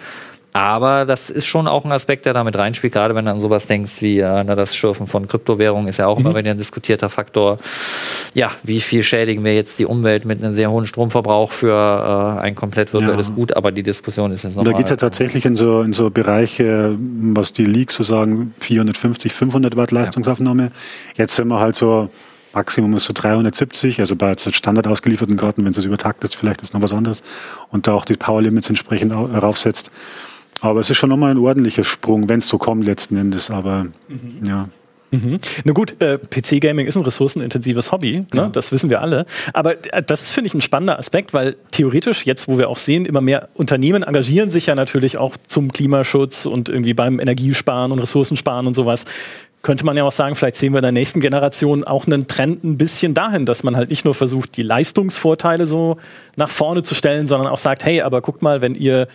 Aber 0.56 1.04
das 1.04 1.28
ist 1.28 1.44
schon 1.44 1.68
auch 1.68 1.84
ein 1.84 1.92
Aspekt, 1.92 2.24
der 2.24 2.32
damit 2.32 2.56
reinspielt, 2.56 2.94
gerade 2.94 3.14
wenn 3.14 3.26
du 3.26 3.30
an 3.30 3.40
sowas 3.40 3.66
denkst 3.66 4.00
wie 4.00 4.20
äh, 4.20 4.44
das 4.44 4.74
Schürfen 4.74 5.06
von 5.06 5.28
Kryptowährungen 5.28 5.86
ist 5.86 5.98
ja 5.98 6.06
auch 6.06 6.18
mhm. 6.18 6.26
immer 6.26 6.38
wieder 6.38 6.52
ein 6.52 6.56
diskutierter 6.56 7.10
Faktor. 7.10 7.58
Ja, 8.32 8.50
wie 8.62 8.80
viel 8.80 9.02
schädigen 9.02 9.44
wir 9.44 9.54
jetzt 9.54 9.78
die 9.78 9.84
Umwelt 9.84 10.24
mit 10.24 10.42
einem 10.42 10.54
sehr 10.54 10.70
hohen 10.70 10.86
Stromverbrauch 10.86 11.52
für 11.52 12.38
äh, 12.38 12.40
ein 12.40 12.54
komplett 12.54 12.94
virtuelles 12.94 13.28
ja. 13.28 13.34
Gut? 13.34 13.54
Aber 13.54 13.70
die 13.70 13.82
Diskussion 13.82 14.32
ist 14.32 14.44
jetzt 14.44 14.56
nochmal. 14.56 14.72
Da 14.72 14.78
geht 14.78 14.86
es 14.86 14.90
ja 14.90 14.96
tatsächlich 14.96 15.44
in 15.44 15.56
so, 15.56 15.82
in 15.82 15.92
so 15.92 16.08
Bereiche, 16.08 16.96
was 16.98 17.52
die 17.52 17.66
Leaks 17.66 17.96
so 17.96 18.02
sagen, 18.02 18.54
450, 18.60 19.34
500 19.34 19.76
Watt 19.76 19.90
Leistungsaufnahme. 19.90 20.62
Ja. 20.62 20.70
Jetzt 21.16 21.36
sind 21.36 21.48
wir 21.48 21.60
halt 21.60 21.76
so 21.76 22.08
Maximum 22.54 22.94
ist 22.94 23.04
so 23.04 23.12
370, 23.12 24.00
also 24.00 24.16
bei 24.16 24.34
Standard 24.38 24.86
ausgelieferten 24.86 25.36
Karten, 25.36 25.62
wenn 25.66 25.72
es 25.72 25.84
übertakt 25.84 26.24
ist, 26.24 26.34
vielleicht 26.34 26.62
ist 26.62 26.72
noch 26.72 26.80
was 26.80 26.94
anderes 26.94 27.22
und 27.70 27.86
da 27.86 27.92
auch 27.92 28.06
die 28.06 28.14
Power 28.14 28.40
Limits 28.40 28.70
entsprechend 28.70 29.14
raufsetzt. 29.14 29.90
Aber 30.66 30.80
es 30.80 30.90
ist 30.90 30.96
schon 30.96 31.10
nochmal 31.10 31.30
ein 31.30 31.38
ordentlicher 31.38 31.84
Sprung, 31.84 32.28
wenn 32.28 32.40
es 32.40 32.48
so 32.48 32.58
kommt 32.58 32.84
letzten 32.84 33.16
Endes. 33.16 33.50
Aber 33.50 33.86
mhm. 34.08 34.46
ja. 34.46 34.68
Mhm. 35.10 35.38
Na 35.64 35.72
gut, 35.72 36.00
äh, 36.00 36.18
PC-Gaming 36.18 36.86
ist 36.86 36.96
ein 36.96 37.04
ressourcenintensives 37.04 37.92
Hobby, 37.92 38.20
ne? 38.20 38.26
Ja. 38.34 38.48
das 38.48 38.72
wissen 38.72 38.90
wir 38.90 39.02
alle. 39.02 39.24
Aber 39.52 39.74
äh, 39.92 40.02
das 40.02 40.22
ist, 40.22 40.32
finde 40.32 40.48
ich, 40.48 40.54
ein 40.54 40.60
spannender 40.60 40.98
Aspekt, 40.98 41.32
weil 41.32 41.56
theoretisch, 41.70 42.26
jetzt 42.26 42.48
wo 42.48 42.58
wir 42.58 42.68
auch 42.68 42.78
sehen, 42.78 43.06
immer 43.06 43.20
mehr 43.20 43.48
Unternehmen 43.54 44.02
engagieren 44.02 44.50
sich 44.50 44.66
ja 44.66 44.74
natürlich 44.74 45.16
auch 45.18 45.36
zum 45.46 45.72
Klimaschutz 45.72 46.46
und 46.46 46.68
irgendwie 46.68 46.94
beim 46.94 47.20
Energiesparen 47.20 47.92
und 47.92 48.00
Ressourcensparen 48.00 48.66
und 48.66 48.74
sowas. 48.74 49.04
Könnte 49.62 49.84
man 49.84 49.96
ja 49.96 50.04
auch 50.04 50.12
sagen, 50.12 50.34
vielleicht 50.34 50.56
sehen 50.56 50.72
wir 50.74 50.78
in 50.78 50.82
der 50.82 50.92
nächsten 50.92 51.20
Generation 51.20 51.82
auch 51.82 52.06
einen 52.06 52.26
Trend 52.28 52.62
ein 52.62 52.76
bisschen 52.76 53.14
dahin, 53.14 53.46
dass 53.46 53.62
man 53.62 53.76
halt 53.76 53.90
nicht 53.90 54.04
nur 54.04 54.14
versucht, 54.14 54.56
die 54.56 54.62
Leistungsvorteile 54.62 55.66
so 55.66 55.98
nach 56.36 56.50
vorne 56.50 56.82
zu 56.82 56.94
stellen, 56.94 57.26
sondern 57.26 57.48
auch 57.48 57.58
sagt, 57.58 57.84
hey, 57.84 58.02
aber 58.02 58.20
guckt 58.20 58.42
mal, 58.42 58.60
wenn 58.60 58.74
ihr 58.74 59.08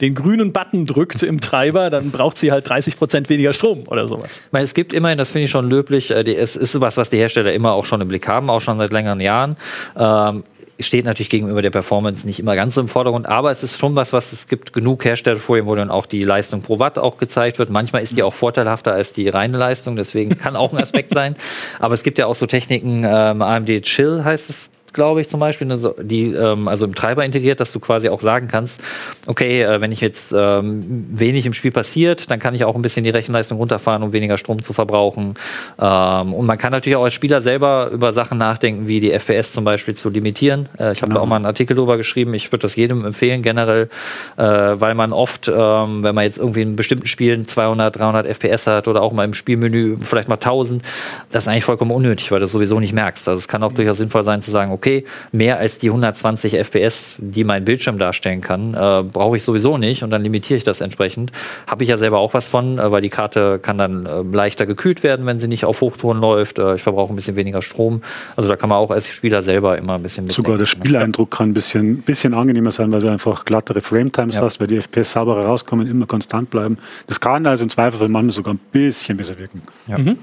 den 0.00 0.14
grünen 0.14 0.52
Button 0.52 0.86
drückt 0.86 1.22
im 1.22 1.40
Treiber, 1.40 1.90
dann 1.90 2.10
braucht 2.10 2.36
sie 2.38 2.50
halt 2.50 2.68
30 2.68 2.96
Prozent 2.96 3.28
weniger 3.28 3.52
Strom 3.52 3.84
oder 3.86 4.08
sowas. 4.08 4.42
Es 4.52 4.74
gibt 4.74 4.92
immerhin, 4.92 5.18
das 5.18 5.30
finde 5.30 5.44
ich 5.44 5.50
schon 5.50 5.68
löblich, 5.68 6.10
äh, 6.10 6.22
es 6.34 6.56
ist 6.56 6.80
was, 6.80 6.96
was 6.96 7.10
die 7.10 7.18
Hersteller 7.18 7.52
immer 7.52 7.72
auch 7.72 7.84
schon 7.84 8.00
im 8.00 8.08
Blick 8.08 8.26
haben, 8.26 8.50
auch 8.50 8.60
schon 8.60 8.78
seit 8.78 8.92
längeren 8.92 9.20
Jahren. 9.20 9.56
Ähm, 9.96 10.44
steht 10.80 11.04
natürlich 11.04 11.30
gegenüber 11.30 11.62
der 11.62 11.70
Performance 11.70 12.26
nicht 12.26 12.40
immer 12.40 12.56
ganz 12.56 12.74
so 12.74 12.80
im 12.80 12.88
Vordergrund, 12.88 13.26
aber 13.26 13.50
es 13.50 13.62
ist 13.62 13.78
schon 13.78 13.94
was, 13.94 14.12
was 14.12 14.32
es 14.32 14.48
gibt 14.48 14.72
genug 14.72 15.04
Herstellerfolien, 15.04 15.66
wo 15.66 15.74
dann 15.74 15.90
auch 15.90 16.06
die 16.06 16.22
Leistung 16.22 16.62
pro 16.62 16.78
Watt 16.78 16.98
auch 16.98 17.16
gezeigt 17.16 17.58
wird. 17.58 17.70
Manchmal 17.70 18.02
ist 18.02 18.16
die 18.16 18.22
auch 18.22 18.34
vorteilhafter 18.34 18.92
als 18.92 19.12
die 19.12 19.28
reine 19.28 19.56
Leistung, 19.56 19.96
deswegen 19.96 20.36
kann 20.36 20.56
auch 20.56 20.72
ein 20.72 20.82
Aspekt 20.82 21.14
sein. 21.14 21.36
Aber 21.78 21.94
es 21.94 22.02
gibt 22.02 22.18
ja 22.18 22.26
auch 22.26 22.34
so 22.34 22.46
Techniken, 22.46 23.04
ähm, 23.06 23.42
AMD 23.42 23.82
Chill 23.82 24.24
heißt 24.24 24.50
es, 24.50 24.70
glaube 24.94 25.20
ich, 25.20 25.28
zum 25.28 25.40
Beispiel, 25.40 25.68
die 26.00 26.32
ähm, 26.32 26.68
also 26.68 26.86
im 26.86 26.94
Treiber 26.94 27.24
integriert, 27.24 27.60
dass 27.60 27.72
du 27.72 27.80
quasi 27.80 28.08
auch 28.08 28.20
sagen 28.20 28.48
kannst, 28.48 28.80
okay, 29.26 29.62
äh, 29.62 29.80
wenn 29.80 29.92
ich 29.92 30.00
jetzt 30.00 30.32
ähm, 30.36 31.06
wenig 31.10 31.44
im 31.46 31.52
Spiel 31.52 31.72
passiert, 31.72 32.30
dann 32.30 32.38
kann 32.38 32.54
ich 32.54 32.64
auch 32.64 32.74
ein 32.74 32.82
bisschen 32.82 33.04
die 33.04 33.10
Rechenleistung 33.10 33.58
runterfahren, 33.58 34.02
um 34.02 34.12
weniger 34.12 34.38
Strom 34.38 34.62
zu 34.62 34.72
verbrauchen. 34.72 35.34
Ähm, 35.78 36.32
und 36.32 36.46
man 36.46 36.56
kann 36.56 36.72
natürlich 36.72 36.96
auch 36.96 37.04
als 37.04 37.14
Spieler 37.14 37.40
selber 37.40 37.90
über 37.92 38.12
Sachen 38.12 38.38
nachdenken, 38.38 38.88
wie 38.88 39.00
die 39.00 39.10
FPS 39.10 39.52
zum 39.52 39.64
Beispiel 39.64 39.94
zu 39.94 40.08
limitieren. 40.08 40.68
Äh, 40.78 40.92
ich 40.92 41.02
habe 41.02 41.08
genau. 41.08 41.14
da 41.14 41.20
auch 41.20 41.26
mal 41.26 41.36
einen 41.36 41.46
Artikel 41.46 41.76
drüber 41.76 41.96
geschrieben. 41.96 42.32
Ich 42.34 42.50
würde 42.50 42.62
das 42.62 42.76
jedem 42.76 43.04
empfehlen, 43.04 43.42
generell, 43.42 43.88
äh, 44.36 44.42
weil 44.42 44.94
man 44.94 45.12
oft, 45.12 45.48
ähm, 45.48 46.04
wenn 46.04 46.14
man 46.14 46.24
jetzt 46.24 46.38
irgendwie 46.38 46.62
in 46.62 46.76
bestimmten 46.76 47.06
Spielen 47.06 47.46
200, 47.46 47.98
300 47.98 48.26
FPS 48.26 48.66
hat 48.66 48.88
oder 48.88 49.02
auch 49.02 49.12
mal 49.12 49.24
im 49.24 49.34
Spielmenü 49.34 49.96
vielleicht 50.00 50.28
mal 50.28 50.36
1000, 50.36 50.82
das 51.30 51.44
ist 51.44 51.48
eigentlich 51.48 51.64
vollkommen 51.64 51.90
unnötig, 51.90 52.30
weil 52.30 52.38
du 52.38 52.44
das 52.44 52.52
sowieso 52.52 52.78
nicht 52.80 52.92
merkst. 52.92 53.28
Also 53.28 53.38
es 53.38 53.48
kann 53.48 53.62
auch 53.62 53.72
durchaus 53.72 53.96
sinnvoll 53.96 54.22
sein 54.22 54.40
zu 54.40 54.50
sagen, 54.50 54.72
okay, 54.72 54.83
okay, 54.84 55.04
mehr 55.32 55.58
als 55.58 55.78
die 55.78 55.88
120 55.88 56.58
FPS, 56.58 57.16
die 57.18 57.42
mein 57.42 57.64
Bildschirm 57.64 57.98
darstellen 57.98 58.42
kann, 58.42 58.74
äh, 58.74 59.02
brauche 59.02 59.36
ich 59.36 59.42
sowieso 59.42 59.78
nicht 59.78 60.02
und 60.02 60.10
dann 60.10 60.22
limitiere 60.22 60.58
ich 60.58 60.64
das 60.64 60.82
entsprechend. 60.82 61.32
Habe 61.66 61.82
ich 61.84 61.88
ja 61.88 61.96
selber 61.96 62.18
auch 62.18 62.34
was 62.34 62.48
von, 62.48 62.78
äh, 62.78 62.92
weil 62.92 63.00
die 63.00 63.08
Karte 63.08 63.58
kann 63.58 63.78
dann 63.78 64.04
äh, 64.04 64.20
leichter 64.20 64.66
gekühlt 64.66 65.02
werden, 65.02 65.24
wenn 65.24 65.38
sie 65.38 65.48
nicht 65.48 65.64
auf 65.64 65.80
Hochtouren 65.80 66.20
läuft. 66.20 66.58
Äh, 66.58 66.74
ich 66.74 66.82
verbrauche 66.82 67.14
ein 67.14 67.16
bisschen 67.16 67.36
weniger 67.36 67.62
Strom. 67.62 68.02
Also 68.36 68.48
da 68.48 68.56
kann 68.56 68.68
man 68.68 68.76
auch 68.76 68.90
als 68.90 69.08
Spieler 69.08 69.40
selber 69.40 69.78
immer 69.78 69.94
ein 69.94 70.02
bisschen 70.02 70.28
Sogar 70.28 70.58
der 70.58 70.66
Spieleindruck 70.66 71.30
kann 71.30 71.50
ein 71.50 71.54
bisschen, 71.54 72.02
bisschen 72.02 72.34
angenehmer 72.34 72.70
sein, 72.70 72.92
weil 72.92 73.00
du 73.00 73.08
einfach 73.08 73.46
glattere 73.46 73.80
Frametimes 73.80 74.36
ja. 74.36 74.42
hast, 74.42 74.60
weil 74.60 74.66
die 74.66 74.76
FPS 74.76 75.12
sauberer 75.12 75.46
rauskommen, 75.46 75.86
immer 75.90 76.06
konstant 76.06 76.50
bleiben. 76.50 76.76
Das 77.06 77.20
kann 77.20 77.46
also 77.46 77.64
im 77.64 77.70
Zweifel 77.70 78.08
manchmal 78.08 78.32
sogar 78.32 78.54
ein 78.54 78.60
bisschen 78.70 79.16
besser 79.16 79.38
wirken. 79.38 79.62
Ja. 79.88 79.96
Mhm. 79.96 80.18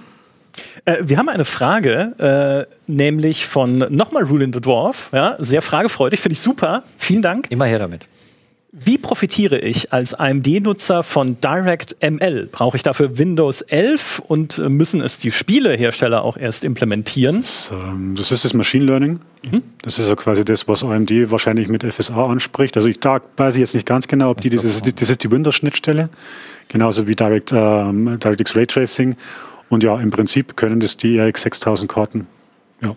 Äh, 0.86 0.98
wir 1.02 1.18
haben 1.18 1.30
eine 1.30 1.46
Frage, 1.46 2.68
äh, 2.68 2.92
nämlich 2.92 3.46
von 3.46 3.78
nochmal 3.90 4.24
Rule 4.24 4.44
in 4.44 4.54
the 4.54 4.62
Dwarf. 4.62 5.10
Ja, 5.14 5.36
sehr 5.40 5.62
fragefreudig, 5.62 6.20
finde 6.20 6.34
ich 6.34 6.40
super. 6.40 6.84
Vielen 6.98 7.22
Dank. 7.22 7.50
Immer 7.50 7.66
her 7.66 7.80
damit. 7.80 8.08
Wie 8.74 8.98
profitiere 8.98 9.60
ich 9.60 9.92
als 9.92 10.14
AMD-Nutzer 10.14 11.04
von 11.04 11.36
DirectML? 11.42 12.48
Brauche 12.50 12.78
ich 12.78 12.84
dafür 12.84 13.18
Windows 13.18 13.62
11 13.62 14.20
und 14.20 14.60
müssen 14.60 15.02
es 15.02 15.18
die 15.18 15.32
Spielehersteller 15.32 16.24
auch 16.24 16.38
erst 16.38 16.64
implementieren? 16.64 17.42
Das, 17.42 17.70
ähm, 17.74 18.16
das 18.16 18.32
ist 18.32 18.46
das 18.46 18.54
Machine 18.54 18.86
Learning. 18.86 19.20
Mhm. 19.44 19.62
Das 19.82 20.00
ist 20.00 20.08
ja 20.08 20.16
quasi 20.16 20.46
das, 20.46 20.70
was 20.70 20.86
AMD 20.86 21.12
wahrscheinlich 21.30 21.68
mit 21.68 21.84
FSA 21.84 22.28
anspricht. 22.28 22.78
Also 22.78 22.88
ich 22.88 23.02
da 23.02 23.20
weiß 23.36 23.56
ich 23.56 23.60
jetzt 23.60 23.76
nicht 23.76 23.86
ganz 23.86 24.08
genau, 24.08 24.30
ob 24.30 24.40
die 24.40 24.50
das 24.50 24.64
ist, 24.64 25.02
das 25.02 25.10
ist 25.10 25.22
die 25.22 25.32
Windows-Schnittstelle, 25.32 26.08
genauso 26.70 27.08
wie 27.08 27.16
Direct, 27.16 27.52
ähm, 27.52 28.20
DirectX 28.22 28.56
Raytracing. 28.56 29.18
Und 29.72 29.84
ja, 29.84 29.98
im 30.02 30.12
Prinzip 30.12 30.58
können 30.58 30.82
das 30.82 30.98
die 30.98 31.18
RX 31.18 31.44
6000 31.44 31.90
Karten. 31.90 32.28
Ja. 32.82 32.94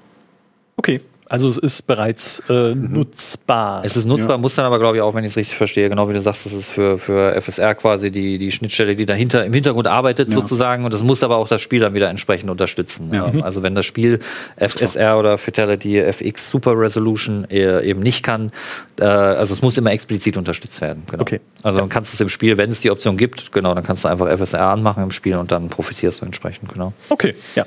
Okay. 0.77 1.01
Also 1.29 1.49
es 1.49 1.59
ist 1.59 1.87
bereits 1.87 2.43
äh, 2.49 2.75
mhm. 2.75 2.93
nutzbar. 2.93 3.85
Es 3.85 3.97
ist 3.97 4.05
nutzbar, 4.05 4.37
ja. 4.37 4.39
muss 4.39 4.55
dann 4.55 4.67
aber, 4.67 4.79
glaube 4.79 4.97
ich, 4.97 5.03
auch, 5.03 5.15
wenn 5.15 5.25
ich 5.25 5.31
es 5.31 5.37
richtig 5.37 5.57
verstehe, 5.57 5.89
genau 5.89 6.09
wie 6.09 6.13
du 6.13 6.21
sagst, 6.21 6.45
das 6.45 6.53
ist 6.53 6.69
für, 6.69 6.99
für 6.99 7.41
FSR 7.41 7.75
quasi 7.75 8.11
die, 8.11 8.39
die 8.39 8.53
Schnittstelle, 8.53 8.95
die 8.95 9.07
dahinter 9.07 9.45
im 9.45 9.53
Hintergrund 9.53 9.87
arbeitet 9.87 10.29
ja. 10.29 10.35
sozusagen. 10.35 10.85
Und 10.85 10.93
das 10.93 11.03
muss 11.03 11.23
aber 11.23 11.37
auch 11.37 11.49
das 11.49 11.63
Spiel 11.63 11.81
dann 11.81 11.95
wieder 11.95 12.11
entsprechend 12.11 12.51
unterstützen. 12.51 13.11
Ja. 13.13 13.29
Ähm, 13.29 13.43
also 13.43 13.63
wenn 13.63 13.75
das 13.75 13.87
Spiel 13.87 14.21
FSR 14.57 15.19
oder 15.19 15.39
Fidelity 15.39 15.99
FX 15.99 16.51
Super 16.51 16.79
Resolution 16.79 17.47
eben 17.51 18.01
nicht 18.01 18.23
kann, 18.23 18.53
äh, 19.01 19.05
also 19.05 19.55
es 19.55 19.63
muss 19.63 19.77
immer 19.79 19.93
explizit 19.93 20.37
unterstützt 20.37 20.81
werden. 20.81 21.05
Genau. 21.11 21.23
Okay. 21.23 21.41
Also 21.63 21.79
dann 21.79 21.89
kannst 21.89 22.13
du 22.13 22.17
es 22.17 22.21
im 22.21 22.29
Spiel, 22.29 22.59
wenn 22.59 22.71
es 22.71 22.81
die 22.81 22.91
Option 22.91 23.17
gibt, 23.17 23.53
genau, 23.53 23.75
dann 23.75 23.85
kannst 23.85 24.05
du 24.05 24.09
einfach 24.09 24.29
FSR 24.29 24.69
anmachen 24.69 25.03
im 25.03 25.11
Spiel 25.11 25.37
und 25.37 25.53
dann 25.53 25.69
profitierst 25.69 26.21
du 26.21 26.27
entsprechend, 26.27 26.73
genau. 26.73 26.93
Okay, 27.09 27.35
ja. 27.55 27.65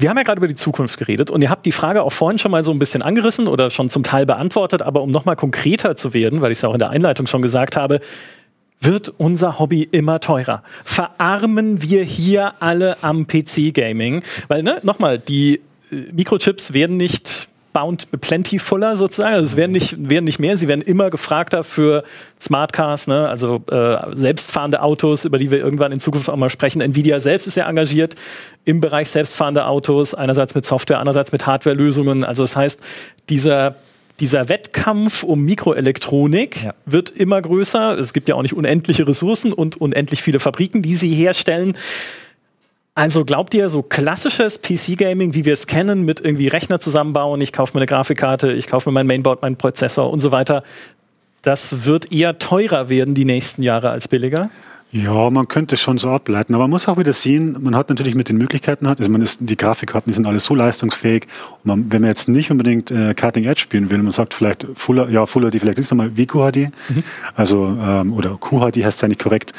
Wir 0.00 0.08
haben 0.08 0.16
ja 0.16 0.22
gerade 0.22 0.38
über 0.38 0.48
die 0.48 0.56
Zukunft 0.56 0.98
geredet 0.98 1.30
und 1.30 1.42
ihr 1.42 1.50
habt 1.50 1.66
die 1.66 1.72
Frage 1.72 2.02
auch 2.02 2.12
vorhin 2.12 2.38
schon 2.38 2.50
mal 2.50 2.64
so 2.64 2.70
ein 2.70 2.78
bisschen 2.78 3.02
angerissen 3.02 3.46
oder 3.46 3.68
schon 3.68 3.90
zum 3.90 4.02
Teil 4.02 4.24
beantwortet, 4.24 4.80
aber 4.80 5.02
um 5.02 5.10
nochmal 5.10 5.36
konkreter 5.36 5.94
zu 5.94 6.14
werden, 6.14 6.40
weil 6.40 6.52
ich 6.52 6.58
es 6.58 6.64
auch 6.64 6.72
in 6.72 6.78
der 6.78 6.88
Einleitung 6.88 7.26
schon 7.26 7.42
gesagt 7.42 7.76
habe, 7.76 8.00
wird 8.80 9.12
unser 9.18 9.58
Hobby 9.58 9.82
immer 9.82 10.20
teurer. 10.20 10.62
Verarmen 10.84 11.82
wir 11.82 12.02
hier 12.02 12.54
alle 12.60 12.96
am 13.02 13.26
PC-Gaming? 13.26 14.22
Weil, 14.48 14.62
ne, 14.62 14.78
nochmal, 14.84 15.18
die 15.18 15.60
äh, 15.92 15.96
Mikrochips 16.12 16.72
werden 16.72 16.96
nicht 16.96 17.49
bound 17.72 18.08
plentyfuller 18.20 18.96
sozusagen. 18.96 19.34
Also 19.34 19.44
es 19.44 19.56
werden 19.56 19.72
nicht, 19.72 19.96
werden 20.10 20.24
nicht 20.24 20.38
mehr, 20.38 20.56
sie 20.56 20.68
werden 20.68 20.82
immer 20.82 21.10
gefragter 21.10 21.64
für 21.64 22.04
Smartcars, 22.40 23.06
ne? 23.06 23.28
also 23.28 23.62
äh, 23.70 23.96
selbstfahrende 24.14 24.82
Autos, 24.82 25.24
über 25.24 25.38
die 25.38 25.50
wir 25.50 25.58
irgendwann 25.58 25.92
in 25.92 26.00
Zukunft 26.00 26.28
auch 26.28 26.36
mal 26.36 26.50
sprechen. 26.50 26.80
Nvidia 26.80 27.20
selbst 27.20 27.46
ist 27.46 27.56
ja 27.56 27.68
engagiert 27.68 28.16
im 28.64 28.80
Bereich 28.80 29.08
selbstfahrende 29.08 29.66
Autos, 29.66 30.14
einerseits 30.14 30.54
mit 30.54 30.66
Software, 30.66 30.98
andererseits 30.98 31.32
mit 31.32 31.46
Hardwarelösungen. 31.46 32.24
Also 32.24 32.42
das 32.42 32.56
heißt, 32.56 32.80
dieser 33.28 33.76
dieser 34.20 34.50
Wettkampf 34.50 35.22
um 35.22 35.44
Mikroelektronik 35.44 36.64
ja. 36.64 36.74
wird 36.84 37.10
immer 37.10 37.40
größer. 37.40 37.98
Es 37.98 38.12
gibt 38.12 38.28
ja 38.28 38.34
auch 38.34 38.42
nicht 38.42 38.52
unendliche 38.52 39.08
Ressourcen 39.08 39.50
und 39.50 39.80
unendlich 39.80 40.22
viele 40.22 40.40
Fabriken, 40.40 40.82
die 40.82 40.92
sie 40.92 41.14
herstellen. 41.14 41.74
Also 42.94 43.24
glaubt 43.24 43.54
ihr, 43.54 43.68
so 43.68 43.82
klassisches 43.82 44.62
PC-Gaming, 44.62 45.34
wie 45.34 45.44
wir 45.44 45.52
es 45.52 45.66
kennen, 45.66 46.04
mit 46.04 46.20
irgendwie 46.20 46.48
Rechner 46.48 46.80
zusammenbauen, 46.80 47.40
ich 47.40 47.52
kaufe 47.52 47.74
mir 47.74 47.80
eine 47.80 47.86
Grafikkarte, 47.86 48.52
ich 48.52 48.66
kaufe 48.66 48.88
mir 48.88 48.92
mein 48.92 49.06
Mainboard, 49.06 49.42
meinen 49.42 49.56
Prozessor 49.56 50.10
und 50.10 50.20
so 50.20 50.32
weiter, 50.32 50.64
das 51.42 51.86
wird 51.86 52.12
eher 52.12 52.38
teurer 52.38 52.88
werden 52.88 53.14
die 53.14 53.24
nächsten 53.24 53.62
Jahre 53.62 53.90
als 53.90 54.08
billiger? 54.08 54.50
Ja, 54.92 55.30
man 55.30 55.46
könnte 55.46 55.76
schon 55.76 55.98
so 55.98 56.08
ableiten, 56.08 56.52
aber 56.52 56.64
man 56.64 56.70
muss 56.70 56.88
auch 56.88 56.98
wieder 56.98 57.12
sehen, 57.12 57.56
man 57.60 57.76
hat 57.76 57.90
natürlich 57.90 58.16
mit 58.16 58.28
den 58.28 58.36
Möglichkeiten 58.38 58.86
also 58.86 59.08
man 59.08 59.22
ist, 59.22 59.38
die 59.40 59.56
Grafikkarten 59.56 60.10
die 60.10 60.14
sind 60.14 60.26
alle 60.26 60.40
so 60.40 60.56
leistungsfähig. 60.56 61.28
Man, 61.62 61.92
wenn 61.92 62.02
man 62.02 62.10
jetzt 62.10 62.28
nicht 62.28 62.50
unbedingt 62.50 62.90
äh, 62.90 63.14
Cutting 63.14 63.44
Edge 63.44 63.60
spielen 63.60 63.88
will, 63.90 63.98
man 63.98 64.10
sagt 64.10 64.34
vielleicht 64.34 64.66
Fuller, 64.74 65.08
ja 65.08 65.26
Fuller 65.26 65.52
HD, 65.52 65.60
vielleicht 65.60 65.78
ist 65.78 65.86
es 65.86 65.90
nochmal 65.92 66.16
WQHD, 66.16 66.72
mhm. 66.88 67.04
also 67.36 67.76
ähm, 67.80 68.12
oder 68.12 68.36
QHD 68.40 68.84
heißt 68.84 68.96
es 68.96 69.00
ja 69.00 69.06
nicht 69.06 69.22
korrekt. 69.22 69.52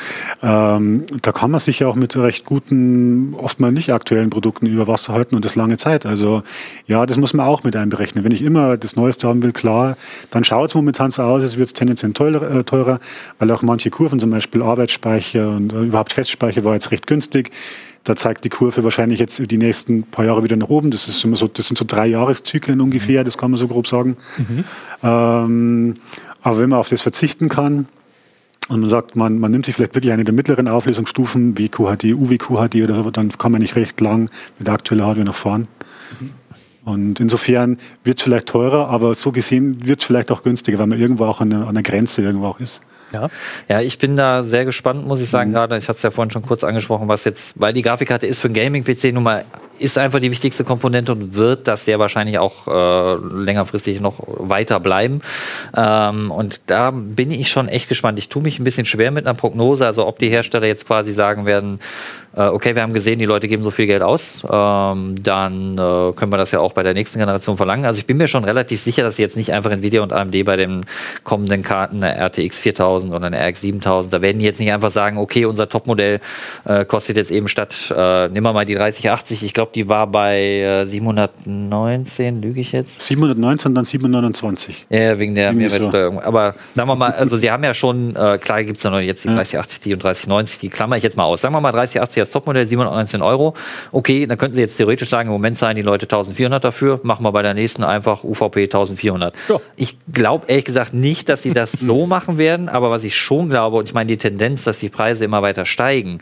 Ähm, 0.43 1.05
da 1.21 1.31
kann 1.31 1.49
man 1.49 1.61
sich 1.61 1.79
ja 1.79 1.87
auch 1.87 1.95
mit 1.95 2.17
recht 2.17 2.43
guten, 2.43 3.33
oftmals 3.35 3.73
nicht 3.73 3.93
aktuellen 3.93 4.31
Produkten 4.31 4.65
über 4.65 4.87
Wasser 4.87 5.13
halten 5.13 5.35
und 5.35 5.45
das 5.45 5.55
lange 5.55 5.77
Zeit. 5.77 6.05
Also 6.05 6.43
ja, 6.87 7.05
das 7.05 7.15
muss 7.15 7.33
man 7.33 7.45
auch 7.45 7.63
mit 7.63 7.77
einberechnen. 7.77 8.25
Wenn 8.25 8.33
ich 8.33 8.41
immer 8.41 8.75
das 8.75 8.97
Neueste 8.97 9.29
haben 9.29 9.41
will, 9.43 9.53
klar, 9.53 9.95
dann 10.29 10.43
schaut 10.43 10.71
es 10.71 10.75
momentan 10.75 11.11
so 11.11 11.21
aus, 11.21 11.41
es 11.41 11.55
wird 11.55 11.73
tendenziell 11.73 12.11
teurer, 12.11 12.53
äh, 12.53 12.63
teurer, 12.65 12.99
weil 13.39 13.49
auch 13.51 13.61
manche 13.61 13.89
Kurven, 13.89 14.19
zum 14.19 14.29
Beispiel 14.29 14.61
Arbeitsspeicher 14.61 15.20
Speicher 15.21 15.49
und 15.49 15.71
äh, 15.73 15.83
überhaupt 15.83 16.13
Festspeicher 16.13 16.63
war 16.63 16.73
jetzt 16.73 16.91
recht 16.91 17.07
günstig. 17.07 17.51
Da 18.03 18.15
zeigt 18.15 18.43
die 18.45 18.49
Kurve 18.49 18.83
wahrscheinlich 18.83 19.19
jetzt 19.19 19.39
die 19.51 19.57
nächsten 19.57 20.03
paar 20.03 20.25
Jahre 20.25 20.43
wieder 20.43 20.55
nach 20.55 20.69
oben. 20.69 20.89
Das, 20.89 21.07
ist 21.07 21.23
immer 21.23 21.35
so, 21.35 21.47
das 21.47 21.67
sind 21.67 21.77
so 21.77 21.85
drei 21.87 22.07
Jahreszyklen 22.07 22.81
ungefähr, 22.81 23.23
das 23.23 23.37
kann 23.37 23.51
man 23.51 23.59
so 23.59 23.67
grob 23.67 23.87
sagen. 23.87 24.17
Mhm. 24.37 24.63
Ähm, 25.03 25.93
aber 26.41 26.59
wenn 26.59 26.69
man 26.69 26.79
auf 26.79 26.89
das 26.89 27.01
verzichten 27.01 27.47
kann, 27.47 27.87
und 28.69 28.79
man 28.79 28.89
sagt, 28.89 29.15
man, 29.17 29.37
man 29.37 29.51
nimmt 29.51 29.65
sich 29.65 29.75
vielleicht 29.75 29.95
wirklich 29.95 30.13
eine 30.13 30.23
der 30.23 30.33
mittleren 30.33 30.67
Auflösungsstufen, 30.67 31.57
wie 31.57 31.67
QHD, 31.67 32.05
UWQHD 32.13 32.75
oder 32.83 32.95
so, 32.95 33.11
dann 33.11 33.29
kann 33.29 33.51
man 33.51 33.61
nicht 33.61 33.75
recht 33.75 33.99
lang 33.99 34.29
mit 34.57 34.67
der 34.67 34.75
aktuellen 34.75 35.03
Hardware 35.03 35.25
noch 35.25 35.35
fahren. 35.35 35.67
Mhm. 36.19 36.29
Und 36.83 37.19
insofern 37.19 37.77
wird 38.03 38.17
es 38.17 38.23
vielleicht 38.23 38.47
teurer, 38.47 38.87
aber 38.87 39.13
so 39.13 39.31
gesehen 39.31 39.85
wird 39.85 39.99
es 39.99 40.05
vielleicht 40.05 40.31
auch 40.31 40.41
günstiger, 40.41 40.79
weil 40.79 40.87
man 40.87 40.99
irgendwo 40.99 41.25
auch 41.25 41.41
an 41.41 41.49
der 41.49 41.83
Grenze 41.83 42.21
irgendwo 42.21 42.47
auch 42.47 42.59
ist. 42.59 42.81
Ja. 43.13 43.29
ja, 43.67 43.81
ich 43.81 43.97
bin 43.97 44.15
da 44.15 44.43
sehr 44.43 44.65
gespannt, 44.65 45.05
muss 45.05 45.21
ich 45.21 45.29
sagen, 45.29 45.49
mhm. 45.49 45.55
gerade. 45.55 45.77
Ich 45.77 45.87
hatte 45.87 45.97
es 45.97 46.03
ja 46.03 46.11
vorhin 46.11 46.31
schon 46.31 46.43
kurz 46.43 46.63
angesprochen, 46.63 47.07
was 47.07 47.23
jetzt, 47.23 47.59
weil 47.59 47.73
die 47.73 47.81
Grafikkarte 47.81 48.27
ist 48.27 48.39
für 48.39 48.47
einen 48.47 48.55
Gaming-PC 48.55 49.13
nun 49.13 49.23
mal, 49.23 49.45
ist 49.79 49.97
einfach 49.97 50.19
die 50.19 50.31
wichtigste 50.31 50.63
Komponente 50.63 51.11
und 51.11 51.35
wird 51.35 51.67
das 51.67 51.85
sehr 51.85 51.99
wahrscheinlich 51.99 52.37
auch 52.37 52.67
äh, 52.67 53.15
längerfristig 53.43 53.99
noch 53.99 54.19
weiter 54.27 54.79
bleiben. 54.79 55.21
Ähm, 55.75 56.31
und 56.31 56.61
da 56.67 56.91
bin 56.91 57.31
ich 57.31 57.49
schon 57.49 57.67
echt 57.67 57.89
gespannt. 57.89 58.19
Ich 58.19 58.29
tue 58.29 58.43
mich 58.43 58.59
ein 58.59 58.63
bisschen 58.63 58.85
schwer 58.85 59.11
mit 59.11 59.25
einer 59.25 59.35
Prognose, 59.35 59.85
also 59.85 60.07
ob 60.07 60.19
die 60.19 60.29
Hersteller 60.29 60.67
jetzt 60.67 60.85
quasi 60.85 61.11
sagen 61.11 61.45
werden, 61.45 61.79
äh, 62.35 62.43
okay, 62.43 62.75
wir 62.75 62.81
haben 62.81 62.93
gesehen, 62.93 63.19
die 63.19 63.25
Leute 63.25 63.47
geben 63.47 63.61
so 63.61 63.71
viel 63.71 63.87
Geld 63.87 64.01
aus, 64.01 64.43
ähm, 64.49 65.15
dann 65.21 65.73
äh, 65.73 66.13
können 66.13 66.31
wir 66.31 66.37
das 66.37 66.51
ja 66.51 66.59
auch 66.59 66.73
bei 66.73 66.83
der 66.83 66.93
nächsten 66.93 67.19
Generation 67.19 67.57
verlangen. 67.57 67.85
Also 67.85 67.99
ich 67.99 68.05
bin 68.05 68.17
mir 68.17 68.27
schon 68.27 68.45
relativ 68.45 68.79
sicher, 68.79 69.03
dass 69.03 69.17
sie 69.17 69.21
jetzt 69.21 69.35
nicht 69.35 69.51
einfach 69.51 69.71
Nvidia 69.71 70.01
und 70.01 70.13
AMD 70.13 70.45
bei 70.45 70.55
den 70.55 70.85
kommenden 71.23 71.63
Karten 71.63 72.03
eine 72.03 72.15
RTX 72.15 72.59
4000 72.59 73.00
oder 73.09 73.27
eine 73.27 73.47
RX 73.47 73.61
7000, 73.61 74.13
da 74.13 74.21
werden 74.21 74.39
die 74.39 74.45
jetzt 74.45 74.59
nicht 74.59 74.71
einfach 74.71 74.91
sagen, 74.91 75.17
okay, 75.17 75.45
unser 75.45 75.67
Topmodell 75.67 76.19
äh, 76.65 76.85
kostet 76.85 77.17
jetzt 77.17 77.31
eben 77.31 77.47
statt, 77.47 77.93
äh, 77.95 78.27
nimm 78.29 78.43
mal 78.43 78.65
die 78.65 78.75
3080, 78.75 79.43
ich 79.43 79.53
glaube, 79.53 79.71
die 79.73 79.89
war 79.89 80.07
bei 80.07 80.83
719, 80.85 82.25
äh, 82.25 82.47
lüge 82.47 82.61
ich 82.61 82.71
jetzt? 82.71 83.01
719, 83.01 83.75
dann 83.75 83.85
729. 83.85 84.85
Ja, 84.89 85.17
wegen 85.17 85.35
der 85.35 85.53
Mehrwertsteuer. 85.53 86.11
So. 86.11 86.21
Aber 86.21 86.55
sagen 86.73 86.89
wir 86.89 86.95
mal, 86.95 87.11
also 87.11 87.37
sie 87.37 87.51
haben 87.51 87.63
ja 87.63 87.73
schon, 87.73 88.15
äh, 88.15 88.37
klar 88.37 88.63
gibt 88.63 88.77
es 88.77 88.83
ja 88.83 88.89
noch 88.89 88.99
jetzt 88.99 89.23
die 89.23 89.29
3080 89.29 89.79
die 89.79 89.93
und 89.93 90.03
3090, 90.03 90.59
die 90.59 90.69
klammer 90.69 90.97
ich 90.97 91.03
jetzt 91.03 91.17
mal 91.17 91.23
aus. 91.23 91.41
Sagen 91.41 91.53
wir 91.53 91.61
mal 91.61 91.71
3080 91.71 92.21
das 92.21 92.29
Topmodell, 92.31 92.67
719 92.67 93.21
Euro. 93.21 93.53
Okay, 93.91 94.27
dann 94.27 94.37
könnten 94.37 94.55
Sie 94.55 94.61
jetzt 94.61 94.77
theoretisch 94.77 95.09
sagen, 95.09 95.27
im 95.27 95.33
Moment 95.33 95.57
zahlen 95.57 95.75
die 95.75 95.81
Leute 95.81 96.05
1400 96.05 96.63
dafür, 96.63 96.99
machen 97.03 97.23
wir 97.23 97.31
bei 97.31 97.41
der 97.41 97.53
nächsten 97.53 97.83
einfach 97.83 98.23
UVP 98.23 98.63
1400. 98.63 99.33
Ja. 99.49 99.59
Ich 99.75 99.97
glaube 100.11 100.45
ehrlich 100.47 100.65
gesagt 100.65 100.93
nicht, 100.93 101.29
dass 101.29 101.43
sie 101.43 101.51
das 101.51 101.71
so 101.71 102.05
machen 102.05 102.37
werden, 102.37 102.69
aber 102.69 102.90
was 102.91 103.03
ich 103.03 103.15
schon 103.15 103.49
glaube, 103.49 103.77
und 103.77 103.87
ich 103.87 103.93
meine 103.93 104.07
die 104.07 104.17
Tendenz, 104.17 104.63
dass 104.63 104.79
die 104.79 104.89
Preise 104.89 105.25
immer 105.25 105.41
weiter 105.41 105.65
steigen, 105.65 106.19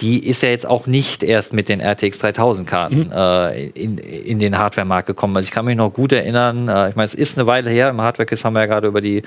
die 0.00 0.26
ist 0.26 0.42
ja 0.42 0.48
jetzt 0.48 0.66
auch 0.66 0.86
nicht 0.86 1.22
erst 1.22 1.52
mit 1.52 1.68
den 1.68 1.80
RTX 1.80 2.18
3000 2.20 2.68
Karten 2.68 2.98
mhm. 3.06 3.12
äh, 3.12 3.66
in, 3.68 3.98
in 3.98 4.38
den 4.38 4.58
Hardware-Markt 4.58 5.06
gekommen. 5.06 5.36
Also 5.36 5.48
ich 5.48 5.52
kann 5.52 5.64
mich 5.64 5.76
noch 5.76 5.92
gut 5.92 6.12
erinnern, 6.12 6.68
äh, 6.68 6.90
ich 6.90 6.96
meine, 6.96 7.04
es 7.04 7.14
ist 7.14 7.38
eine 7.38 7.46
Weile 7.46 7.70
her, 7.70 7.90
im 7.90 8.00
Hardware-Kiss 8.00 8.44
haben 8.44 8.54
wir 8.54 8.60
ja 8.60 8.66
gerade 8.66 8.88
über 8.88 9.00
die 9.00 9.22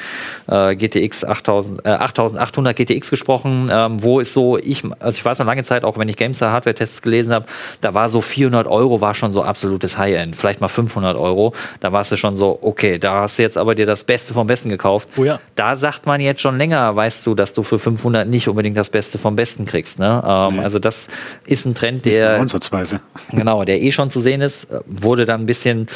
äh, 0.48 0.76
GTX 0.76 1.24
8000, 1.26 1.86
äh, 1.86 1.90
8800 1.90 2.76
GTX 2.76 3.10
gesprochen, 3.10 3.70
ähm, 3.72 4.04
wo 4.04 4.20
ist 4.20 4.34
so, 4.34 4.58
ich, 4.58 4.84
also 5.00 5.18
ich 5.18 5.24
weiß 5.24 5.40
noch 5.40 5.46
lange 5.46 5.64
Zeit, 5.64 5.84
auch 5.84 5.98
wenn 5.98 6.08
ich 6.08 6.18
Gamestar 6.18 6.52
Hardware-Tests 6.52 7.02
gelesen 7.02 7.34
habe, 7.34 7.46
da 7.82 7.94
war 7.94 8.10
so 8.10 8.22
400 8.22 8.68
Euro 8.68 9.02
war 9.02 9.14
schon 9.14 9.32
so 9.32 9.44
absolutes 9.44 9.98
High-End, 9.98 10.36
vielleicht 10.36 10.62
mal 10.62 10.68
500 10.68 11.16
Euro, 11.18 11.54
da 11.80 11.92
warst 11.92 12.12
du 12.12 12.18
schon 12.18 12.36
so, 12.36 12.58
okay, 12.62 12.98
da 12.98 13.22
hast 13.22 13.38
du 13.38 13.44
jetzt 13.44 13.58
aber 13.58 13.76
dir 13.76 13.86
das 13.86 14.04
Beste 14.04 14.34
vom 14.34 14.48
Besten 14.48 14.70
gekauft. 14.70 15.10
Oh 15.18 15.24
ja. 15.24 15.40
Da 15.56 15.76
sagt 15.76 16.06
man 16.06 16.22
jetzt 16.22 16.42
schon 16.42 16.58
länger, 16.58 16.96
weißt 16.96 17.26
du, 17.26 17.36
dass 17.36 17.54
du 17.54 17.64
für 17.64 17.80
500 17.80 18.28
nicht 18.28 18.48
unbedingt 18.48 18.78
das 18.78 18.90
Beste 18.90 19.18
vom 19.18 19.36
Besten 19.36 19.66
kriegst. 19.66 20.00
Ne? 20.00 20.24
Ähm, 20.26 20.63
also 20.64 20.80
das 20.80 21.08
ist 21.46 21.66
ein 21.66 21.76
Trend, 21.76 22.06
der 22.06 22.40
ansatzweise 22.40 23.02
genau, 23.32 23.64
der 23.64 23.82
eh 23.82 23.92
schon 23.92 24.10
zu 24.10 24.20
sehen 24.20 24.42
ist. 24.42 24.68
Wurde 24.86 25.26
dann 25.26 25.42
ein 25.42 25.46
bisschen 25.46 25.88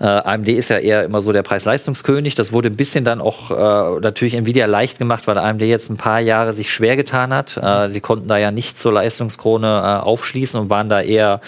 äh, 0.00 0.04
AMD 0.04 0.48
ist 0.48 0.70
ja 0.70 0.78
eher 0.78 1.04
immer 1.04 1.20
so 1.20 1.32
der 1.32 1.42
Preis-Leistungskönig. 1.42 2.34
Das 2.34 2.52
wurde 2.52 2.68
ein 2.68 2.76
bisschen 2.76 3.04
dann 3.04 3.20
auch 3.20 3.50
äh, 3.50 4.00
natürlich 4.00 4.34
Nvidia 4.34 4.66
leicht 4.66 4.98
gemacht, 4.98 5.26
weil 5.26 5.38
AMD 5.38 5.62
jetzt 5.62 5.90
ein 5.90 5.96
paar 5.96 6.20
Jahre 6.20 6.52
sich 6.52 6.72
schwer 6.72 6.96
getan 6.96 7.32
hat. 7.32 7.56
Äh, 7.56 7.90
sie 7.90 8.00
konnten 8.00 8.28
da 8.28 8.38
ja 8.38 8.50
nicht 8.50 8.78
zur 8.78 8.92
Leistungskrone 8.92 9.66
äh, 9.66 10.04
aufschließen 10.04 10.58
und 10.60 10.70
waren 10.70 10.88
da 10.88 11.00
eher 11.00 11.40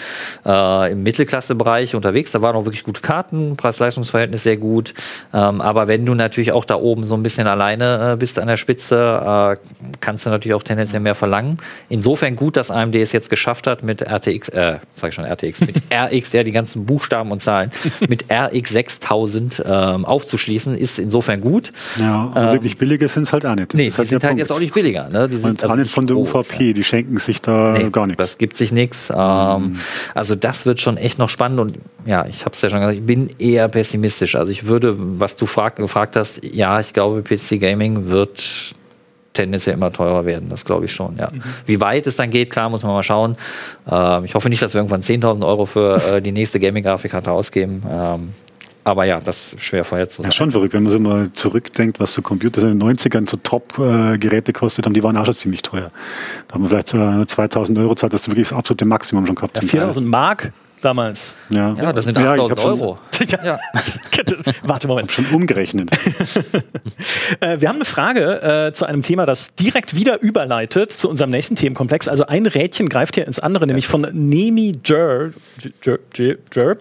äh, 0.45 0.91
im 0.91 1.03
Mittelklassebereich 1.03 1.95
unterwegs. 1.95 2.31
Da 2.31 2.41
waren 2.41 2.55
auch 2.55 2.65
wirklich 2.65 2.83
gute 2.83 3.01
Karten, 3.01 3.57
Preis-Leistungsverhältnis 3.57 4.43
sehr 4.43 4.57
gut. 4.57 4.93
Ähm, 5.33 5.61
aber 5.61 5.87
wenn 5.87 6.05
du 6.05 6.13
natürlich 6.13 6.51
auch 6.51 6.65
da 6.65 6.75
oben 6.75 7.03
so 7.03 7.15
ein 7.15 7.23
bisschen 7.23 7.47
alleine 7.47 8.13
äh, 8.13 8.15
bist 8.17 8.39
an 8.39 8.47
der 8.47 8.57
Spitze, 8.57 9.57
kannst 9.99 10.25
du 10.25 10.29
natürlich 10.29 10.53
auch 10.53 10.63
tendenziell 10.63 11.01
mehr 11.01 11.15
verlangen. 11.15 11.59
Insofern 11.89 12.35
gut, 12.35 12.57
dass 12.57 12.66
AMD 12.71 12.95
es 12.95 13.11
jetzt 13.11 13.29
geschafft 13.29 13.67
hat, 13.67 13.83
mit 13.83 14.01
RTX, 14.01 14.49
äh, 14.49 14.79
sag 14.93 15.09
ich 15.09 15.15
schon 15.15 15.25
RTX, 15.25 15.61
mit 15.61 15.77
RX, 15.93 16.33
ja, 16.33 16.43
die 16.43 16.51
ganzen 16.51 16.85
Buchstaben 16.85 17.31
und 17.31 17.39
Zahlen, 17.39 17.71
mit 18.07 18.25
RX 18.31 18.69
6000 18.69 19.63
ähm, 19.65 20.05
aufzuschließen, 20.05 20.77
ist 20.77 20.99
insofern 20.99 21.41
gut. 21.41 21.71
Ja, 21.99 22.31
aber 22.33 22.47
ähm, 22.47 22.53
wirklich 22.53 22.77
billiger 22.77 23.07
sind 23.07 23.23
es 23.23 23.33
halt 23.33 23.45
auch 23.45 23.55
nicht. 23.55 23.73
Das 23.73 23.77
nee, 23.77 23.89
die 23.89 23.95
halt 23.95 24.09
sind 24.09 24.23
halt 24.23 24.31
Punkt. 24.31 24.39
jetzt 24.39 24.51
auch 24.51 24.59
nicht 24.59 24.73
billiger. 24.73 25.09
Ne? 25.09 25.29
Die 25.29 25.37
sind 25.37 25.49
und 25.49 25.63
also 25.63 25.73
auch 25.73 25.77
nicht 25.77 25.91
von 25.91 26.07
der 26.07 26.15
groß, 26.15 26.33
UVP, 26.33 26.67
ja. 26.67 26.73
die 26.73 26.83
schenken 26.83 27.17
sich 27.17 27.41
da 27.41 27.75
nee, 27.77 27.89
gar 27.89 28.07
nichts. 28.07 28.21
Das 28.21 28.37
gibt 28.37 28.57
sich 28.57 28.71
nichts. 28.71 29.09
Ähm, 29.09 29.17
mhm. 29.17 29.79
Also 30.13 30.35
das 30.35 30.65
wird 30.65 30.79
schon 30.81 30.97
echt 30.97 31.19
noch 31.19 31.29
spannend 31.29 31.59
und 31.59 31.73
ja, 32.05 32.25
ich 32.25 32.45
habe 32.45 32.53
es 32.53 32.61
ja 32.61 32.69
schon 32.69 32.79
gesagt, 32.79 32.97
ich 32.97 33.05
bin 33.05 33.29
eher 33.39 33.67
pessimistisch. 33.67 34.35
Also 34.35 34.51
ich 34.51 34.65
würde, 34.65 34.95
was 34.97 35.35
du 35.35 35.45
frag, 35.45 35.75
gefragt 35.75 36.15
hast, 36.15 36.43
ja, 36.43 36.79
ich 36.79 36.93
glaube, 36.93 37.21
PC 37.21 37.59
Gaming 37.59 38.09
wird 38.09 38.73
tendenziell 39.37 39.75
immer 39.75 39.91
teurer 39.91 40.25
werden. 40.25 40.49
Das 40.49 40.65
glaube 40.65 40.85
ich 40.85 40.91
schon, 40.91 41.17
ja. 41.17 41.29
Mhm. 41.31 41.41
Wie 41.65 41.79
weit 41.81 42.07
es 42.07 42.15
dann 42.15 42.29
geht, 42.29 42.51
klar, 42.51 42.69
muss 42.69 42.83
man 42.83 42.93
mal 42.93 43.03
schauen. 43.03 43.37
Ähm, 43.89 44.25
ich 44.25 44.35
hoffe 44.35 44.49
nicht, 44.49 44.61
dass 44.61 44.73
wir 44.73 44.79
irgendwann 44.79 45.01
10.000 45.01 45.45
Euro 45.45 45.65
für 45.65 45.95
äh, 45.95 46.21
die 46.21 46.31
nächste 46.31 46.59
Gaming-Grafikkarte 46.59 47.31
ausgeben. 47.31 47.83
Ähm, 47.89 48.33
aber 48.83 49.03
ja, 49.03 49.19
das 49.19 49.53
ist 49.53 49.61
schwer 49.61 49.83
vorherzusagen. 49.83 50.31
Ja, 50.31 50.35
schon 50.35 50.51
verrückt, 50.51 50.73
wenn 50.73 50.83
man 50.83 50.93
so 50.93 50.99
mal 50.99 51.33
zurückdenkt, 51.33 51.99
was 51.99 52.13
so 52.13 52.21
Computer 52.21 52.61
in 52.61 52.79
den 52.79 52.97
90ern 52.97 53.29
so 53.29 53.35
Top-Geräte 53.35 54.53
kostet 54.53 54.85
haben, 54.85 54.93
die 54.93 55.03
waren 55.03 55.17
auch 55.17 55.25
schon 55.25 55.35
ziemlich 55.35 55.61
teuer. 55.61 55.91
Da 56.47 56.53
haben 56.55 56.63
wir 56.63 56.69
vielleicht 56.69 56.93
äh, 56.93 57.25
2000 57.25 57.77
Euro 57.79 57.95
zahlt, 57.95 58.13
das 58.13 58.21
ist 58.21 58.27
wirklich 58.29 58.47
das 58.47 58.57
absolute 58.57 58.85
Maximum 58.85 59.25
schon 59.25 59.35
gehabt. 59.35 59.61
Ja, 59.61 59.67
4000 59.67 60.07
Mark 60.07 60.53
damals. 60.81 61.37
Ja, 61.49 61.73
ja 61.73 61.93
das 61.93 62.05
sind 62.05 62.17
8000 62.17 62.59
ja, 62.59 62.65
Euro. 62.65 62.99
ja. 63.43 63.59
Warte, 64.63 64.87
Moment. 64.87 65.09
Ich 65.09 65.15
schon 65.15 65.25
umgerechnet. 65.33 65.89
äh, 67.39 67.59
wir 67.59 67.69
haben 67.69 67.77
eine 67.77 67.85
Frage 67.85 68.67
äh, 68.67 68.73
zu 68.73 68.85
einem 68.85 69.03
Thema, 69.03 69.25
das 69.25 69.55
direkt 69.55 69.95
wieder 69.95 70.21
überleitet 70.21 70.91
zu 70.91 71.09
unserem 71.09 71.31
nächsten 71.31 71.55
Themenkomplex. 71.55 72.07
Also 72.07 72.25
ein 72.25 72.45
Rädchen 72.45 72.89
greift 72.89 73.15
hier 73.15 73.25
ins 73.25 73.39
andere, 73.39 73.67
nämlich 73.67 73.87
von 73.87 74.07
Nemi 74.11 74.73
Jer. 74.85 75.31
Jer, 75.83 75.99
Jer, 76.15 76.37
Jer. 76.53 76.77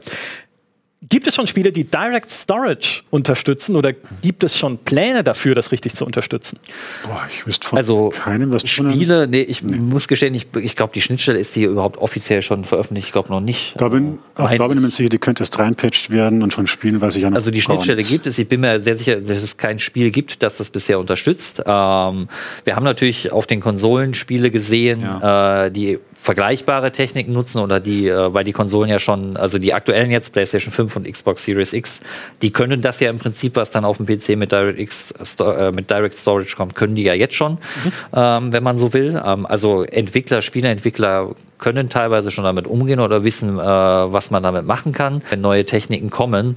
Gibt 1.08 1.26
es 1.26 1.34
schon 1.34 1.46
Spiele, 1.46 1.72
die 1.72 1.84
Direct 1.84 2.30
Storage 2.30 3.02
unterstützen 3.10 3.76
oder 3.76 3.92
gibt 4.22 4.42
es 4.42 4.58
schon 4.58 4.78
Pläne 4.78 5.22
dafür, 5.22 5.54
das 5.54 5.70
richtig 5.70 5.94
zu 5.94 6.04
unterstützen? 6.04 6.58
Boah, 7.04 7.26
ich 7.30 7.46
wüsste 7.46 7.68
von 7.68 7.78
also, 7.78 8.08
keinem, 8.08 8.52
was 8.52 8.68
Spiele, 8.68 9.28
nee, 9.28 9.42
ich 9.42 9.62
nee. 9.62 9.76
muss 9.76 10.08
gestehen, 10.08 10.34
ich, 10.34 10.46
ich 10.60 10.74
glaube, 10.74 10.92
die 10.94 11.00
Schnittstelle 11.00 11.38
ist 11.38 11.54
hier 11.54 11.68
überhaupt 11.68 11.98
offiziell 11.98 12.42
schon 12.42 12.64
veröffentlicht, 12.64 13.08
ich 13.08 13.12
glaube 13.12 13.28
noch 13.30 13.40
nicht. 13.40 13.74
Da 13.76 13.88
bin, 13.88 14.18
da 14.34 14.46
bin 14.46 14.78
ich 14.78 14.82
mir 14.82 14.90
sicher, 14.90 15.08
die 15.08 15.18
könnte 15.18 15.42
erst 15.42 15.58
reinpatcht 15.58 16.10
werden 16.10 16.42
und 16.42 16.52
schon 16.52 16.66
spielen, 16.66 17.00
weiß 17.00 17.16
ich 17.16 17.22
ja 17.22 17.30
noch. 17.30 17.36
Also 17.36 17.50
die 17.50 17.60
Schnittstelle 17.60 18.02
gibt 18.02 18.26
es, 18.26 18.38
ich 18.38 18.48
bin 18.48 18.60
mir 18.60 18.80
sehr 18.80 18.94
sicher, 18.94 19.20
dass 19.20 19.42
es 19.42 19.56
kein 19.56 19.78
Spiel 19.78 20.10
gibt, 20.10 20.42
das 20.42 20.56
das 20.56 20.70
bisher 20.70 20.98
unterstützt. 20.98 21.62
Ähm, 21.66 22.28
wir 22.64 22.76
haben 22.76 22.84
natürlich 22.84 23.32
auf 23.32 23.46
den 23.46 23.60
Konsolen 23.60 24.14
Spiele 24.14 24.50
gesehen, 24.50 25.02
ja. 25.02 25.66
äh, 25.66 25.70
die 25.70 25.98
vergleichbare 26.20 26.92
Techniken 26.92 27.32
nutzen 27.32 27.60
oder 27.60 27.78
die, 27.80 28.08
äh, 28.08 28.34
weil 28.34 28.44
die 28.44 28.52
Konsolen 28.52 28.90
ja 28.90 28.98
schon, 28.98 29.36
also 29.36 29.58
die 29.58 29.74
aktuellen 29.74 30.10
jetzt, 30.10 30.32
PlayStation 30.32 30.72
5 30.72 30.96
und 30.96 31.10
Xbox 31.10 31.44
Series 31.44 31.72
X, 31.72 32.00
die 32.42 32.50
können 32.50 32.80
das 32.80 33.00
ja 33.00 33.10
im 33.10 33.18
Prinzip, 33.18 33.56
was 33.56 33.70
dann 33.70 33.84
auf 33.84 33.98
dem 33.98 34.06
PC 34.06 34.36
mit 34.36 34.52
Direct, 34.52 34.78
X, 34.78 35.14
äh, 35.40 35.70
mit 35.70 35.90
Direct 35.90 36.18
Storage 36.18 36.56
kommt, 36.56 36.74
können 36.74 36.94
die 36.94 37.04
ja 37.04 37.14
jetzt 37.14 37.34
schon, 37.34 37.52
mhm. 37.52 37.92
ähm, 38.14 38.52
wenn 38.52 38.62
man 38.62 38.78
so 38.78 38.92
will. 38.92 39.20
Ähm, 39.24 39.46
also 39.46 39.84
Entwickler, 39.84 40.42
Spieleentwickler 40.42 41.34
können 41.58 41.88
teilweise 41.88 42.30
schon 42.30 42.44
damit 42.44 42.66
umgehen 42.66 43.00
oder 43.00 43.24
wissen, 43.24 43.58
äh, 43.58 43.62
was 43.62 44.30
man 44.30 44.42
damit 44.42 44.66
machen 44.66 44.92
kann. 44.92 45.22
Wenn 45.30 45.40
neue 45.40 45.64
Techniken 45.64 46.10
kommen, 46.10 46.56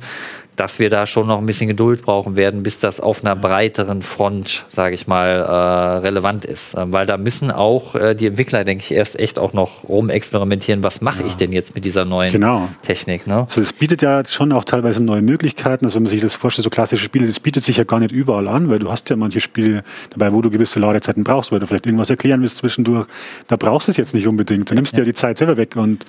dass 0.59 0.77
wir 0.77 0.89
da 0.89 1.05
schon 1.05 1.27
noch 1.27 1.37
ein 1.37 1.45
bisschen 1.45 1.67
Geduld 1.67 2.01
brauchen 2.01 2.35
werden, 2.35 2.63
bis 2.63 2.79
das 2.79 2.99
auf 2.99 3.23
einer 3.23 3.35
breiteren 3.35 4.01
Front, 4.01 4.65
sage 4.69 4.93
ich 4.93 5.07
mal, 5.07 5.29
äh, 5.29 5.97
relevant 5.99 6.43
ist. 6.43 6.75
Ähm, 6.77 6.91
weil 6.91 7.05
da 7.05 7.17
müssen 7.17 7.49
auch 7.49 7.95
äh, 7.95 8.13
die 8.13 8.27
Entwickler, 8.27 8.65
denke 8.65 8.83
ich, 8.83 8.91
erst 8.91 9.17
echt 9.17 9.39
auch 9.39 9.53
noch 9.53 9.87
rumexperimentieren, 9.87 10.83
was 10.83 10.99
mache 10.99 11.21
ja. 11.21 11.27
ich 11.27 11.35
denn 11.35 11.53
jetzt 11.53 11.75
mit 11.75 11.85
dieser 11.85 12.03
neuen 12.03 12.33
genau. 12.33 12.67
Technik. 12.81 13.25
Ne? 13.25 13.41
Also 13.41 13.61
das 13.61 13.71
bietet 13.71 14.01
ja 14.01 14.25
schon 14.25 14.51
auch 14.51 14.65
teilweise 14.65 15.01
neue 15.01 15.21
Möglichkeiten. 15.21 15.85
Also 15.85 15.95
wenn 15.95 16.03
man 16.03 16.11
sich 16.11 16.21
das 16.21 16.35
vorstellt, 16.35 16.65
so 16.65 16.69
klassische 16.69 17.05
Spiele, 17.05 17.25
das 17.25 17.39
bietet 17.39 17.63
sich 17.63 17.77
ja 17.77 17.85
gar 17.85 18.01
nicht 18.01 18.11
überall 18.11 18.49
an, 18.49 18.69
weil 18.69 18.79
du 18.79 18.91
hast 18.91 19.09
ja 19.09 19.15
manche 19.15 19.39
Spiele 19.39 19.83
dabei, 20.09 20.33
wo 20.33 20.41
du 20.41 20.49
gewisse 20.49 20.79
Ladezeiten 20.81 21.23
brauchst, 21.23 21.53
weil 21.53 21.59
du 21.59 21.67
vielleicht 21.67 21.85
irgendwas 21.85 22.09
erklären 22.09 22.41
willst 22.41 22.57
zwischendurch. 22.57 23.07
Da 23.47 23.55
brauchst 23.55 23.87
du 23.87 23.91
es 23.91 23.97
jetzt 23.97 24.13
nicht 24.13 24.27
unbedingt. 24.27 24.69
Da 24.69 24.75
nimmst 24.75 24.91
du 24.91 24.97
ja. 24.97 25.03
ja 25.03 25.05
die 25.05 25.13
Zeit 25.13 25.37
selber 25.37 25.55
weg 25.55 25.77
und 25.77 26.05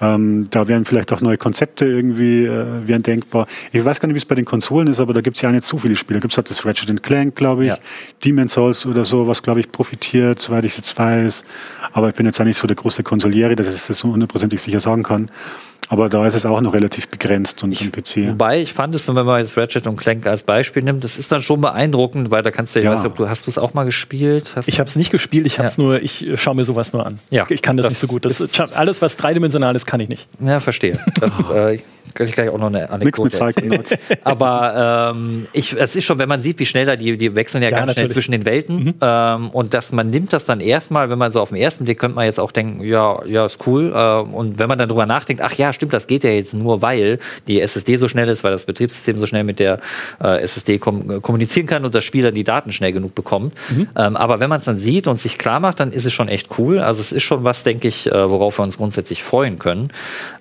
ähm, 0.00 0.46
da 0.50 0.68
wären 0.68 0.84
vielleicht 0.84 1.12
auch 1.12 1.20
neue 1.20 1.36
Konzepte 1.36 1.84
irgendwie 1.84 2.44
äh, 2.44 2.86
wären 2.86 3.02
denkbar. 3.02 3.46
Ich 3.72 3.84
weiß 3.84 4.00
gar 4.00 4.06
nicht, 4.06 4.14
wie 4.14 4.18
es 4.18 4.24
bei 4.24 4.34
den 4.34 4.44
Konsolen 4.44 4.88
ist, 4.88 5.00
aber 5.00 5.12
da 5.12 5.20
gibt 5.20 5.36
es 5.36 5.42
ja 5.42 5.52
nicht 5.52 5.64
so 5.64 5.78
viele 5.78 5.96
Spiele. 5.96 6.18
Da 6.18 6.22
gibt 6.22 6.32
es 6.32 6.36
halt 6.36 6.48
das 6.50 6.64
Ratchet 6.64 7.02
Clank, 7.02 7.34
glaube 7.34 7.64
ich, 7.64 7.68
ja. 7.68 7.78
Demon's 8.24 8.54
Souls 8.54 8.86
oder 8.86 9.04
so, 9.04 9.26
was, 9.26 9.42
glaube 9.42 9.60
ich, 9.60 9.70
profitiert, 9.70 10.40
soweit 10.40 10.64
ich 10.64 10.76
jetzt 10.76 10.98
weiß. 10.98 11.44
Aber 11.92 12.08
ich 12.08 12.14
bin 12.14 12.26
jetzt 12.26 12.40
auch 12.40 12.44
nicht 12.44 12.58
so 12.58 12.66
der 12.66 12.76
große 12.76 13.02
Konsoliere, 13.02 13.56
dass 13.56 13.66
ich 13.66 13.86
das 13.86 13.98
so 13.98 14.12
hundertprozentig 14.12 14.60
sicher 14.60 14.80
sagen 14.80 15.02
kann. 15.02 15.30
Aber 15.90 16.08
da 16.08 16.24
ist 16.24 16.34
es 16.34 16.46
auch 16.46 16.60
noch 16.60 16.72
relativ 16.72 17.08
begrenzt 17.08 17.64
und 17.64 17.80
im 17.80 17.90
PC. 17.90 18.28
Wobei 18.28 18.60
ich 18.60 18.72
fand 18.72 18.94
es, 18.94 19.08
wenn 19.08 19.26
man 19.26 19.40
jetzt 19.40 19.56
Ratchet 19.56 19.88
und 19.88 19.96
Clank 19.96 20.24
als 20.24 20.44
Beispiel 20.44 20.84
nimmt, 20.84 21.02
das 21.02 21.16
ist 21.16 21.32
dann 21.32 21.42
schon 21.42 21.60
beeindruckend, 21.60 22.30
weil 22.30 22.44
da 22.44 22.52
kannst 22.52 22.76
du, 22.76 22.78
ich 22.78 22.84
ja. 22.84 22.92
weiß 22.92 23.02
nicht, 23.02 23.10
ob 23.10 23.16
du 23.16 23.28
hast 23.28 23.48
du 23.48 23.50
es 23.50 23.58
auch 23.58 23.74
mal 23.74 23.82
gespielt? 23.82 24.52
Hast 24.54 24.68
ich 24.68 24.78
habe 24.78 24.86
es 24.86 24.94
nicht 24.94 25.10
gespielt, 25.10 25.46
ich 25.46 25.58
habe 25.58 25.66
es 25.66 25.78
ja. 25.78 25.82
nur, 25.82 26.00
ich 26.00 26.24
äh, 26.24 26.36
schaue 26.36 26.54
mir 26.54 26.64
sowas 26.64 26.92
nur 26.92 27.04
an. 27.04 27.18
Ja. 27.30 27.44
Ich 27.48 27.60
kann 27.60 27.76
das, 27.76 27.86
das 27.86 27.94
nicht 27.94 27.98
so 27.98 28.06
gut. 28.06 28.24
Das 28.24 28.40
ist, 28.40 28.60
alles, 28.60 29.02
was 29.02 29.16
dreidimensional 29.16 29.74
ist, 29.74 29.86
kann 29.86 29.98
ich 29.98 30.08
nicht. 30.08 30.28
Ja, 30.38 30.60
verstehe. 30.60 30.96
Das, 31.18 31.32
äh, 31.54 31.78
kann 32.14 32.26
ich 32.26 32.34
gleich 32.34 32.48
auch 32.48 32.58
noch 32.58 32.66
eine 32.66 32.90
Anekdote 32.90 33.44
Nichts 33.44 33.90
mit 33.90 33.98
Aber 34.24 35.12
ähm, 35.14 35.46
ich, 35.52 35.72
es 35.72 35.96
ist 35.96 36.04
schon, 36.04 36.18
wenn 36.18 36.28
man 36.28 36.42
sieht, 36.42 36.58
wie 36.58 36.66
schnell 36.66 36.84
da 36.84 36.96
die, 36.96 37.16
die 37.16 37.34
wechseln 37.34 37.62
ja, 37.62 37.70
ja 37.70 37.76
ganz 37.76 37.88
natürlich. 37.88 37.96
schnell 37.96 38.14
zwischen 38.14 38.32
den 38.32 38.46
Welten 38.46 38.84
mhm. 38.84 38.94
ähm, 39.00 39.50
und 39.50 39.74
dass 39.74 39.92
man 39.92 40.10
nimmt 40.10 40.32
das 40.32 40.44
dann 40.44 40.60
erstmal, 40.60 41.10
wenn 41.10 41.18
man 41.18 41.32
so 41.32 41.40
auf 41.40 41.50
den 41.50 41.58
ersten 41.58 41.84
Blick 41.84 41.98
könnte 41.98 42.16
man 42.16 42.24
jetzt 42.24 42.40
auch 42.40 42.52
denken, 42.52 42.84
ja, 42.84 43.24
ja, 43.26 43.44
ist 43.44 43.66
cool. 43.66 43.92
Äh, 43.94 44.20
und 44.20 44.58
wenn 44.58 44.68
man 44.68 44.78
dann 44.78 44.88
drüber 44.88 45.06
nachdenkt, 45.06 45.42
ach 45.42 45.54
ja, 45.54 45.72
stimmt, 45.80 45.94
das 45.94 46.06
geht 46.06 46.24
ja 46.24 46.30
jetzt 46.30 46.52
nur, 46.52 46.82
weil 46.82 47.18
die 47.48 47.60
SSD 47.60 47.96
so 47.96 48.06
schnell 48.06 48.28
ist, 48.28 48.44
weil 48.44 48.52
das 48.52 48.66
Betriebssystem 48.66 49.16
so 49.16 49.24
schnell 49.24 49.44
mit 49.44 49.58
der 49.58 49.80
äh, 50.22 50.42
SSD 50.42 50.78
kom 50.78 51.22
kommunizieren 51.22 51.66
kann 51.66 51.86
und 51.86 51.94
das 51.94 52.04
Spiel 52.04 52.22
dann 52.22 52.34
die 52.34 52.44
Daten 52.44 52.70
schnell 52.70 52.92
genug 52.92 53.14
bekommt. 53.14 53.54
Mhm. 53.70 53.88
Ähm, 53.96 54.16
aber 54.16 54.40
wenn 54.40 54.50
man 54.50 54.58
es 54.58 54.66
dann 54.66 54.76
sieht 54.76 55.06
und 55.06 55.18
sich 55.18 55.38
klar 55.38 55.58
macht, 55.58 55.80
dann 55.80 55.90
ist 55.90 56.04
es 56.04 56.12
schon 56.12 56.28
echt 56.28 56.58
cool. 56.58 56.80
Also 56.80 57.00
es 57.00 57.12
ist 57.12 57.22
schon 57.22 57.44
was, 57.44 57.62
denke 57.62 57.88
ich, 57.88 58.06
äh, 58.06 58.30
worauf 58.30 58.58
wir 58.58 58.62
uns 58.62 58.76
grundsätzlich 58.76 59.22
freuen 59.22 59.58
können. 59.58 59.90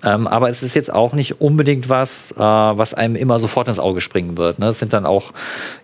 Ähm, 0.03 0.27
aber 0.27 0.49
es 0.49 0.61
ist 0.61 0.75
jetzt 0.75 0.91
auch 0.91 1.13
nicht 1.13 1.39
unbedingt 1.39 1.87
was, 1.87 2.31
äh, 2.31 2.37
was 2.37 2.93
einem 2.93 3.15
immer 3.15 3.39
sofort 3.39 3.69
ins 3.69 3.79
Auge 3.79 4.01
springen 4.01 4.37
wird. 4.37 4.59
Ne? 4.59 4.65
Das 4.65 4.79
sind 4.79 4.91
dann 4.91 5.05
auch 5.05 5.31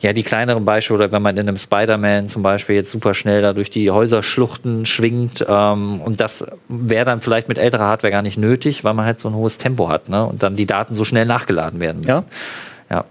ja 0.01 0.11
die 0.11 0.23
kleineren 0.23 0.65
Beispiele, 0.65 0.99
oder 0.99 1.11
wenn 1.13 1.21
man 1.21 1.37
in 1.37 1.47
einem 1.47 1.57
Spider-Man 1.57 2.27
zum 2.27 2.43
Beispiel 2.43 2.75
jetzt 2.75 2.91
super 2.91 3.13
schnell 3.13 3.41
da 3.41 3.53
durch 3.53 3.69
die 3.69 3.89
Häuserschluchten 3.89 4.85
schwingt 4.85 5.45
ähm, 5.47 6.01
und 6.01 6.19
das 6.19 6.43
wäre 6.67 7.05
dann 7.05 7.21
vielleicht 7.21 7.47
mit 7.47 7.57
älterer 7.57 7.85
Hardware 7.85 8.11
gar 8.11 8.21
nicht 8.21 8.37
nötig, 8.37 8.83
weil 8.83 8.93
man 8.93 9.05
halt 9.05 9.19
so 9.19 9.29
ein 9.29 9.35
hohes 9.45 9.57
Tempo 9.57 9.89
hat 9.89 10.09
ne? 10.09 10.25
und 10.25 10.43
dann 10.43 10.55
die 10.55 10.65
Daten 10.65 10.95
so 10.95 11.05
schnell 11.05 11.25
nachgeladen 11.25 11.79
werden 11.79 12.01
müssen. 12.01 12.09
Ja. 12.09 12.97
ja. 12.97 13.05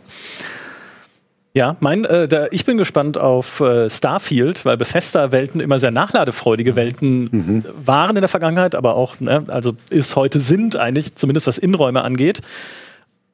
Ja, 1.56 1.76
mein, 1.78 2.04
äh, 2.04 2.26
da, 2.26 2.48
ich 2.50 2.64
bin 2.64 2.78
gespannt 2.78 3.16
auf 3.16 3.60
äh, 3.60 3.88
Starfield, 3.88 4.64
weil 4.64 4.76
Bethesda-Welten 4.76 5.60
immer 5.60 5.78
sehr 5.78 5.92
nachladefreudige 5.92 6.74
Welten 6.74 7.28
mhm. 7.30 7.64
waren 7.76 8.16
in 8.16 8.22
der 8.22 8.28
Vergangenheit, 8.28 8.74
aber 8.74 8.96
auch, 8.96 9.20
ne, 9.20 9.44
also 9.46 9.76
ist 9.88 10.16
heute 10.16 10.40
sind 10.40 10.74
eigentlich, 10.74 11.14
zumindest 11.14 11.46
was 11.46 11.58
Innenräume 11.58 12.02
angeht 12.02 12.40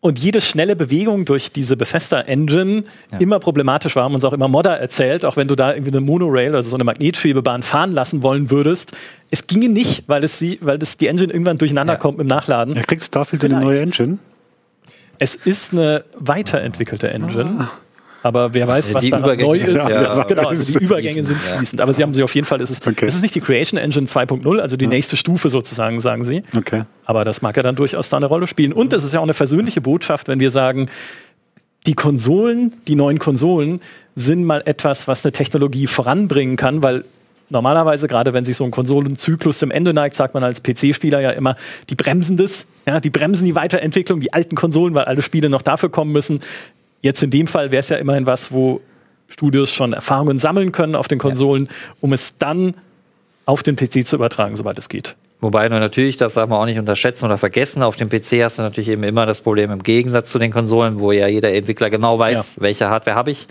und 0.01 0.18
jede 0.18 0.40
schnelle 0.40 0.76
Bewegung 0.76 1.26
durch 1.26 1.53
diese 1.53 1.76
Bethesda-Engine 1.76 2.84
ja. 3.12 3.18
immer 3.18 3.38
problematisch 3.38 3.96
war, 3.96 4.05
haben 4.05 4.14
uns 4.14 4.24
auch 4.24 4.32
immer 4.32 4.48
Modder 4.48 4.78
erzählt, 4.78 5.24
auch 5.24 5.36
wenn 5.36 5.46
du 5.46 5.57
da 5.57 5.74
irgendwie 5.74 5.90
eine 5.90 6.01
Monorail, 6.01 6.55
also 6.55 6.70
so 6.70 6.76
eine 6.76 6.84
Magnetschwebebahn 6.84 7.62
fahren 7.62 7.92
lassen 7.92 8.22
wollen 8.22 8.51
würdest. 8.51 8.92
Es 9.30 9.46
ginge 9.46 9.68
nicht, 9.68 10.05
weil 10.07 10.24
es 10.24 10.38
sie, 10.38 10.59
weil 10.62 10.78
das 10.78 10.96
die 10.96 11.07
Engine 11.07 11.32
irgendwann 11.32 11.59
durcheinander 11.59 11.94
ja. 11.94 11.98
kommt 11.98 12.18
im 12.18 12.26
Nachladen. 12.26 12.76
Ja, 12.76 12.82
kriegst 12.82 13.07
Starfield 13.07 13.44
eine 13.44 13.61
neue 13.61 13.80
Engine? 13.80 14.18
Es 15.18 15.34
ist 15.34 15.72
eine 15.72 16.05
weiterentwickelte 16.16 17.11
Engine. 17.11 17.44
Ah. 17.59 17.70
Aber 18.22 18.52
wer 18.52 18.68
weiß, 18.68 18.92
was 18.92 19.08
da 19.08 19.18
neu 19.18 19.56
ist. 19.56 19.88
Ja. 19.88 20.24
Genau, 20.24 20.48
also 20.48 20.78
die 20.78 20.78
Übergänge 20.84 21.24
sind 21.24 21.38
fließend. 21.38 21.80
Aber 21.80 21.92
sie 21.92 22.02
haben 22.02 22.14
sie 22.14 22.22
auf 22.22 22.34
jeden 22.34 22.46
Fall, 22.46 22.60
es 22.60 22.70
ist, 22.70 22.86
okay. 22.86 23.06
es 23.06 23.14
ist 23.14 23.22
nicht 23.22 23.34
die 23.34 23.40
Creation 23.40 23.78
Engine 23.78 24.06
2.0, 24.06 24.58
also 24.58 24.76
die 24.76 24.86
nächste 24.86 25.16
Stufe 25.16 25.48
sozusagen, 25.48 26.00
sagen 26.00 26.24
sie. 26.24 26.42
Okay. 26.56 26.82
Aber 27.04 27.24
das 27.24 27.42
mag 27.42 27.56
ja 27.56 27.62
dann 27.62 27.76
durchaus 27.76 28.10
da 28.10 28.18
eine 28.18 28.26
Rolle 28.26 28.46
spielen. 28.46 28.72
Und 28.72 28.92
es 28.92 29.04
ist 29.04 29.14
ja 29.14 29.20
auch 29.20 29.24
eine 29.24 29.34
versöhnliche 29.34 29.80
Botschaft, 29.80 30.28
wenn 30.28 30.40
wir 30.40 30.50
sagen, 30.50 30.90
die 31.86 31.94
Konsolen, 31.94 32.74
die 32.86 32.94
neuen 32.94 33.18
Konsolen, 33.18 33.80
sind 34.14 34.44
mal 34.44 34.62
etwas, 34.66 35.08
was 35.08 35.24
eine 35.24 35.32
Technologie 35.32 35.86
voranbringen 35.86 36.56
kann, 36.56 36.82
weil 36.82 37.04
normalerweise, 37.48 38.06
gerade 38.06 38.32
wenn 38.32 38.44
sich 38.44 38.56
so 38.56 38.64
ein 38.64 38.70
Konsolenzyklus 38.70 39.58
zum 39.58 39.70
Ende 39.70 39.92
neigt, 39.92 40.14
sagt 40.14 40.34
man 40.34 40.44
als 40.44 40.62
PC-Spieler 40.62 41.20
ja 41.20 41.30
immer, 41.30 41.56
die 41.88 41.94
bremsen 41.94 42.36
das, 42.36 42.68
ja, 42.86 43.00
die 43.00 43.10
bremsen 43.10 43.44
die 43.44 43.54
Weiterentwicklung, 43.54 44.20
die 44.20 44.32
alten 44.32 44.54
Konsolen, 44.54 44.94
weil 44.94 45.04
alle 45.04 45.22
Spiele 45.22 45.48
noch 45.48 45.62
dafür 45.62 45.90
kommen 45.90 46.12
müssen. 46.12 46.40
Jetzt 47.01 47.22
in 47.22 47.30
dem 47.30 47.46
Fall 47.46 47.70
wäre 47.70 47.80
es 47.80 47.88
ja 47.88 47.96
immerhin 47.96 48.26
was, 48.26 48.53
wo 48.53 48.80
Studios 49.28 49.72
schon 49.72 49.92
Erfahrungen 49.92 50.38
sammeln 50.38 50.72
können 50.72 50.94
auf 50.94 51.09
den 51.09 51.18
Konsolen, 51.18 51.66
ja. 51.66 51.70
um 52.01 52.12
es 52.12 52.36
dann 52.38 52.74
auf 53.46 53.62
den 53.62 53.76
PC 53.76 54.07
zu 54.07 54.16
übertragen, 54.16 54.57
sobald 54.57 54.78
es 54.78 54.88
geht. 54.88 55.16
Wobei 55.42 55.68
natürlich, 55.70 56.18
das 56.18 56.34
darf 56.34 56.51
man 56.51 56.59
auch 56.61 56.66
nicht 56.66 56.78
unterschätzen 56.78 57.24
oder 57.24 57.38
vergessen, 57.38 57.82
auf 57.82 57.96
dem 57.96 58.11
PC 58.11 58.42
hast 58.42 58.59
du 58.59 58.62
natürlich 58.62 58.90
eben 58.90 59.03
immer 59.05 59.24
das 59.24 59.40
Problem 59.40 59.70
im 59.70 59.82
Gegensatz 59.82 60.30
zu 60.30 60.38
den 60.38 60.51
Konsolen, 60.51 61.01
wo 61.01 61.12
ja 61.12 61.28
jeder 61.28 61.55
Entwickler 61.55 61.88
genau 61.88 62.18
weiß, 62.18 62.57
ja. 62.57 62.62
welche 62.62 62.90
Hardware 62.90 63.16
habe 63.16 63.30
ich. 63.30 63.46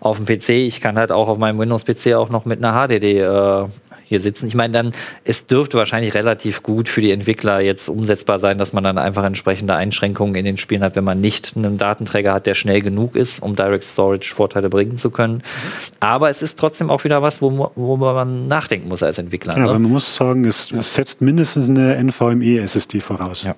Auf 0.00 0.16
dem 0.16 0.24
PC, 0.24 0.50
ich 0.50 0.80
kann 0.80 0.96
halt 0.96 1.12
auch 1.12 1.28
auf 1.28 1.36
meinem 1.36 1.58
Windows-PC 1.58 2.14
auch 2.14 2.30
noch 2.30 2.46
mit 2.46 2.64
einer 2.64 2.72
HDD 2.72 3.18
äh, 3.18 3.66
hier 4.14 4.20
sitzen. 4.20 4.46
Ich 4.46 4.54
meine, 4.54 4.72
dann, 4.72 4.92
es 5.24 5.46
dürfte 5.46 5.76
wahrscheinlich 5.76 6.14
relativ 6.14 6.62
gut 6.62 6.88
für 6.88 7.00
die 7.00 7.10
Entwickler 7.10 7.60
jetzt 7.60 7.88
umsetzbar 7.88 8.38
sein, 8.38 8.58
dass 8.58 8.72
man 8.72 8.84
dann 8.84 8.96
einfach 8.96 9.24
entsprechende 9.24 9.74
Einschränkungen 9.74 10.34
in 10.36 10.44
den 10.44 10.56
Spielen 10.56 10.82
hat, 10.82 10.94
wenn 10.96 11.04
man 11.04 11.20
nicht 11.20 11.54
einen 11.56 11.78
Datenträger 11.78 12.32
hat, 12.32 12.46
der 12.46 12.54
schnell 12.54 12.80
genug 12.80 13.16
ist, 13.16 13.40
um 13.42 13.56
Direct 13.56 13.86
Storage 13.86 14.32
Vorteile 14.32 14.70
bringen 14.70 14.96
zu 14.96 15.10
können. 15.10 15.34
Mhm. 15.34 15.40
Aber 16.00 16.30
es 16.30 16.42
ist 16.42 16.58
trotzdem 16.58 16.90
auch 16.90 17.04
wieder 17.04 17.22
was, 17.22 17.42
wo, 17.42 17.72
wo 17.74 17.96
man 17.96 18.48
nachdenken 18.48 18.88
muss 18.88 19.02
als 19.02 19.18
Entwickler. 19.18 19.54
Ja, 19.54 19.58
ne? 19.60 19.64
aber 19.64 19.78
man 19.78 19.90
muss 19.90 20.14
sagen, 20.14 20.44
es, 20.44 20.70
es 20.70 20.94
setzt 20.94 21.20
mindestens 21.20 21.68
eine 21.68 21.96
NVMe-SSD 22.02 23.00
voraus. 23.00 23.44
Ja. 23.44 23.56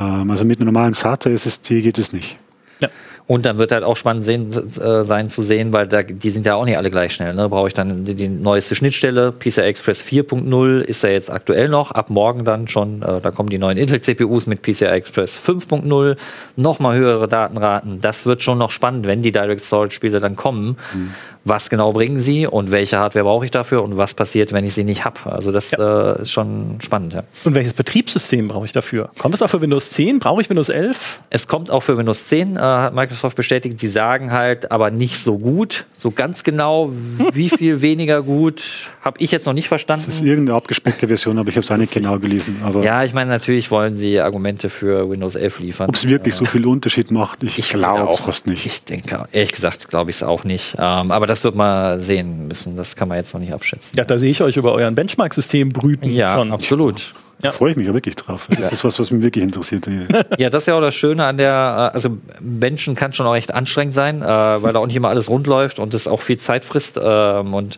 Ähm, 0.00 0.30
also 0.30 0.44
mit 0.44 0.58
einer 0.58 0.66
normalen 0.66 0.94
SATA-SSD 0.94 1.82
geht 1.82 1.98
es 1.98 2.12
nicht. 2.12 2.36
Ja. 2.80 2.88
Und 3.28 3.44
dann 3.44 3.58
wird 3.58 3.72
halt 3.72 3.82
auch 3.82 3.96
spannend 3.96 4.24
sehen, 4.24 4.52
äh, 4.52 5.02
sein 5.02 5.28
zu 5.28 5.42
sehen, 5.42 5.72
weil 5.72 5.88
da, 5.88 6.04
die 6.04 6.30
sind 6.30 6.46
ja 6.46 6.54
auch 6.54 6.64
nicht 6.64 6.76
alle 6.76 6.92
gleich 6.92 7.12
schnell. 7.12 7.34
Ne? 7.34 7.48
Brauche 7.48 7.66
ich 7.66 7.74
dann 7.74 8.04
die, 8.04 8.14
die, 8.14 8.28
neueste 8.28 8.76
Schnittstelle. 8.76 9.32
PCI 9.32 9.62
Express 9.62 10.00
4.0 10.00 10.80
ist 10.80 11.02
ja 11.02 11.10
jetzt 11.10 11.32
aktuell 11.32 11.68
noch, 11.68 11.90
ab 11.90 12.08
morgen 12.08 12.44
dann 12.44 12.68
schon. 12.68 13.02
Äh, 13.02 13.20
da 13.20 13.32
kommen 13.32 13.48
die 13.48 13.58
neuen 13.58 13.78
Intel-CPUs 13.78 14.46
mit 14.46 14.62
PCI 14.62 14.86
Express 14.86 15.40
5.0, 15.44 16.16
nochmal 16.54 16.96
höhere 16.96 17.26
Datenraten. 17.26 18.00
Das 18.00 18.26
wird 18.26 18.42
schon 18.42 18.58
noch 18.58 18.70
spannend, 18.70 19.08
wenn 19.08 19.22
die 19.22 19.32
Direct 19.32 19.62
Storage-Spiele 19.62 20.20
dann 20.20 20.36
kommen. 20.36 20.76
Mhm 20.94 21.12
was 21.46 21.70
genau 21.70 21.92
bringen 21.92 22.20
sie 22.20 22.46
und 22.46 22.72
welche 22.72 22.98
Hardware 22.98 23.24
brauche 23.24 23.44
ich 23.44 23.52
dafür 23.52 23.84
und 23.84 23.96
was 23.96 24.14
passiert, 24.14 24.52
wenn 24.52 24.64
ich 24.64 24.74
sie 24.74 24.82
nicht 24.82 25.04
habe. 25.04 25.32
Also 25.32 25.52
das 25.52 25.70
ja. 25.70 26.14
äh, 26.14 26.22
ist 26.22 26.32
schon 26.32 26.78
spannend. 26.80 27.14
Ja. 27.14 27.22
Und 27.44 27.54
welches 27.54 27.72
Betriebssystem 27.72 28.48
brauche 28.48 28.64
ich 28.64 28.72
dafür? 28.72 29.10
Kommt 29.16 29.32
das 29.32 29.42
auch 29.42 29.48
für 29.48 29.60
Windows 29.60 29.90
10? 29.90 30.18
Brauche 30.18 30.40
ich 30.40 30.50
Windows 30.50 30.68
11? 30.68 31.20
Es 31.30 31.46
kommt 31.46 31.70
auch 31.70 31.84
für 31.84 31.96
Windows 31.96 32.26
10, 32.26 32.56
äh, 32.56 32.58
hat 32.58 32.94
Microsoft 32.94 33.36
bestätigt. 33.36 33.78
Sie 33.78 33.88
sagen 33.88 34.32
halt, 34.32 34.72
aber 34.72 34.90
nicht 34.90 35.18
so 35.18 35.38
gut. 35.38 35.86
So 35.94 36.10
ganz 36.10 36.42
genau, 36.42 36.90
wie 37.32 37.48
viel 37.48 37.80
weniger 37.80 38.22
gut, 38.22 38.90
habe 39.02 39.20
ich 39.20 39.30
jetzt 39.30 39.46
noch 39.46 39.52
nicht 39.52 39.68
verstanden. 39.68 40.06
Das 40.06 40.16
ist 40.16 40.24
irgendeine 40.24 40.56
abgespeckte 40.56 41.06
Version, 41.06 41.38
aber 41.38 41.48
ich 41.48 41.56
habe 41.56 41.64
es 41.64 41.70
auch 41.70 41.76
nicht 41.76 41.92
genau 41.92 42.18
gelesen. 42.18 42.60
Aber 42.64 42.82
ja, 42.82 43.04
ich 43.04 43.14
meine, 43.14 43.30
natürlich 43.30 43.70
wollen 43.70 43.96
sie 43.96 44.18
Argumente 44.18 44.68
für 44.68 45.08
Windows 45.08 45.36
11 45.36 45.60
liefern. 45.60 45.88
Ob 45.88 45.94
es 45.94 46.08
wirklich 46.08 46.34
äh, 46.34 46.38
so 46.38 46.44
viel 46.44 46.66
Unterschied 46.66 47.12
macht, 47.12 47.44
ich, 47.44 47.60
ich 47.60 47.68
glaube 47.68 48.12
es 48.12 48.20
fast 48.20 48.48
nicht. 48.48 48.66
Ich 48.66 48.82
denke, 48.82 49.26
ehrlich 49.30 49.52
gesagt, 49.52 49.88
glaube 49.88 50.10
ich 50.10 50.16
es 50.16 50.22
auch 50.24 50.42
nicht. 50.42 50.74
Ähm, 50.78 51.12
aber 51.12 51.26
das 51.26 51.35
das 51.36 51.44
wird 51.44 51.54
man 51.54 52.00
sehen 52.00 52.48
müssen. 52.48 52.76
Das 52.76 52.96
kann 52.96 53.08
man 53.08 53.18
jetzt 53.18 53.34
noch 53.34 53.40
nicht 53.40 53.52
abschätzen. 53.52 53.96
Ja, 53.96 54.04
da 54.04 54.18
sehe 54.18 54.30
ich 54.30 54.40
euch 54.42 54.56
über 54.56 54.72
euren 54.72 54.94
Benchmark-System 54.94 55.68
brüten. 55.68 56.08
Ja, 56.10 56.34
schon. 56.34 56.50
absolut. 56.50 57.12
Da 57.40 57.50
freue 57.50 57.72
ich 57.72 57.76
mich 57.76 57.86
ja 57.86 57.92
wirklich 57.92 58.16
drauf. 58.16 58.46
Das 58.48 58.60
ja. 58.60 58.68
ist 58.68 58.82
was, 58.82 58.98
was 58.98 59.10
mich 59.10 59.22
wirklich 59.22 59.44
interessiert. 59.44 59.86
ja, 60.38 60.48
das 60.48 60.62
ist 60.62 60.68
ja 60.68 60.74
auch 60.74 60.80
das 60.80 60.94
Schöne 60.94 61.26
an 61.26 61.36
der, 61.36 61.54
also 61.92 62.16
Menschen 62.40 62.94
kann 62.94 63.12
schon 63.12 63.26
auch 63.26 63.36
echt 63.36 63.52
anstrengend 63.52 63.94
sein, 63.94 64.22
äh, 64.22 64.26
weil 64.26 64.72
da 64.72 64.78
auch 64.78 64.86
nicht 64.86 64.96
immer 64.96 65.10
alles 65.10 65.28
rund 65.28 65.46
läuft 65.46 65.78
und 65.78 65.92
es 65.92 66.08
auch 66.08 66.22
viel 66.22 66.38
Zeit 66.38 66.64
frisst. 66.64 66.98
Ähm, 67.02 67.52
und 67.52 67.76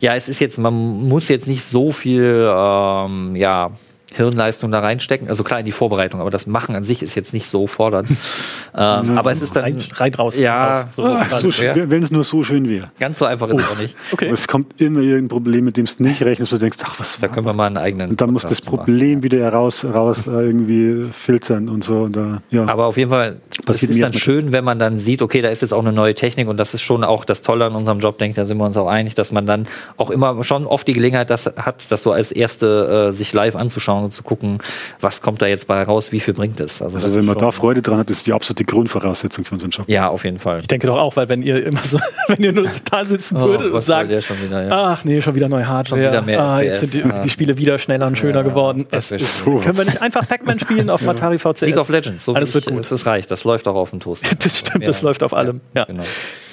ja, 0.00 0.16
es 0.16 0.28
ist 0.28 0.40
jetzt, 0.40 0.58
man 0.58 0.74
muss 0.74 1.28
jetzt 1.28 1.46
nicht 1.46 1.62
so 1.62 1.92
viel, 1.92 2.50
ähm, 2.52 3.36
ja, 3.36 3.70
Hirnleistung 4.16 4.70
da 4.70 4.80
reinstecken. 4.80 5.28
Also 5.28 5.44
klar 5.44 5.60
in 5.60 5.66
die 5.66 5.72
Vorbereitung, 5.72 6.20
aber 6.20 6.30
das 6.30 6.46
Machen 6.46 6.74
an 6.74 6.84
sich 6.84 7.02
ist 7.02 7.14
jetzt 7.14 7.32
nicht 7.32 7.46
so 7.46 7.66
fordernd. 7.66 8.08
ähm, 8.76 9.18
aber 9.18 9.32
es 9.32 9.42
ist 9.42 9.56
dann. 9.56 9.64
Rein, 9.64 9.82
rein 9.94 10.14
raus. 10.14 10.38
Ja, 10.38 10.72
raus, 10.72 10.86
so 10.92 11.04
Ah, 11.04 11.26
so, 11.30 11.50
wenn 11.90 12.02
es 12.02 12.10
nur 12.10 12.24
so 12.24 12.44
schön 12.44 12.68
wäre. 12.68 12.90
Ganz 12.98 13.18
so 13.18 13.24
einfach 13.24 13.48
ist 13.48 13.60
es 13.60 13.70
auch 13.70 13.78
nicht. 13.78 13.96
okay. 14.12 14.28
Es 14.28 14.48
kommt 14.48 14.80
immer 14.80 15.00
irgendein 15.00 15.28
Problem, 15.28 15.64
mit 15.64 15.76
dem 15.76 15.86
du 15.86 16.02
nicht 16.02 16.22
rechnest, 16.22 16.52
wo 16.52 16.56
du 16.56 16.60
denkst, 16.60 16.78
ach, 16.84 16.98
was 16.98 17.18
Da 17.20 17.28
können 17.28 17.46
wir 17.46 17.54
mal 17.54 17.66
einen 17.66 17.76
eigenen. 17.76 18.10
Und 18.10 18.20
dann 18.20 18.32
muss 18.32 18.42
das 18.42 18.60
Podcast 18.60 18.66
machen. 18.66 18.84
Problem 18.86 19.22
wieder 19.22 19.38
heraus, 19.38 19.84
raus 19.84 20.26
äh, 20.26 20.30
irgendwie 20.30 21.08
filtern 21.12 21.68
und 21.68 21.84
so. 21.84 22.02
Und 22.02 22.16
da, 22.16 22.42
ja. 22.50 22.66
Aber 22.66 22.86
auf 22.86 22.96
jeden 22.96 23.10
Fall, 23.10 23.40
es 23.50 23.64
Passiert 23.64 23.90
ist 23.90 23.98
mir 23.98 24.04
dann 24.04 24.12
schön, 24.12 24.52
wenn 24.52 24.64
man 24.64 24.78
dann 24.78 24.98
sieht, 24.98 25.22
okay, 25.22 25.40
da 25.40 25.48
ist 25.48 25.62
jetzt 25.62 25.72
auch 25.72 25.80
eine 25.80 25.92
neue 25.92 26.14
Technik 26.14 26.48
und 26.48 26.58
das 26.58 26.74
ist 26.74 26.82
schon 26.82 27.04
auch 27.04 27.24
das 27.24 27.42
Tolle 27.42 27.66
an 27.66 27.74
unserem 27.74 28.00
Job, 28.00 28.18
denke 28.18 28.30
ich, 28.30 28.36
da 28.36 28.44
sind 28.44 28.58
wir 28.58 28.64
uns 28.64 28.76
auch 28.76 28.88
einig, 28.88 29.14
dass 29.14 29.32
man 29.32 29.46
dann 29.46 29.66
auch 29.96 30.10
immer 30.10 30.42
schon 30.44 30.66
oft 30.66 30.86
die 30.86 30.92
Gelegenheit 30.92 31.30
das 31.30 31.46
hat, 31.46 31.84
das 31.88 32.02
so 32.02 32.12
als 32.12 32.32
erste 32.32 33.08
äh, 33.08 33.12
sich 33.12 33.32
live 33.32 33.56
anzuschauen 33.56 34.04
und 34.06 34.12
zu 34.12 34.22
gucken, 34.22 34.58
was 35.00 35.20
kommt 35.20 35.42
da 35.42 35.46
jetzt 35.46 35.66
bei 35.68 35.82
raus, 35.82 36.10
wie 36.12 36.20
viel 36.20 36.32
bringt 36.34 36.58
es. 36.60 36.80
also 36.80 36.96
ist 36.98 37.14
wenn 37.14 37.24
man 37.26 37.36
da 37.38 37.50
Freude 37.52 37.82
dran 37.82 37.98
hat, 37.98 38.08
ist 38.10 38.26
die 38.26 38.32
absolute 38.32 38.64
Grundvoraussetzung 38.64 39.44
für 39.44 39.54
unseren 39.54 39.70
Job. 39.70 39.84
Ja, 39.88 40.08
auf 40.08 40.24
jeden 40.24 40.38
Fall. 40.38 40.60
Ich 40.60 40.68
denke 40.68 40.86
doch 40.86 40.96
auch, 40.98 41.16
weil 41.16 41.28
wenn 41.28 41.42
ihr 41.42 41.66
immer 41.66 41.82
so, 41.84 41.98
wenn 42.28 42.42
ihr 42.42 42.52
nur 42.52 42.66
da 42.90 43.04
sitzen 43.04 43.36
Oh, 43.36 43.48
würdet 43.48 43.72
und 43.72 43.84
sagt, 43.84 44.08
wieder, 44.10 44.66
ja. 44.66 44.84
ach 44.92 45.04
nee, 45.04 45.20
schon 45.20 45.34
wieder 45.34 45.48
neue 45.48 45.68
Hardware. 45.68 46.00
Schon 46.02 46.10
wieder 46.10 46.22
mehr 46.22 46.40
ah, 46.40 46.60
jetzt 46.62 46.78
FPS, 46.78 46.92
sind 46.92 46.94
die, 47.04 47.08
ja. 47.08 47.18
die 47.18 47.30
Spiele 47.30 47.58
wieder 47.58 47.78
schneller 47.78 48.06
und 48.06 48.16
schöner 48.16 48.42
geworden. 48.42 48.86
das 48.90 49.12
Es 49.12 49.20
ist, 49.20 49.36
sowas. 49.44 49.64
können 49.64 49.78
wir 49.78 49.84
nicht 49.84 50.00
einfach 50.00 50.26
Pac-Man 50.26 50.58
spielen 50.58 50.88
auf 50.90 51.06
Atari 51.08 51.38
VCS? 51.38 51.60
League 51.62 51.78
of 51.78 51.88
Legends, 51.88 52.24
so 52.24 52.34
Alles 52.34 52.54
wird 52.54 52.66
ich, 52.66 52.72
gut. 52.72 52.80
Es 52.80 52.92
ist 52.92 53.04
reich, 53.06 53.26
das 53.26 53.44
läuft 53.44 53.68
auch 53.68 53.74
auf 53.76 53.90
dem 53.90 54.00
Toast. 54.00 54.24
Das 54.42 54.58
stimmt, 54.60 54.86
das 54.86 55.00
Ja. 55.00 55.06
läuft 55.08 55.22
auf 55.22 55.34
allem. 55.34 55.60
Ja, 55.74 55.84
Genau. 55.84 56.04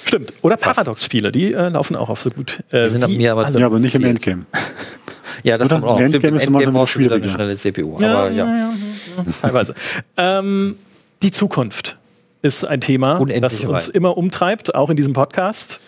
Stimmt. 0.06 0.32
Oder 0.42 0.56
Paradox-Spiele, 0.56 1.32
die 1.32 1.52
äh, 1.54 1.68
laufen 1.70 1.96
auch 1.96 2.08
auf 2.10 2.20
so 2.22 2.30
gut. 2.30 2.60
Äh, 2.70 2.82
Die 2.84 2.88
sind 2.90 3.08
wie 3.08 3.16
mir 3.16 3.32
aber 3.32 3.46
alle. 3.46 3.58
Ja, 3.58 3.66
aber 3.66 3.78
nicht 3.78 3.94
im 3.94 4.04
Endgame. 4.04 4.44
Ja, 5.42 5.58
das 5.58 5.66
Oder? 5.66 5.80
kommt 5.80 5.90
auch. 5.90 6.00
Endgame 6.00 6.36
ist 6.36 6.46
Endgame 6.46 6.72
brauchst 6.72 6.94
du 6.94 7.00
wieder 7.00 7.16
eine 7.16 7.28
schnelle 7.28 7.56
CPU. 7.56 7.96
Ja, 8.00 8.18
aber 8.18 8.30
ja. 8.30 8.44
ja, 8.46 8.52
ja, 8.54 8.70
ja, 9.16 9.24
teilweise. 9.42 9.74
ähm, 10.16 10.76
die 11.22 11.30
Zukunft 11.30 11.96
ist 12.42 12.64
ein 12.64 12.80
Thema, 12.80 13.16
Unendlich 13.16 13.40
das 13.40 13.60
uns 13.60 13.88
weit. 13.88 13.94
immer 13.94 14.16
umtreibt, 14.16 14.74
auch 14.74 14.90
in 14.90 14.96
diesem 14.96 15.14
Podcast. 15.14 15.80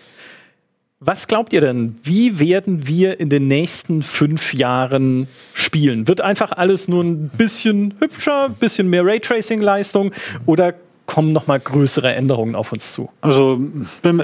Was 0.98 1.28
glaubt 1.28 1.52
ihr 1.52 1.60
denn? 1.60 1.96
Wie 2.02 2.38
werden 2.40 2.88
wir 2.88 3.20
in 3.20 3.28
den 3.28 3.46
nächsten 3.48 4.02
fünf 4.02 4.54
Jahren 4.54 5.28
spielen? 5.52 6.08
Wird 6.08 6.22
einfach 6.22 6.52
alles 6.52 6.88
nur 6.88 7.04
ein 7.04 7.28
bisschen 7.28 7.94
hübscher, 7.98 8.46
ein 8.46 8.54
bisschen 8.54 8.88
mehr 8.88 9.04
Raytracing-Leistung 9.04 10.12
oder 10.46 10.72
kommen 11.06 11.32
noch 11.32 11.46
mal 11.46 11.58
größere 11.58 12.12
Änderungen 12.14 12.54
auf 12.54 12.72
uns 12.72 12.92
zu? 12.92 13.08
Also 13.20 13.60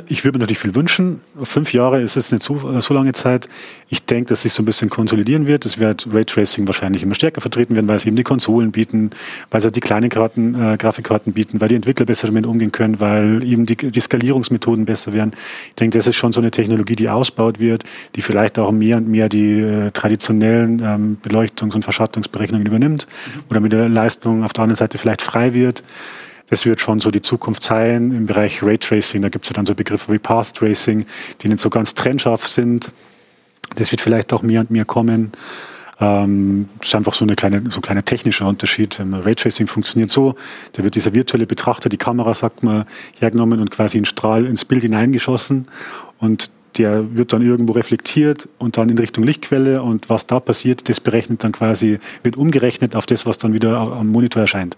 ich 0.09 0.24
würde 0.24 0.39
mir 0.39 0.43
natürlich 0.43 0.59
viel 0.59 0.74
wünschen. 0.74 1.20
Fünf 1.43 1.72
Jahre 1.72 2.01
ist 2.01 2.16
jetzt 2.16 2.33
nicht 2.33 2.43
so, 2.43 2.57
äh, 2.76 2.80
so 2.80 2.93
lange 2.93 3.12
Zeit. 3.12 3.49
Ich 3.89 4.05
denke, 4.05 4.30
dass 4.30 4.43
sich 4.43 4.53
so 4.53 4.62
ein 4.62 4.66
bisschen 4.66 4.91
konsolidieren 4.91 5.47
wird. 5.47 5.64
Es 5.64 5.78
wird 5.78 6.09
Raytracing 6.12 6.66
wahrscheinlich 6.66 7.03
immer 7.03 7.14
stärker 7.14 7.41
vertreten 7.41 7.74
werden, 7.74 7.89
weil 7.89 7.97
es 7.97 8.05
eben 8.05 8.16
die 8.16 8.24
Konsolen 8.24 8.72
bieten, 8.72 9.11
weil 9.51 9.61
sie 9.61 9.70
die 9.70 9.80
kleinen 9.80 10.11
Karten, 10.11 10.55
äh, 10.55 10.76
Grafikkarten 10.76 11.33
bieten, 11.33 11.61
weil 11.61 11.68
die 11.68 11.76
Entwickler 11.76 12.05
besser 12.05 12.26
damit 12.26 12.47
umgehen 12.47 12.72
können, 12.72 13.01
weil 13.01 13.45
eben 13.45 13.64
die, 13.64 13.76
die 13.76 14.01
Skalierungsmethoden 14.01 14.85
besser 14.85 15.12
werden. 15.12 15.33
Ich 15.68 15.74
denke, 15.76 15.97
das 15.97 16.07
ist 16.07 16.16
schon 16.16 16.33
so 16.33 16.41
eine 16.41 16.51
Technologie, 16.51 16.97
die 16.97 17.09
ausbaut 17.09 17.61
wird, 17.61 17.85
die 18.16 18.22
vielleicht 18.22 18.59
auch 18.59 18.72
mehr 18.72 18.97
und 18.97 19.09
mehr 19.09 19.28
die 19.28 19.61
äh, 19.61 19.91
traditionellen 19.93 20.83
ähm, 20.85 21.16
Beleuchtungs- 21.22 21.74
und 21.74 21.85
Verschattungsberechnungen 21.85 22.66
übernimmt 22.66 23.07
oder 23.51 23.61
mit 23.61 23.72
der 23.72 23.89
Leistung 23.89 24.43
auf 24.45 24.53
der 24.53 24.64
anderen 24.64 24.76
Seite 24.78 24.99
vielleicht 24.99 25.22
frei 25.22 25.55
wird. 25.55 25.83
Das 26.53 26.66
wird 26.66 26.82
schon 26.82 27.00
so 27.00 27.11
die 27.11 27.22
Zukunft 27.22 27.62
sein 27.62 28.12
im 28.12 28.26
Bereich 28.26 28.62
Raytracing. 28.62 29.22
Da 29.22 29.30
gibt 29.30 29.46
es 29.46 29.48
ja 29.48 29.55
dann 29.55 29.64
so 29.64 29.74
Begriffe 29.74 30.12
wie 30.12 30.18
Path 30.18 30.53
Tracing, 30.53 31.07
die 31.40 31.48
nicht 31.48 31.61
so 31.61 31.70
ganz 31.70 31.94
trennscharf 31.94 32.46
sind. 32.46 32.92
Das 33.76 33.90
wird 33.90 34.03
vielleicht 34.03 34.34
auch 34.34 34.42
mehr 34.42 34.61
und 34.61 34.70
mehr 34.70 34.84
kommen. 34.84 35.32
Ähm, 35.98 36.68
das 36.78 36.88
ist 36.88 36.94
einfach 36.94 37.14
so, 37.14 37.24
eine 37.24 37.36
kleine, 37.36 37.62
so 37.70 37.78
ein 37.78 37.80
kleiner 37.80 38.05
technischer 38.05 38.46
Unterschied. 38.46 38.98
Man 38.98 39.22
Raytracing 39.22 39.66
funktioniert 39.66 40.11
so, 40.11 40.34
da 40.74 40.84
wird 40.84 40.94
dieser 40.94 41.14
virtuelle 41.14 41.46
Betrachter, 41.46 41.88
die 41.88 41.96
Kamera, 41.96 42.34
sagt 42.34 42.62
man, 42.62 42.84
hergenommen 43.18 43.59
und 43.59 43.70
quasi 43.70 43.96
ein 43.96 44.05
Strahl 44.05 44.44
ins 44.44 44.66
Bild 44.66 44.82
hineingeschossen 44.82 45.68
und 46.18 46.50
der 46.76 47.16
wird 47.16 47.32
dann 47.32 47.40
irgendwo 47.42 47.72
reflektiert 47.72 48.48
und 48.59 48.76
dann 48.76 48.90
in 48.90 48.98
Richtung 48.98 49.24
Lichtquelle 49.24 49.82
und 49.82 50.09
was 50.11 50.26
da 50.26 50.40
passiert, 50.40 50.88
das 50.88 51.00
berechnet 51.00 51.44
dann 51.44 51.53
quasi, 51.53 51.98
wird 52.22 52.36
umgerechnet 52.36 52.94
auf 52.96 53.07
das, 53.07 53.26
was 53.26 53.38
dann 53.38 53.53
wieder 53.55 53.78
am 53.78 54.09
Monitor 54.09 54.42
erscheint. 54.42 54.76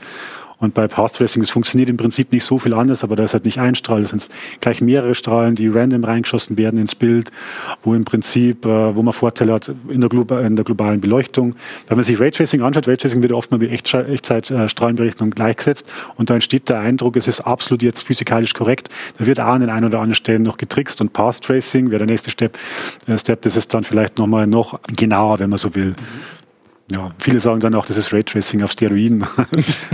Und 0.64 0.72
bei 0.72 0.88
Path 0.88 1.14
Tracing, 1.14 1.42
das 1.42 1.50
funktioniert 1.50 1.90
im 1.90 1.98
Prinzip 1.98 2.32
nicht 2.32 2.44
so 2.44 2.58
viel 2.58 2.72
anders, 2.72 3.04
aber 3.04 3.16
da 3.16 3.24
ist 3.24 3.34
halt 3.34 3.44
nicht 3.44 3.58
ein 3.58 3.74
Strahl, 3.74 4.00
das 4.00 4.10
sind 4.10 4.28
gleich 4.60 4.80
mehrere 4.80 5.14
Strahlen, 5.14 5.54
die 5.54 5.68
random 5.68 6.04
reingeschossen 6.04 6.56
werden 6.56 6.80
ins 6.80 6.94
Bild, 6.94 7.30
wo 7.82 7.94
im 7.94 8.04
Prinzip, 8.04 8.64
äh, 8.64 8.96
wo 8.96 9.02
man 9.02 9.12
Vorteile 9.12 9.52
hat 9.52 9.70
in 9.88 10.00
der, 10.00 10.10
in 10.40 10.56
der 10.56 10.64
globalen 10.64 11.00
Beleuchtung. 11.00 11.54
Wenn 11.86 11.98
man 11.98 12.04
sich 12.04 12.18
Raytracing 12.18 12.62
anschaut, 12.62 12.88
Raytracing 12.88 13.22
wird 13.22 13.32
oft 13.32 13.50
mal 13.50 13.58
mit 13.58 13.70
Echtzeit-Strahlenberechnung 13.70 15.30
gleichgesetzt 15.30 15.86
und 16.16 16.30
da 16.30 16.34
entsteht 16.34 16.70
der 16.70 16.80
Eindruck, 16.80 17.16
es 17.16 17.28
ist 17.28 17.42
absolut 17.42 17.82
jetzt 17.82 18.02
physikalisch 18.02 18.54
korrekt. 18.54 18.88
Da 19.18 19.26
wird 19.26 19.40
auch 19.40 19.48
an 19.48 19.60
den 19.60 19.70
ein 19.70 19.84
oder 19.84 19.98
anderen 19.98 20.14
Stellen 20.14 20.42
noch 20.42 20.56
getrickst 20.56 21.00
und 21.02 21.12
Path 21.12 21.42
Tracing 21.42 21.90
wäre 21.90 21.98
der 21.98 22.06
nächste 22.06 22.30
Step, 22.30 22.58
äh, 23.06 23.18
Step, 23.18 23.42
das 23.42 23.56
ist 23.56 23.74
dann 23.74 23.84
vielleicht 23.84 24.18
nochmal 24.18 24.46
noch 24.46 24.80
genauer, 24.96 25.40
wenn 25.40 25.50
man 25.50 25.58
so 25.58 25.74
will. 25.74 25.94
Ja, 26.92 27.12
viele 27.18 27.40
sagen 27.40 27.60
dann 27.60 27.74
auch, 27.74 27.86
das 27.86 27.96
ist 27.96 28.12
Raytracing 28.12 28.62
auf 28.62 28.72
Steroiden. 28.72 29.24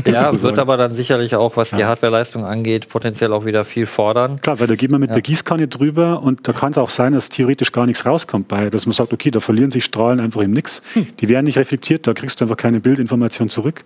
Ja, 0.05 0.33
wird 0.43 0.59
aber 0.59 0.77
dann 0.77 0.95
sicherlich 0.95 1.37
auch, 1.37 1.57
was 1.57 1.71
die 1.71 1.85
Hardwareleistung 1.85 2.45
angeht, 2.45 2.89
potenziell 2.89 3.33
auch 3.33 3.45
wieder 3.45 3.65
viel 3.65 3.87
fordern. 3.87 4.41
Klar, 4.41 4.59
weil 4.59 4.67
da 4.67 4.75
geht 4.75 4.91
man 4.91 5.01
mit 5.01 5.11
der 5.11 5.21
Gießkanne 5.21 5.69
drüber 5.69 6.23
und 6.23 6.49
da 6.49 6.53
kann 6.53 6.73
es 6.73 6.79
auch 6.79 6.89
sein, 6.89 7.13
dass 7.13 7.29
theoretisch 7.29 7.73
gar 7.73 7.87
nichts 7.87 8.07
rauskommt 8.07 8.49
bei, 8.49 8.71
dass 8.71 8.87
man 8.87 8.93
sagt, 8.93 9.13
okay, 9.13 9.31
da 9.31 9.41
verlieren 9.41 9.71
sich 9.71 9.85
Strahlen 9.85 10.21
einfach 10.21 10.41
im 10.41 10.53
Nix. 10.53 10.83
Die 11.21 11.29
werden 11.29 11.45
nicht 11.45 11.59
reflektiert, 11.59 12.07
da 12.07 12.15
kriegst 12.15 12.41
du 12.41 12.45
einfach 12.45 12.57
keine 12.57 12.81
Bildinformation 12.81 13.51
zurück. 13.51 13.85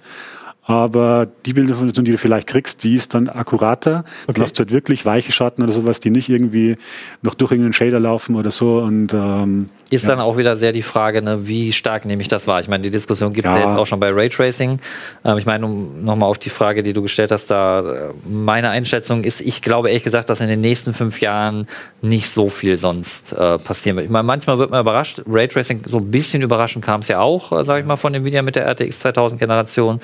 Aber 0.66 1.28
die 1.44 1.52
Bildinformation, 1.52 2.06
die 2.06 2.12
du 2.12 2.18
vielleicht 2.18 2.46
kriegst, 2.46 2.84
die 2.84 2.94
ist 2.94 3.12
dann 3.12 3.28
akkurater. 3.28 4.04
Okay. 4.26 4.32
Du 4.32 4.42
hast 4.42 4.58
halt 4.58 4.72
wirklich 4.72 5.04
weiche 5.04 5.30
Schatten 5.30 5.62
oder 5.62 5.72
sowas, 5.72 6.00
die 6.00 6.10
nicht 6.10 6.30
irgendwie 6.30 6.78
noch 7.20 7.34
durch 7.34 7.52
irgendeinen 7.52 7.74
Shader 7.74 8.00
laufen 8.00 8.34
oder 8.34 8.50
so. 8.50 8.78
Und 8.78 9.12
ähm, 9.12 9.68
Ist 9.90 10.04
ja. 10.04 10.10
dann 10.10 10.20
auch 10.20 10.38
wieder 10.38 10.56
sehr 10.56 10.72
die 10.72 10.82
Frage, 10.82 11.20
ne, 11.20 11.46
wie 11.46 11.72
stark 11.72 12.06
nehme 12.06 12.22
ich 12.22 12.28
das 12.28 12.46
wahr? 12.46 12.60
Ich 12.60 12.68
meine, 12.68 12.82
die 12.82 12.88
Diskussion 12.90 13.34
gibt 13.34 13.46
es 13.46 13.52
ja. 13.52 13.60
Ja. 13.60 13.68
jetzt 13.68 13.78
auch 13.78 13.84
schon 13.84 14.00
bei 14.00 14.10
Raytracing. 14.10 14.80
Ähm, 15.24 15.38
ich 15.38 15.44
meine, 15.44 15.66
um 15.66 16.02
nochmal 16.02 16.30
auf 16.30 16.38
die 16.38 16.48
Frage, 16.48 16.82
die 16.82 16.94
du 16.94 17.02
gestellt 17.02 17.30
hast, 17.30 17.50
da 17.50 17.80
äh, 17.80 18.10
meine 18.26 18.70
Einschätzung 18.70 19.22
ist, 19.22 19.42
ich 19.42 19.60
glaube 19.60 19.88
ehrlich 19.88 20.04
gesagt, 20.04 20.30
dass 20.30 20.40
in 20.40 20.48
den 20.48 20.62
nächsten 20.62 20.94
fünf 20.94 21.20
Jahren 21.20 21.66
nicht 22.00 22.30
so 22.30 22.48
viel 22.48 22.78
sonst 22.78 23.34
äh, 23.34 23.58
passieren 23.58 23.96
wird. 23.96 24.06
Ich 24.06 24.10
meine, 24.10 24.24
manchmal 24.24 24.58
wird 24.58 24.70
man 24.70 24.80
überrascht. 24.80 25.20
Raytracing, 25.26 25.82
so 25.84 25.98
ein 25.98 26.10
bisschen 26.10 26.40
überraschend 26.40 26.82
kam 26.82 27.02
es 27.02 27.08
ja 27.08 27.20
auch, 27.20 27.52
äh, 27.52 27.64
sage 27.64 27.80
ich 27.80 27.86
mal, 27.86 27.96
von 27.96 28.14
Nvidia 28.14 28.40
mit 28.40 28.56
der 28.56 28.66
RTX 28.66 29.00
2000 29.00 29.38
Generation. 29.38 30.00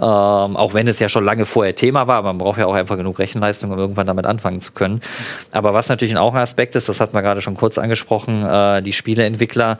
Ähm, 0.00 0.56
auch 0.56 0.72
wenn 0.72 0.88
es 0.88 0.98
ja 0.98 1.10
schon 1.10 1.24
lange 1.24 1.44
vorher 1.44 1.74
Thema 1.74 2.06
war, 2.06 2.22
man 2.22 2.38
braucht 2.38 2.58
ja 2.58 2.66
auch 2.66 2.74
einfach 2.74 2.96
genug 2.96 3.18
Rechenleistung, 3.18 3.70
um 3.70 3.78
irgendwann 3.78 4.06
damit 4.06 4.24
anfangen 4.24 4.62
zu 4.62 4.72
können. 4.72 5.00
Aber 5.52 5.74
was 5.74 5.90
natürlich 5.90 6.16
auch 6.16 6.34
ein 6.34 6.40
Aspekt 6.40 6.74
ist, 6.74 6.88
das 6.88 7.00
hat 7.00 7.12
man 7.12 7.22
gerade 7.22 7.42
schon 7.42 7.54
kurz 7.54 7.76
angesprochen, 7.76 8.44
äh, 8.46 8.80
die 8.80 8.94
Spieleentwickler. 8.94 9.76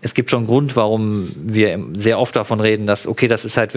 Es 0.00 0.14
gibt 0.14 0.30
schon 0.30 0.40
einen 0.40 0.46
Grund, 0.46 0.76
warum 0.76 1.28
wir 1.34 1.84
sehr 1.92 2.20
oft 2.20 2.36
davon 2.36 2.60
reden, 2.60 2.86
dass, 2.86 3.08
okay, 3.08 3.26
das 3.26 3.44
ist 3.44 3.56
halt 3.56 3.72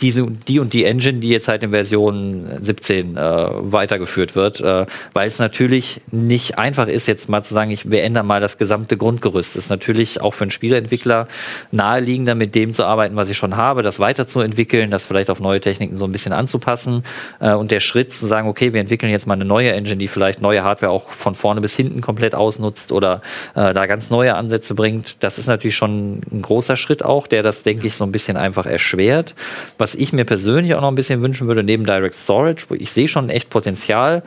diese, 0.00 0.26
die 0.26 0.58
und 0.58 0.72
die 0.72 0.84
Engine, 0.84 1.20
die 1.20 1.28
jetzt 1.28 1.46
halt 1.46 1.62
in 1.62 1.70
Version 1.70 2.44
17 2.60 3.16
äh, 3.16 3.20
weitergeführt 3.20 4.34
wird, 4.34 4.60
äh, 4.60 4.86
weil 5.12 5.28
es 5.28 5.38
natürlich 5.38 6.00
nicht 6.10 6.58
einfach 6.58 6.88
ist, 6.88 7.06
jetzt 7.06 7.28
mal 7.28 7.44
zu 7.44 7.54
sagen, 7.54 7.70
ich, 7.70 7.88
wir 7.88 8.02
ändern 8.02 8.26
mal 8.26 8.40
das 8.40 8.58
gesamte 8.58 8.96
Grundgerüst. 8.96 9.54
Es 9.54 9.66
ist 9.66 9.70
natürlich 9.70 10.20
auch 10.20 10.34
für 10.34 10.42
einen 10.42 10.50
Spieleentwickler 10.50 11.28
naheliegender, 11.70 12.34
mit 12.34 12.56
dem 12.56 12.72
zu 12.72 12.84
arbeiten, 12.84 13.14
was 13.14 13.28
ich 13.28 13.36
schon 13.36 13.56
habe, 13.56 13.82
das 13.82 14.00
weiterzuentwickeln, 14.00 14.90
das 14.90 15.04
vielleicht 15.04 15.30
auf 15.30 15.38
neue 15.38 15.60
Techniken 15.60 15.96
so 15.96 16.04
ein 16.04 16.10
bisschen 16.10 16.32
anzupassen 16.32 17.04
äh, 17.38 17.52
und 17.52 17.70
der 17.70 17.78
Schritt 17.78 18.12
zu 18.12 18.26
sagen, 18.26 18.48
okay, 18.48 18.72
wir 18.72 18.80
entwickeln 18.80 19.12
jetzt 19.12 19.28
mal 19.28 19.34
eine 19.34 19.44
neue 19.44 19.70
Engine, 19.70 19.98
die 19.98 20.08
vielleicht 20.08 20.42
neue 20.42 20.64
Hardware 20.64 20.90
auch 20.90 21.10
von 21.10 21.36
vorne 21.36 21.60
bis 21.60 21.76
hinten 21.76 22.00
komplett 22.00 22.34
ausnutzt 22.34 22.90
oder 22.90 23.20
äh, 23.54 23.72
da 23.72 23.86
ganz 23.86 24.10
neue 24.10 24.34
Ansätze 24.34 24.74
bringt, 24.74 25.22
das 25.22 25.38
ist 25.38 25.46
natürlich 25.46 25.59
schon 25.68 26.22
ein 26.32 26.42
großer 26.42 26.76
Schritt 26.76 27.04
auch, 27.04 27.26
der 27.26 27.42
das, 27.42 27.62
denke 27.62 27.86
ich, 27.86 27.94
so 27.94 28.04
ein 28.04 28.12
bisschen 28.12 28.36
einfach 28.36 28.66
erschwert. 28.66 29.34
Was 29.78 29.94
ich 29.94 30.12
mir 30.12 30.24
persönlich 30.24 30.74
auch 30.74 30.80
noch 30.80 30.88
ein 30.88 30.94
bisschen 30.94 31.22
wünschen 31.22 31.46
würde, 31.46 31.62
neben 31.62 31.84
Direct 31.84 32.14
Storage, 32.14 32.66
wo 32.68 32.74
ich 32.74 32.90
sehe 32.90 33.08
schon 33.08 33.28
echt 33.28 33.50
Potenzial, 33.50 34.22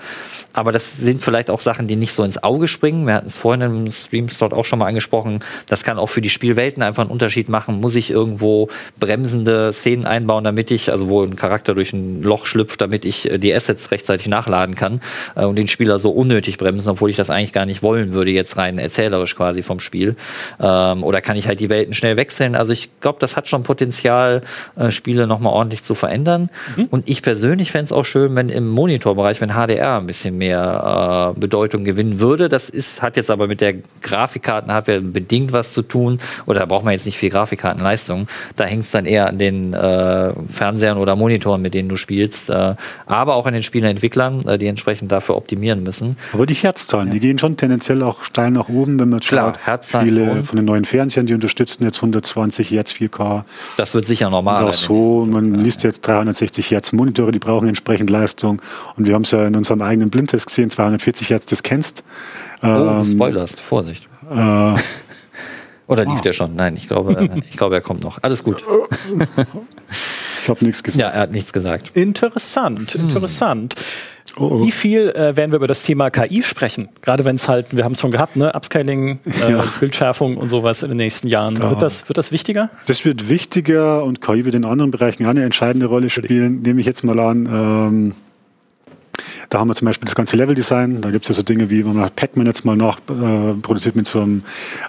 aber 0.54 0.72
das 0.72 0.98
sind 0.98 1.22
vielleicht 1.22 1.50
auch 1.50 1.62
Sachen, 1.62 1.88
die 1.88 1.96
nicht 1.96 2.14
so 2.14 2.24
ins 2.24 2.42
Auge 2.44 2.68
springen. 2.68 3.08
Wir 3.08 3.16
hatten 3.16 3.28
es 3.28 3.36
vorhin 3.36 3.62
im 3.62 3.92
Stream-Slot 3.92 4.54
auch 4.54 4.66
schon 4.66 4.80
mal 4.80 4.88
angesprochen. 4.88 5.40
Das 5.68 5.84
kann 5.84 5.98
auch 5.98 6.08
für 6.08 6.22
die 6.22 6.30
Spielwelten 6.30 6.84
einfach 6.84 7.02
einen 7.02 7.12
Unterschied 7.12 7.50
machen. 7.50 7.82
Muss 7.82 7.96
ich 7.96 8.12
irgendwo 8.12 8.70
bremsende 9.00 9.74
Szenen 9.74 10.06
einbauen, 10.06 10.44
damit 10.44 10.70
ich, 10.70 10.92
also 10.92 11.10
wo 11.10 11.24
ein 11.24 11.36
Charakter 11.36 11.74
durch 11.74 11.92
ein 11.94 12.22
Loch 12.22 12.46
schlüpft, 12.46 12.82
damit 12.82 13.04
ich 13.04 13.30
äh, 13.30 13.40
die 13.40 13.54
Assets 13.54 13.90
rechtzeitig 13.90 14.28
nachladen 14.28 14.76
kann 14.76 15.02
äh, 15.36 15.46
und 15.46 15.56
den 15.56 15.68
Spieler 15.68 15.98
so 15.98 16.12
unnötig 16.12 16.58
bremsen, 16.58 16.92
obwohl 16.92 17.10
ich 17.10 17.16
das 17.16 17.32
eigentlich 17.32 17.54
gar 17.54 17.66
nicht 17.66 17.82
wollen 17.82 18.14
würde, 18.14 18.30
jetzt 18.30 18.56
rein 18.58 18.78
erzählerisch 18.78 19.36
quasi 19.36 19.64
vom 19.64 19.80
Spiel. 19.80 20.16
Ähm, 20.60 21.04
oder 21.04 21.22
kann 21.24 21.36
ich 21.36 21.48
halt 21.48 21.60
die 21.60 21.70
Welten 21.70 21.94
schnell 21.94 22.18
wechseln. 22.18 22.56
Also 22.56 22.72
ich 22.72 22.90
glaube, 23.00 23.20
das 23.20 23.36
hat 23.36 23.48
schon 23.48 23.64
Potenzial, 23.64 24.42
äh, 24.76 24.92
Spiele 24.92 25.28
nochmal 25.28 25.54
ordentlich 25.54 25.84
zu 25.84 25.96
verändern. 25.96 26.50
Mhm. 26.76 26.86
Und 26.90 27.10
ich 27.10 27.22
persönlich 27.22 27.72
fände 27.72 27.86
es 27.86 27.92
auch 27.92 28.04
schön, 28.04 28.36
wenn 28.36 28.50
im 28.50 28.68
Monitorbereich, 28.68 29.42
wenn 29.42 29.54
HDR 29.54 29.98
ein 29.98 30.08
bisschen 30.08 30.38
mehr 30.38 31.34
äh, 31.36 31.40
Bedeutung 31.40 31.84
gewinnen 31.84 32.20
würde. 32.20 32.50
Das 32.50 32.70
ist, 32.70 33.02
hat 33.02 33.18
jetzt 33.18 33.30
aber 33.30 33.48
mit 33.48 33.62
der 33.62 33.76
Grafikkartenhardware 34.02 35.02
bedingt 35.02 35.54
was 35.54 35.72
zu 35.72 35.82
tun. 35.82 36.20
Oder 36.46 36.62
da 36.62 36.66
braucht 36.66 36.86
man 36.86 36.94
jetzt 36.94 37.06
nicht 37.06 37.18
viel 37.18 37.30
Grafikkartenleistung. 37.30 38.28
Da 38.56 38.66
hängt 38.66 38.84
es 38.84 38.92
dann 38.92 39.06
eher 39.06 39.28
an 39.28 39.38
den 39.38 39.74
äh, 39.74 40.34
Fernsehern 40.48 40.98
oder 40.98 41.16
Monitoren, 41.16 41.62
mit 41.62 41.74
denen 41.74 41.90
du 41.90 41.96
spielst. 41.96 42.50
Äh, 42.50 42.76
aber 43.06 43.36
auch 43.36 43.46
an 43.46 43.54
den 43.54 43.64
Spieleentwicklern, 43.64 44.48
äh, 44.48 44.58
die 44.58 44.68
entsprechend 44.68 45.12
dafür 45.12 45.36
optimieren 45.36 45.84
müssen. 45.84 46.18
Aber 46.34 46.46
die 46.46 46.54
Herzzahlen, 46.54 47.08
ja. 47.08 47.14
die 47.14 47.20
gehen 47.20 47.38
schon 47.40 47.58
tendenziell 47.58 48.02
auch 48.04 48.24
steil 48.24 48.52
nach 48.52 48.70
oben, 48.70 49.00
wenn 49.00 49.10
man 49.10 49.20
Klar, 49.20 49.54
schaut. 49.66 49.86
Viele 49.86 50.26
schon. 50.26 50.44
von 50.44 50.56
den 50.58 50.66
neuen 50.66 50.86
Fernsehern, 50.86 51.04
die 51.22 51.34
unterstützen 51.34 51.84
jetzt 51.84 51.98
120 51.98 52.72
Hertz 52.72 52.92
4K. 52.92 53.44
Das 53.78 53.94
wird 53.94 54.08
sicher 54.08 54.30
normal. 54.30 54.64
Und 54.64 54.70
auch 54.70 54.74
so, 54.74 55.26
man 55.26 55.54
liest 55.54 55.84
jetzt 55.84 56.08
360 56.08 56.72
Hertz 56.72 56.92
Monitore, 56.92 57.32
die 57.32 57.40
brauchen 57.40 57.68
entsprechend 57.68 58.10
Leistung. 58.10 58.62
Und 58.96 59.06
wir 59.08 59.14
haben 59.14 59.22
es 59.22 59.32
ja 59.32 59.46
in 59.46 59.56
unserem 59.56 59.82
eigenen 59.82 60.10
Blindtest 60.10 60.48
gesehen, 60.48 60.72
240 60.72 61.30
Hertz, 61.30 61.46
das 61.46 61.62
kennst. 61.62 62.04
Oh, 62.62 62.68
ähm, 62.68 63.06
spoilerst, 63.06 63.60
Vorsicht. 63.60 64.08
Äh, 64.32 64.36
Oder 65.88 66.06
lief 66.06 66.20
oh. 66.20 66.22
der 66.24 66.34
schon? 66.34 66.56
Nein, 66.56 66.76
ich 66.76 66.88
glaube, 66.88 67.30
ich 67.50 67.58
glaube, 67.58 67.76
er 67.76 67.82
kommt 67.82 68.04
noch. 68.04 68.18
Alles 68.24 68.44
gut. 68.44 68.64
Ich 70.44 70.50
habe 70.50 70.66
nichts 70.66 70.84
gesagt. 70.84 71.00
Ja, 71.00 71.08
er 71.08 71.22
hat 71.22 71.32
nichts 71.32 71.54
gesagt. 71.54 71.92
Interessant, 71.94 72.92
hm. 72.92 73.08
interessant. 73.08 73.76
Oh. 74.38 74.66
Wie 74.66 74.72
viel 74.72 75.10
äh, 75.10 75.36
werden 75.36 75.52
wir 75.52 75.58
über 75.58 75.68
das 75.68 75.84
Thema 75.84 76.10
KI 76.10 76.42
sprechen? 76.44 76.90
Gerade 77.02 77.24
wenn 77.26 77.36
es 77.36 77.48
halt, 77.48 77.76
wir 77.76 77.84
haben 77.84 77.94
es 77.94 78.02
schon 78.02 78.12
gehabt, 78.12 78.36
ne? 78.36 78.54
Upscaling, 78.54 79.20
äh, 79.26 79.52
ja. 79.52 79.64
Bildschärfung 79.80 80.38
und 80.38 80.50
sowas 80.50 80.82
in 80.82 80.90
den 80.90 80.98
nächsten 80.98 81.28
Jahren. 81.28 81.56
Da. 81.56 81.70
Wird, 81.70 81.82
das, 81.82 82.10
wird 82.10 82.18
das 82.18 82.32
wichtiger? 82.32 82.70
Das 82.88 83.06
wird 83.06 83.30
wichtiger 83.30 84.04
und 84.04 84.22
KI 84.22 84.46
wird 84.46 84.56
in 84.56 84.66
anderen 84.66 84.92
Bereichen 84.92 85.26
auch 85.26 85.30
eine 85.30 85.44
entscheidende 85.44 85.86
Rolle 85.86 86.10
spielen. 86.10 86.62
Nehme 86.62 86.80
ich 86.80 86.88
jetzt 86.88 87.04
mal 87.04 87.20
an, 87.20 87.46
ähm, 87.46 88.16
da 89.54 89.60
haben 89.60 89.68
wir 89.68 89.76
zum 89.76 89.86
Beispiel 89.86 90.06
das 90.08 90.16
ganze 90.16 90.36
Leveldesign. 90.36 91.02
Da 91.02 91.12
gibt 91.12 91.26
es 91.26 91.30
ja 91.30 91.36
so 91.36 91.44
Dinge 91.44 91.70
wie, 91.70 91.86
wenn 91.86 91.94
man 91.94 92.10
Pac-Man 92.10 92.48
jetzt 92.48 92.66
mal 92.66 92.76
nach 92.76 92.98
äh, 92.98 93.54
produziert 93.62 93.96
mit 93.96 94.08
so 94.08 94.22
einem, 94.22 94.42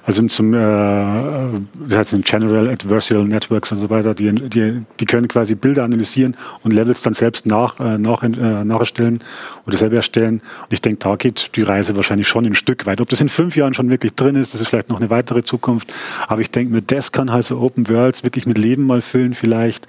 also 0.05 0.23
mit 0.23 0.33
so 0.33 0.43
einem, 0.43 0.55
äh, 0.55 1.61
das 1.87 1.99
heißt 1.99 2.15
ein 2.15 2.23
General 2.23 2.69
Adversarial 2.69 3.27
Networks 3.27 3.73
und 3.73 3.79
so 3.79 3.91
weiter. 3.91 4.15
Die, 4.15 4.33
die, 4.33 4.83
die 4.99 5.05
können 5.05 5.29
quasi 5.29 5.55
Bilder 5.55 5.85
analysieren 5.85 6.35
und 6.62 6.73
Levels 6.73 7.03
dann 7.03 7.12
selbst 7.12 7.45
nach, 7.45 7.79
äh, 7.79 7.99
nach, 7.99 8.23
äh, 8.23 8.65
nacherstellen 8.65 9.19
oder 9.67 9.77
selber 9.77 9.97
erstellen. 9.97 10.41
Und 10.62 10.73
ich 10.73 10.81
denke, 10.81 11.01
da 11.01 11.17
geht 11.17 11.57
die 11.57 11.62
Reise 11.62 11.95
wahrscheinlich 11.95 12.29
schon 12.29 12.47
ein 12.47 12.55
Stück 12.55 12.87
weit. 12.87 13.03
Ob 13.03 13.11
das 13.11 13.21
in 13.21 13.29
fünf 13.29 13.57
Jahren 13.57 13.75
schon 13.75 13.91
wirklich 13.91 14.15
drin 14.15 14.35
ist, 14.35 14.55
das 14.55 14.62
ist 14.62 14.69
vielleicht 14.69 14.89
noch 14.89 14.99
eine 14.99 15.11
weitere 15.11 15.43
Zukunft. 15.43 15.93
Aber 16.27 16.41
ich 16.41 16.51
denke, 16.51 16.73
mit 16.73 16.91
das 16.91 17.12
kann 17.12 17.31
halt 17.31 17.45
so 17.45 17.61
Open 17.61 17.87
Worlds 17.91 18.25
wirklich 18.25 18.47
mit 18.47 18.57
Leben 18.57 18.87
mal 18.87 19.03
füllen, 19.03 19.35
vielleicht 19.35 19.87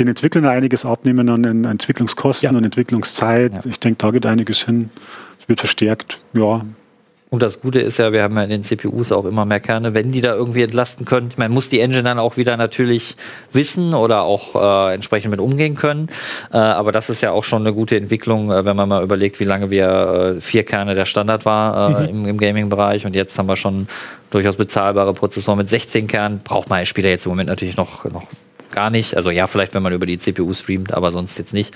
den 0.00 0.08
Entwicklern 0.08 0.46
einiges 0.46 0.84
abnehmen 0.84 1.28
an 1.28 1.64
Entwicklungskosten 1.64 2.50
ja. 2.50 2.58
und 2.58 2.64
Entwicklungszeit. 2.64 3.52
Ja. 3.52 3.60
Ich 3.70 3.78
denke, 3.78 3.98
da 3.98 4.15
geht 4.16 4.26
einiges 4.26 4.64
hin. 4.64 4.88
Es 5.40 5.48
wird 5.48 5.60
verstärkt, 5.60 6.20
ja. 6.32 6.64
Und 7.28 7.42
das 7.42 7.60
Gute 7.60 7.80
ist 7.80 7.98
ja, 7.98 8.12
wir 8.12 8.22
haben 8.22 8.34
ja 8.36 8.44
in 8.44 8.50
den 8.50 8.62
CPUs 8.62 9.12
auch 9.12 9.26
immer 9.26 9.44
mehr 9.44 9.60
Kerne, 9.60 9.92
wenn 9.92 10.10
die 10.10 10.22
da 10.22 10.34
irgendwie 10.34 10.62
entlasten 10.62 11.04
können. 11.04 11.32
Man 11.36 11.52
muss 11.52 11.68
die 11.68 11.80
Engine 11.80 12.02
dann 12.02 12.18
auch 12.18 12.38
wieder 12.38 12.56
natürlich 12.56 13.14
wissen 13.52 13.92
oder 13.92 14.22
auch 14.22 14.54
äh, 14.54 14.94
entsprechend 14.94 15.32
mit 15.32 15.40
umgehen 15.40 15.74
können. 15.74 16.08
Äh, 16.50 16.56
aber 16.56 16.92
das 16.92 17.10
ist 17.10 17.20
ja 17.20 17.32
auch 17.32 17.44
schon 17.44 17.62
eine 17.62 17.74
gute 17.74 17.96
Entwicklung, 17.96 18.50
äh, 18.50 18.64
wenn 18.64 18.76
man 18.76 18.88
mal 18.88 19.02
überlegt, 19.02 19.38
wie 19.38 19.44
lange 19.44 19.70
wir 19.70 20.36
äh, 20.36 20.40
vier 20.40 20.64
Kerne 20.64 20.94
der 20.94 21.04
Standard 21.04 21.44
war 21.44 21.90
äh, 21.90 22.04
mhm. 22.04 22.08
im, 22.08 22.26
im 22.26 22.38
Gaming-Bereich. 22.38 23.04
Und 23.04 23.14
jetzt 23.14 23.36
haben 23.38 23.48
wir 23.48 23.56
schon 23.56 23.86
durchaus 24.30 24.56
bezahlbare 24.56 25.12
Prozessoren 25.12 25.58
mit 25.58 25.68
16 25.68 26.06
Kernen. 26.06 26.40
Braucht 26.42 26.70
man 26.70 26.78
als 26.78 26.88
Spieler 26.88 27.10
jetzt 27.10 27.26
im 27.26 27.32
Moment 27.32 27.50
natürlich 27.50 27.76
noch, 27.76 28.04
noch 28.04 28.28
gar 28.70 28.90
nicht. 28.90 29.16
Also 29.16 29.30
ja, 29.30 29.46
vielleicht, 29.46 29.74
wenn 29.74 29.82
man 29.82 29.92
über 29.92 30.06
die 30.06 30.18
CPU 30.18 30.52
streamt, 30.52 30.94
aber 30.94 31.12
sonst 31.12 31.38
jetzt 31.38 31.52
nicht. 31.52 31.74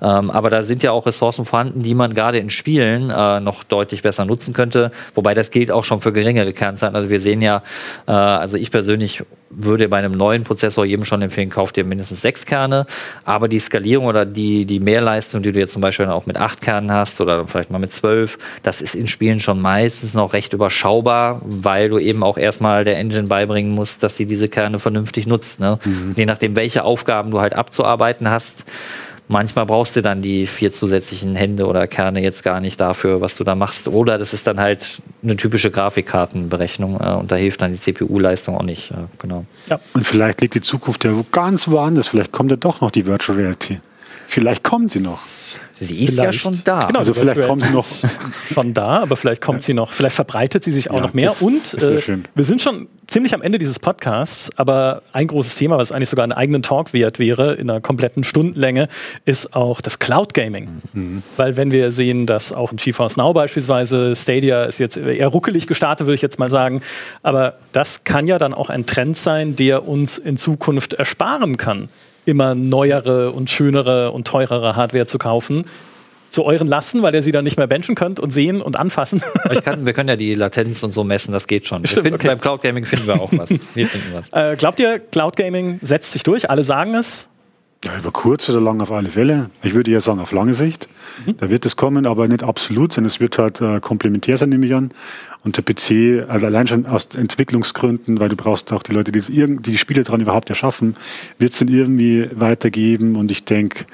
Ähm, 0.00 0.30
aber 0.30 0.50
da 0.50 0.62
sind 0.62 0.82
ja 0.82 0.92
auch 0.92 1.06
Ressourcen 1.06 1.44
vorhanden, 1.44 1.82
die 1.82 1.94
man 1.94 2.14
gerade 2.14 2.38
in 2.38 2.50
Spielen 2.50 3.10
äh, 3.10 3.40
noch 3.40 3.64
deutlich 3.64 4.02
besser 4.02 4.24
nutzen 4.24 4.54
könnte. 4.54 4.90
Wobei 5.14 5.34
das 5.34 5.50
gilt 5.50 5.70
auch 5.70 5.84
schon 5.84 6.00
für 6.00 6.12
geringere 6.12 6.52
Kernzeiten. 6.52 6.96
Also 6.96 7.10
wir 7.10 7.20
sehen 7.20 7.42
ja, 7.42 7.62
äh, 8.06 8.12
also 8.12 8.56
ich 8.56 8.70
persönlich 8.70 9.22
würde 9.50 9.88
bei 9.88 9.98
einem 9.98 10.12
neuen 10.12 10.44
Prozessor 10.44 10.84
jedem 10.84 11.04
schon 11.04 11.22
empfehlen, 11.22 11.50
kauft 11.50 11.76
dir 11.76 11.84
mindestens 11.84 12.20
sechs 12.20 12.46
Kerne. 12.46 12.86
Aber 13.24 13.48
die 13.48 13.58
Skalierung 13.58 14.06
oder 14.06 14.24
die, 14.24 14.64
die 14.64 14.78
Mehrleistung, 14.78 15.42
die 15.42 15.52
du 15.52 15.58
jetzt 15.58 15.72
zum 15.72 15.82
Beispiel 15.82 16.06
auch 16.06 16.26
mit 16.26 16.36
acht 16.36 16.60
Kernen 16.60 16.92
hast 16.92 17.20
oder 17.20 17.46
vielleicht 17.46 17.70
mal 17.70 17.78
mit 17.78 17.90
zwölf, 17.90 18.38
das 18.62 18.80
ist 18.80 18.94
in 18.94 19.08
Spielen 19.08 19.40
schon 19.40 19.60
meistens 19.60 20.14
noch 20.14 20.32
recht 20.32 20.52
überschaubar, 20.52 21.42
weil 21.44 21.88
du 21.88 21.98
eben 21.98 22.22
auch 22.22 22.38
erstmal 22.38 22.84
der 22.84 22.96
Engine 22.96 23.26
beibringen 23.26 23.72
musst, 23.72 24.02
dass 24.02 24.16
sie 24.16 24.24
diese 24.24 24.48
Kerne 24.48 24.78
vernünftig 24.78 25.26
nutzt. 25.26 25.58
Ne? 25.58 25.78
Mhm. 25.84 26.14
Nachdem, 26.30 26.54
welche 26.54 26.84
Aufgaben 26.84 27.32
du 27.32 27.40
halt 27.40 27.54
abzuarbeiten 27.54 28.30
hast, 28.30 28.64
Manchmal 29.30 29.64
brauchst 29.64 29.94
du 29.94 30.02
dann 30.02 30.22
die 30.22 30.44
vier 30.44 30.72
zusätzlichen 30.72 31.36
Hände 31.36 31.68
oder 31.68 31.86
Kerne 31.86 32.20
jetzt 32.20 32.42
gar 32.42 32.58
nicht 32.58 32.80
dafür, 32.80 33.20
was 33.20 33.36
du 33.36 33.44
da 33.44 33.54
machst. 33.54 33.86
Oder 33.86 34.18
das 34.18 34.34
ist 34.34 34.48
dann 34.48 34.58
halt 34.58 35.00
eine 35.22 35.36
typische 35.36 35.70
Grafikkartenberechnung 35.70 36.98
äh, 37.00 37.12
und 37.12 37.30
da 37.30 37.36
hilft 37.36 37.62
dann 37.62 37.72
die 37.72 37.78
CPU-Leistung 37.78 38.56
auch 38.56 38.64
nicht. 38.64 38.90
Äh, 38.90 38.94
genau. 39.20 39.44
Ja. 39.68 39.78
Und 39.94 40.04
vielleicht 40.04 40.40
liegt 40.40 40.56
die 40.56 40.60
Zukunft 40.62 41.04
ja 41.04 41.12
ganz 41.30 41.68
woanders. 41.68 42.08
Vielleicht 42.08 42.32
kommt 42.32 42.50
ja 42.50 42.56
doch 42.56 42.80
noch 42.80 42.90
die 42.90 43.06
Virtual 43.06 43.38
Reality. 43.38 43.78
Vielleicht 44.26 44.64
kommt 44.64 44.90
sie 44.90 44.98
noch. 44.98 45.20
Sie 45.80 46.04
ist 46.04 46.14
vielleicht. 46.14 46.34
ja 46.34 46.38
schon 46.38 46.60
da. 46.64 46.80
Genau, 46.80 46.98
also 46.98 47.14
vielleicht 47.14 47.42
kommt 47.42 47.62
sie 47.62 47.70
noch 47.70 47.86
schon 48.52 48.74
da, 48.74 49.00
aber 49.00 49.16
vielleicht 49.16 49.40
kommt 49.40 49.62
sie 49.62 49.72
noch, 49.72 49.92
vielleicht 49.92 50.14
verbreitet 50.14 50.62
sie 50.62 50.70
sich 50.70 50.90
auch 50.90 50.96
ja, 50.96 51.00
noch 51.00 51.14
mehr. 51.14 51.32
Und 51.40 51.74
äh, 51.82 52.00
wir 52.34 52.44
sind 52.44 52.60
schon 52.60 52.88
ziemlich 53.06 53.32
am 53.32 53.40
Ende 53.40 53.58
dieses 53.58 53.78
Podcasts, 53.78 54.50
aber 54.56 55.02
ein 55.12 55.26
großes 55.26 55.56
Thema, 55.56 55.78
was 55.78 55.90
eigentlich 55.90 56.10
sogar 56.10 56.24
einen 56.24 56.32
eigenen 56.32 56.62
Talk 56.62 56.92
wert 56.92 57.18
wäre, 57.18 57.54
in 57.54 57.70
einer 57.70 57.80
kompletten 57.80 58.24
Stundenlänge, 58.24 58.88
ist 59.24 59.54
auch 59.54 59.80
das 59.80 59.98
Cloud 59.98 60.34
Gaming. 60.34 60.82
Mhm. 60.92 61.22
Weil 61.38 61.56
wenn 61.56 61.72
wir 61.72 61.90
sehen, 61.92 62.26
dass 62.26 62.52
auch 62.52 62.72
in 62.72 62.76
GeForce 62.76 63.16
Now 63.16 63.32
beispielsweise 63.32 64.14
Stadia 64.14 64.64
ist 64.64 64.78
jetzt 64.80 64.98
eher 64.98 65.28
ruckelig 65.28 65.66
gestartet, 65.66 66.06
würde 66.06 66.14
ich 66.14 66.22
jetzt 66.22 66.38
mal 66.38 66.50
sagen, 66.50 66.82
aber 67.22 67.54
das 67.72 68.04
kann 68.04 68.26
ja 68.26 68.38
dann 68.38 68.52
auch 68.52 68.68
ein 68.68 68.84
Trend 68.84 69.16
sein, 69.16 69.56
der 69.56 69.88
uns 69.88 70.18
in 70.18 70.36
Zukunft 70.36 70.92
ersparen 70.92 71.56
kann 71.56 71.88
immer 72.30 72.54
neuere 72.54 73.32
und 73.32 73.50
schönere 73.50 74.12
und 74.12 74.26
teurere 74.26 74.76
Hardware 74.76 75.06
zu 75.06 75.18
kaufen, 75.18 75.64
zu 76.30 76.44
euren 76.44 76.68
Lasten, 76.68 77.02
weil 77.02 77.14
ihr 77.14 77.22
sie 77.22 77.32
dann 77.32 77.44
nicht 77.44 77.56
mehr 77.56 77.66
benchen 77.66 77.96
könnt 77.96 78.20
und 78.20 78.30
sehen 78.30 78.62
und 78.62 78.78
anfassen. 78.78 79.22
Kann, 79.64 79.84
wir 79.84 79.92
können 79.92 80.08
ja 80.08 80.16
die 80.16 80.34
Latenz 80.34 80.82
und 80.82 80.92
so 80.92 81.02
messen, 81.02 81.32
das 81.32 81.46
geht 81.46 81.66
schon. 81.66 81.84
Stimmt, 81.86 82.04
finden, 82.04 82.14
okay. 82.14 82.28
Beim 82.28 82.40
Cloud 82.40 82.62
Gaming 82.62 82.84
finden 82.84 83.06
wir 83.08 83.20
auch 83.20 83.30
was. 83.32 83.50
Wir 83.74 83.86
finden 83.86 84.14
was. 84.14 84.32
Äh, 84.32 84.56
glaubt 84.56 84.78
ihr, 84.78 85.00
Cloud 85.00 85.36
Gaming 85.36 85.80
setzt 85.82 86.12
sich 86.12 86.22
durch? 86.22 86.48
Alle 86.48 86.62
sagen 86.62 86.94
es. 86.94 87.28
Ja, 87.82 87.96
über 87.96 88.10
kurz 88.10 88.46
oder 88.50 88.60
lang 88.60 88.82
auf 88.82 88.92
alle 88.92 89.08
Fälle. 89.08 89.48
Ich 89.62 89.72
würde 89.72 89.90
eher 89.90 90.02
sagen, 90.02 90.20
auf 90.20 90.32
lange 90.32 90.52
Sicht. 90.52 90.86
Mhm. 91.24 91.38
Da 91.38 91.48
wird 91.48 91.64
es 91.64 91.76
kommen, 91.76 92.04
aber 92.04 92.28
nicht 92.28 92.42
absolut, 92.42 92.92
sondern 92.92 93.06
es 93.06 93.20
wird 93.20 93.38
halt 93.38 93.62
äh, 93.62 93.80
komplementär 93.80 94.36
sein, 94.36 94.50
nehme 94.50 94.66
ich 94.66 94.74
an. 94.74 94.90
Und 95.44 95.56
der 95.56 95.62
PC, 95.62 96.28
also 96.28 96.44
allein 96.44 96.66
schon 96.66 96.84
aus 96.84 97.06
Entwicklungsgründen, 97.14 98.20
weil 98.20 98.28
du 98.28 98.36
brauchst 98.36 98.70
auch 98.74 98.82
die 98.82 98.92
Leute, 98.92 99.12
die, 99.12 99.22
die, 99.22 99.56
die 99.56 99.78
Spiele 99.78 100.02
dran 100.02 100.20
überhaupt 100.20 100.50
erschaffen, 100.50 100.94
wird 101.38 101.54
es 101.54 101.58
dann 101.58 101.68
irgendwie 101.68 102.28
weitergeben. 102.34 103.16
Und 103.16 103.30
ich 103.30 103.46
denke, 103.46 103.86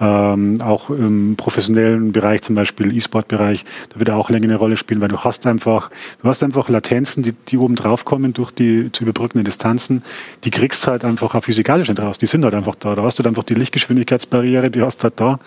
ähm, 0.00 0.60
auch 0.60 0.90
im 0.90 1.34
professionellen 1.36 2.12
Bereich, 2.12 2.42
zum 2.42 2.54
Beispiel 2.54 2.96
E-Sport-Bereich, 2.96 3.64
da 3.90 3.98
wird 3.98 4.08
er 4.08 4.16
auch 4.16 4.30
länger 4.30 4.44
eine 4.44 4.56
Rolle 4.56 4.76
spielen, 4.76 5.00
weil 5.00 5.08
du 5.08 5.18
hast 5.18 5.46
einfach, 5.46 5.90
du 6.22 6.28
hast 6.28 6.42
einfach 6.42 6.68
Latenzen, 6.68 7.22
die, 7.22 7.32
die 7.32 7.58
oben 7.58 7.74
drauf 7.74 8.04
kommen 8.04 8.32
durch 8.32 8.50
die 8.50 8.92
zu 8.92 9.02
überbrückenden 9.02 9.44
Distanzen, 9.44 10.02
die 10.44 10.50
kriegst 10.50 10.86
halt 10.86 11.04
einfach 11.04 11.34
auch 11.34 11.42
physikalisch 11.42 11.88
nicht 11.88 12.00
raus. 12.00 12.18
Die 12.18 12.26
sind 12.26 12.44
halt 12.44 12.54
einfach 12.54 12.74
da. 12.76 12.94
Da 12.94 13.02
hast 13.02 13.18
du 13.18 13.24
einfach 13.24 13.44
die 13.44 13.54
Lichtgeschwindigkeitsbarriere, 13.54 14.70
die 14.70 14.82
hast 14.82 14.98
du 14.98 15.04
halt 15.04 15.20
da. 15.20 15.40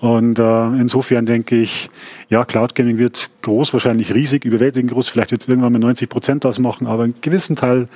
Und 0.00 0.38
äh, 0.38 0.66
insofern 0.80 1.26
denke 1.26 1.56
ich, 1.56 1.88
ja, 2.28 2.44
Cloud 2.44 2.74
Gaming 2.74 2.98
wird 2.98 3.30
groß, 3.42 3.72
wahrscheinlich 3.72 4.14
riesig, 4.14 4.44
überwältigend 4.44 4.90
groß. 4.90 5.08
Vielleicht 5.08 5.30
wird 5.30 5.42
es 5.42 5.48
irgendwann 5.48 5.72
mal 5.72 5.78
90 5.78 6.08
Prozent 6.08 6.46
ausmachen, 6.46 6.86
aber 6.86 7.04
einen 7.04 7.14
gewissen 7.20 7.56
Teil 7.56 7.88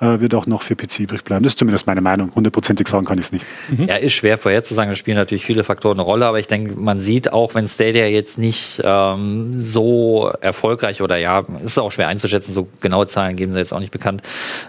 äh, 0.00 0.20
wird 0.20 0.34
auch 0.34 0.46
noch 0.46 0.62
für 0.62 0.76
PC 0.76 1.00
übrig 1.00 1.24
bleiben. 1.24 1.42
Das 1.42 1.52
ist 1.52 1.58
zumindest 1.58 1.86
meine 1.86 2.00
Meinung. 2.00 2.32
Hundertprozentig 2.34 2.88
sagen 2.88 3.06
kann 3.06 3.18
ich 3.18 3.26
es 3.26 3.32
nicht. 3.32 3.44
Mhm. 3.70 3.86
Ja, 3.86 3.96
ist 3.96 4.12
schwer 4.12 4.38
vorherzusagen. 4.38 4.90
Da 4.90 4.96
spielen 4.96 5.16
natürlich 5.16 5.44
viele 5.44 5.64
Faktoren 5.64 5.98
eine 5.98 6.02
Rolle, 6.02 6.26
aber 6.26 6.38
ich 6.38 6.46
denke, 6.46 6.78
man 6.78 7.00
sieht 7.00 7.32
auch, 7.32 7.54
wenn 7.54 7.66
Stadia 7.68 8.06
jetzt 8.06 8.38
nicht 8.38 8.80
ähm, 8.82 9.52
so 9.54 10.32
erfolgreich 10.40 11.02
oder 11.02 11.16
ja, 11.16 11.42
ist 11.64 11.78
auch 11.78 11.90
schwer 11.90 12.08
einzuschätzen, 12.08 12.52
so 12.52 12.68
genaue 12.80 13.06
Zahlen 13.06 13.36
geben 13.36 13.52
sie 13.52 13.58
jetzt 13.58 13.72
auch 13.72 13.80
nicht 13.80 13.92
bekannt, 13.92 14.22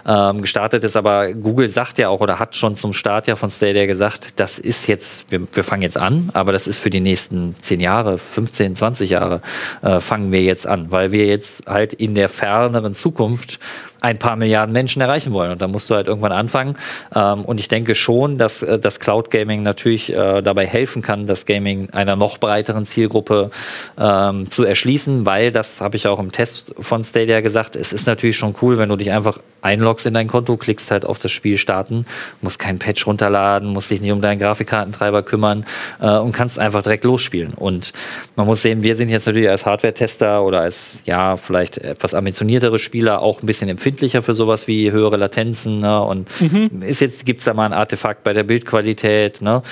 ähm, 0.06 0.42
gestartet 0.42 0.84
ist. 0.84 0.96
Aber 0.96 1.32
Google 1.32 1.68
sagt 1.68 1.98
ja 1.98 2.08
auch 2.08 2.20
oder 2.20 2.38
hat 2.38 2.56
schon 2.56 2.76
zum 2.76 2.92
Start 2.92 3.26
ja 3.26 3.36
von 3.36 3.50
Stadia 3.50 3.86
gesagt, 3.86 4.34
das 4.36 4.58
ist 4.58 4.88
jetzt, 4.88 5.30
wir, 5.30 5.42
wir 5.52 5.64
fangen 5.64 5.82
jetzt 5.82 5.98
an, 5.98 6.30
aber 6.32 6.52
das 6.52 6.66
ist 6.66 6.78
für 6.78 6.90
die 6.90 7.00
nächsten 7.00 7.54
10 7.58 7.80
Jahre, 7.80 8.18
15, 8.18 8.76
20 8.76 9.01
Jahre 9.10 9.40
äh, 9.82 10.00
fangen 10.00 10.32
wir 10.32 10.42
jetzt 10.42 10.66
an, 10.66 10.90
weil 10.90 11.12
wir 11.12 11.26
jetzt 11.26 11.66
halt 11.66 11.94
in 11.94 12.14
der 12.14 12.28
ferneren 12.28 12.94
Zukunft 12.94 13.58
ein 14.02 14.18
paar 14.18 14.36
Milliarden 14.36 14.72
Menschen 14.72 15.00
erreichen 15.00 15.32
wollen. 15.32 15.52
Und 15.52 15.62
da 15.62 15.68
musst 15.68 15.88
du 15.88 15.94
halt 15.94 16.08
irgendwann 16.08 16.32
anfangen. 16.32 16.76
Ähm, 17.14 17.44
und 17.44 17.60
ich 17.60 17.68
denke 17.68 17.94
schon, 17.94 18.36
dass 18.36 18.62
äh, 18.62 18.78
das 18.78 19.00
Cloud 19.00 19.30
Gaming 19.30 19.62
natürlich 19.62 20.12
äh, 20.12 20.42
dabei 20.42 20.66
helfen 20.66 21.02
kann, 21.02 21.26
das 21.26 21.46
Gaming 21.46 21.90
einer 21.90 22.16
noch 22.16 22.38
breiteren 22.38 22.84
Zielgruppe 22.84 23.50
ähm, 23.98 24.50
zu 24.50 24.64
erschließen, 24.64 25.24
weil, 25.24 25.52
das 25.52 25.80
habe 25.80 25.96
ich 25.96 26.08
auch 26.08 26.18
im 26.18 26.32
Test 26.32 26.74
von 26.80 27.04
Stadia 27.04 27.40
gesagt, 27.40 27.76
es 27.76 27.92
ist 27.92 28.06
natürlich 28.06 28.36
schon 28.36 28.56
cool, 28.60 28.76
wenn 28.76 28.88
du 28.88 28.96
dich 28.96 29.12
einfach 29.12 29.38
einloggst 29.62 30.06
in 30.06 30.14
dein 30.14 30.26
Konto, 30.26 30.56
klickst 30.56 30.90
halt 30.90 31.06
auf 31.06 31.18
das 31.18 31.30
Spiel 31.30 31.56
starten, 31.56 32.04
musst 32.40 32.58
keinen 32.58 32.78
Patch 32.78 33.06
runterladen, 33.06 33.68
musst 33.68 33.90
dich 33.90 34.00
nicht 34.00 34.12
um 34.12 34.20
deinen 34.20 34.38
Grafikkartentreiber 34.38 35.22
kümmern 35.22 35.64
äh, 36.00 36.18
und 36.18 36.32
kannst 36.32 36.58
einfach 36.58 36.82
direkt 36.82 37.04
losspielen. 37.04 37.54
Und 37.54 37.92
man 38.34 38.46
muss 38.46 38.62
sehen, 38.62 38.82
wir 38.82 38.96
sind 38.96 39.08
jetzt 39.08 39.26
natürlich 39.26 39.48
als 39.48 39.64
Hardware-Tester 39.64 40.42
oder 40.42 40.60
als, 40.60 40.98
ja, 41.04 41.36
vielleicht 41.36 41.78
etwas 41.78 42.14
ambitioniertere 42.14 42.78
Spieler 42.78 43.22
auch 43.22 43.40
ein 43.42 43.46
bisschen 43.46 43.68
empfindlicher 43.92 44.22
für 44.22 44.34
sowas 44.34 44.66
wie 44.66 44.90
höhere 44.90 45.16
Latenzen 45.16 45.80
ne? 45.80 46.02
und 46.02 46.28
mhm. 46.40 46.82
ist 46.82 47.00
jetzt, 47.00 47.26
gibt's 47.26 47.44
da 47.44 47.52
mal 47.52 47.66
ein 47.66 47.72
Artefakt 47.74 48.24
bei 48.24 48.32
der 48.32 48.42
Bildqualität, 48.42 49.42
ne? 49.42 49.62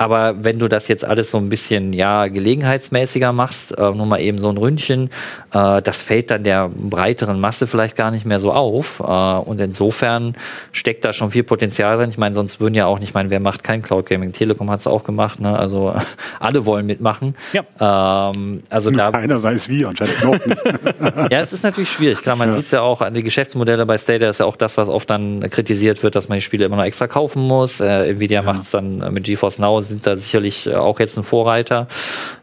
Aber 0.00 0.44
wenn 0.44 0.60
du 0.60 0.68
das 0.68 0.86
jetzt 0.86 1.04
alles 1.04 1.32
so 1.32 1.38
ein 1.38 1.48
bisschen, 1.48 1.92
ja, 1.92 2.28
gelegenheitsmäßiger 2.28 3.32
machst, 3.32 3.76
äh, 3.76 3.90
nur 3.90 4.06
mal 4.06 4.20
eben 4.20 4.38
so 4.38 4.48
ein 4.48 4.56
Ründchen, 4.56 5.10
äh, 5.52 5.82
das 5.82 6.00
fällt 6.00 6.30
dann 6.30 6.44
der 6.44 6.68
breiteren 6.68 7.40
Masse 7.40 7.66
vielleicht 7.66 7.96
gar 7.96 8.12
nicht 8.12 8.24
mehr 8.24 8.38
so 8.38 8.52
auf. 8.52 9.00
Äh, 9.00 9.02
und 9.02 9.60
insofern 9.60 10.36
steckt 10.70 11.04
da 11.04 11.12
schon 11.12 11.32
viel 11.32 11.42
Potenzial 11.42 11.96
drin. 11.96 12.10
Ich 12.10 12.18
meine, 12.18 12.36
sonst 12.36 12.60
würden 12.60 12.74
ja 12.74 12.86
auch 12.86 13.00
nicht, 13.00 13.08
ich 13.08 13.14
meine, 13.14 13.30
wer 13.30 13.40
macht 13.40 13.64
kein 13.64 13.82
Cloud 13.82 14.06
Gaming? 14.06 14.30
Telekom 14.30 14.70
hat 14.70 14.80
es 14.80 14.86
auch 14.86 15.02
gemacht, 15.02 15.40
ne? 15.40 15.58
Also 15.58 15.92
alle 16.40 16.64
wollen 16.64 16.86
mitmachen. 16.86 17.34
Ja. 17.52 18.30
Ähm, 18.30 18.58
also 18.70 18.92
da, 18.92 19.10
keiner 19.10 19.42
weiß 19.42 19.68
wie, 19.68 19.84
anscheinend 19.84 20.22
noch 20.22 20.46
nicht. 20.46 20.62
ja, 21.32 21.40
es 21.40 21.52
ist 21.52 21.64
natürlich 21.64 21.90
schwierig. 21.90 22.22
Klar, 22.22 22.36
man 22.36 22.50
ja. 22.50 22.56
sieht 22.56 22.66
es 22.66 22.70
ja 22.70 22.82
auch 22.82 23.00
an 23.00 23.14
die 23.14 23.24
Geschäftsmodelle 23.68 23.86
bei 23.86 23.98
Stadia, 23.98 24.30
ist 24.30 24.40
ja 24.40 24.46
auch 24.46 24.56
das, 24.56 24.76
was 24.76 24.88
oft 24.88 25.08
dann 25.10 25.48
kritisiert 25.50 26.02
wird, 26.02 26.14
dass 26.14 26.28
man 26.28 26.38
die 26.38 26.42
Spiele 26.42 26.64
immer 26.64 26.76
noch 26.76 26.84
extra 26.84 27.06
kaufen 27.06 27.42
muss. 27.42 27.80
Äh, 27.80 28.10
Nvidia 28.10 28.40
ja. 28.40 28.52
macht 28.52 28.62
es 28.62 28.70
dann 28.70 29.12
mit 29.12 29.24
GeForce 29.24 29.58
Now, 29.58 29.80
sind 29.80 30.06
da 30.06 30.16
sicherlich 30.16 30.66
äh, 30.66 30.74
auch 30.74 31.00
jetzt 31.00 31.16
ein 31.18 31.24
Vorreiter. 31.24 31.88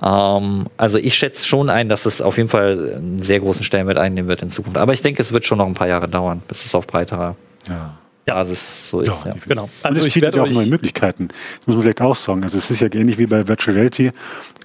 Ähm, 0.04 0.68
also 0.78 0.98
ich 0.98 1.16
schätze 1.16 1.46
schon 1.46 1.70
ein, 1.70 1.90
dass 1.90 2.06
es 2.06 2.22
auf 2.22 2.38
jeden 2.38 2.50
Fall 2.50 2.96
einen 2.98 3.22
sehr 3.22 3.40
großen 3.40 3.64
Stellenwert 3.64 3.98
einnehmen 3.98 4.28
wird 4.28 4.42
in 4.42 4.52
Zukunft. 4.52 4.78
Aber 4.78 4.94
ich 4.94 5.02
denke, 5.02 5.22
es 5.22 5.34
wird 5.34 5.46
schon 5.46 5.58
noch 5.58 5.68
ein 5.68 5.74
paar 5.74 5.88
Jahre 5.88 6.08
dauern, 6.08 6.42
bis 6.48 6.66
es 6.66 6.76
auf 6.76 6.88
breiterer 6.88 7.36
ja. 7.68 7.98
Basis 8.26 8.90
so 8.90 9.02
ist. 9.02 9.08
Ja, 9.08 9.18
ja. 9.26 9.36
genau. 9.48 9.70
Also 9.84 10.06
es 10.06 10.14
bietet 10.14 10.36
ja 10.36 10.44
auch 10.44 10.50
neue 10.50 10.66
Möglichkeiten. 10.66 11.28
Das 11.28 11.68
muss 11.68 11.76
man 11.76 11.84
vielleicht 11.84 12.02
auch 12.02 12.16
sagen. 12.16 12.44
Also 12.44 12.58
es 12.58 12.72
ist 12.72 12.80
ja 12.80 12.88
ähnlich 12.92 13.18
wie 13.18 13.28
bei 13.28 13.48
Virtual 13.48 13.76
Reality, 13.76 14.12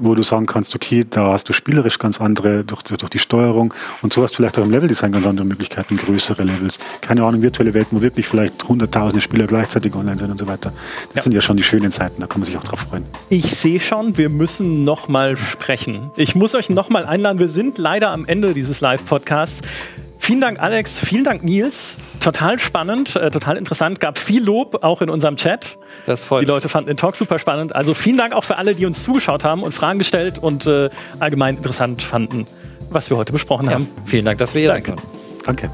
wo 0.00 0.14
du 0.14 0.22
sagen 0.22 0.46
kannst, 0.46 0.74
okay, 0.74 1.04
da 1.08 1.32
hast 1.32 1.48
du 1.48 1.52
spielerisch 1.52 1.98
ganz 1.98 2.20
andere 2.20 2.64
durch, 2.64 2.82
durch 2.82 3.11
die 3.11 3.18
Steuerung 3.18 3.74
und 4.02 4.12
so 4.12 4.22
hast 4.22 4.32
du 4.32 4.36
vielleicht 4.36 4.58
auch 4.58 4.64
im 4.64 4.70
Leveldesign 4.70 5.12
ganz 5.12 5.26
andere 5.26 5.46
Möglichkeiten, 5.46 5.96
größere 5.96 6.42
Levels. 6.42 6.78
Keine 7.02 7.22
Ahnung, 7.22 7.42
virtuelle 7.42 7.74
Welten, 7.74 7.98
wo 7.98 8.02
wirklich 8.02 8.26
vielleicht 8.26 8.66
hunderttausende 8.66 9.20
Spieler 9.20 9.46
gleichzeitig 9.46 9.94
online 9.94 10.18
sind 10.18 10.30
und 10.30 10.38
so 10.38 10.46
weiter. 10.46 10.72
Das 11.08 11.16
ja. 11.16 11.22
sind 11.22 11.32
ja 11.32 11.40
schon 11.40 11.56
die 11.56 11.62
schönen 11.62 11.90
Zeiten, 11.90 12.20
da 12.20 12.26
kann 12.26 12.40
man 12.40 12.46
sich 12.46 12.56
auch 12.56 12.64
drauf 12.64 12.80
freuen. 12.80 13.04
Ich 13.28 13.56
sehe 13.56 13.78
schon, 13.78 14.16
wir 14.16 14.30
müssen 14.30 14.84
nochmal 14.84 15.36
sprechen. 15.36 16.11
Ich 16.16 16.34
muss 16.34 16.54
euch 16.54 16.70
nochmal 16.70 17.04
einladen. 17.04 17.38
Wir 17.38 17.48
sind 17.48 17.78
leider 17.78 18.11
am 18.11 18.24
Ende 18.24 18.54
dieses 18.54 18.80
Live-Podcasts. 18.80 19.62
Vielen 20.23 20.43
Dank, 20.43 20.61
Alex. 20.61 21.01
Vielen 21.01 21.25
Dank, 21.25 21.43
Nils. 21.43 21.97
Total 22.21 22.59
spannend, 22.59 23.16
äh, 23.16 23.31
total 23.31 23.57
interessant. 23.57 24.01
Gab 24.01 24.18
viel 24.18 24.45
Lob 24.45 24.85
auch 24.85 25.01
in 25.01 25.09
unserem 25.09 25.37
Chat. 25.37 25.79
Das 26.05 26.23
freut 26.23 26.43
Die 26.43 26.47
Leute 26.47 26.68
fanden 26.68 26.89
den 26.89 26.99
Talk 26.99 27.16
super 27.16 27.39
spannend. 27.39 27.75
Also 27.75 27.95
vielen 27.95 28.18
Dank 28.18 28.35
auch 28.35 28.45
für 28.45 28.59
alle, 28.59 28.75
die 28.75 28.85
uns 28.85 29.03
zugeschaut 29.03 29.45
haben 29.45 29.62
und 29.62 29.73
Fragen 29.73 29.99
gestellt 29.99 30.39
und 30.39 30.66
äh, 30.66 30.91
allgemein 31.18 31.57
interessant 31.57 32.03
fanden, 32.03 32.47
was 32.91 33.09
wir 33.09 33.16
heute 33.16 33.33
besprochen 33.33 33.66
ja, 33.66 33.73
haben. 33.73 33.89
Vielen 34.05 34.27
Dank, 34.27 34.39
dass 34.39 34.55
wir 34.55 34.61
hier 34.61 34.71
sein 34.71 34.85
Danke. 35.47 35.71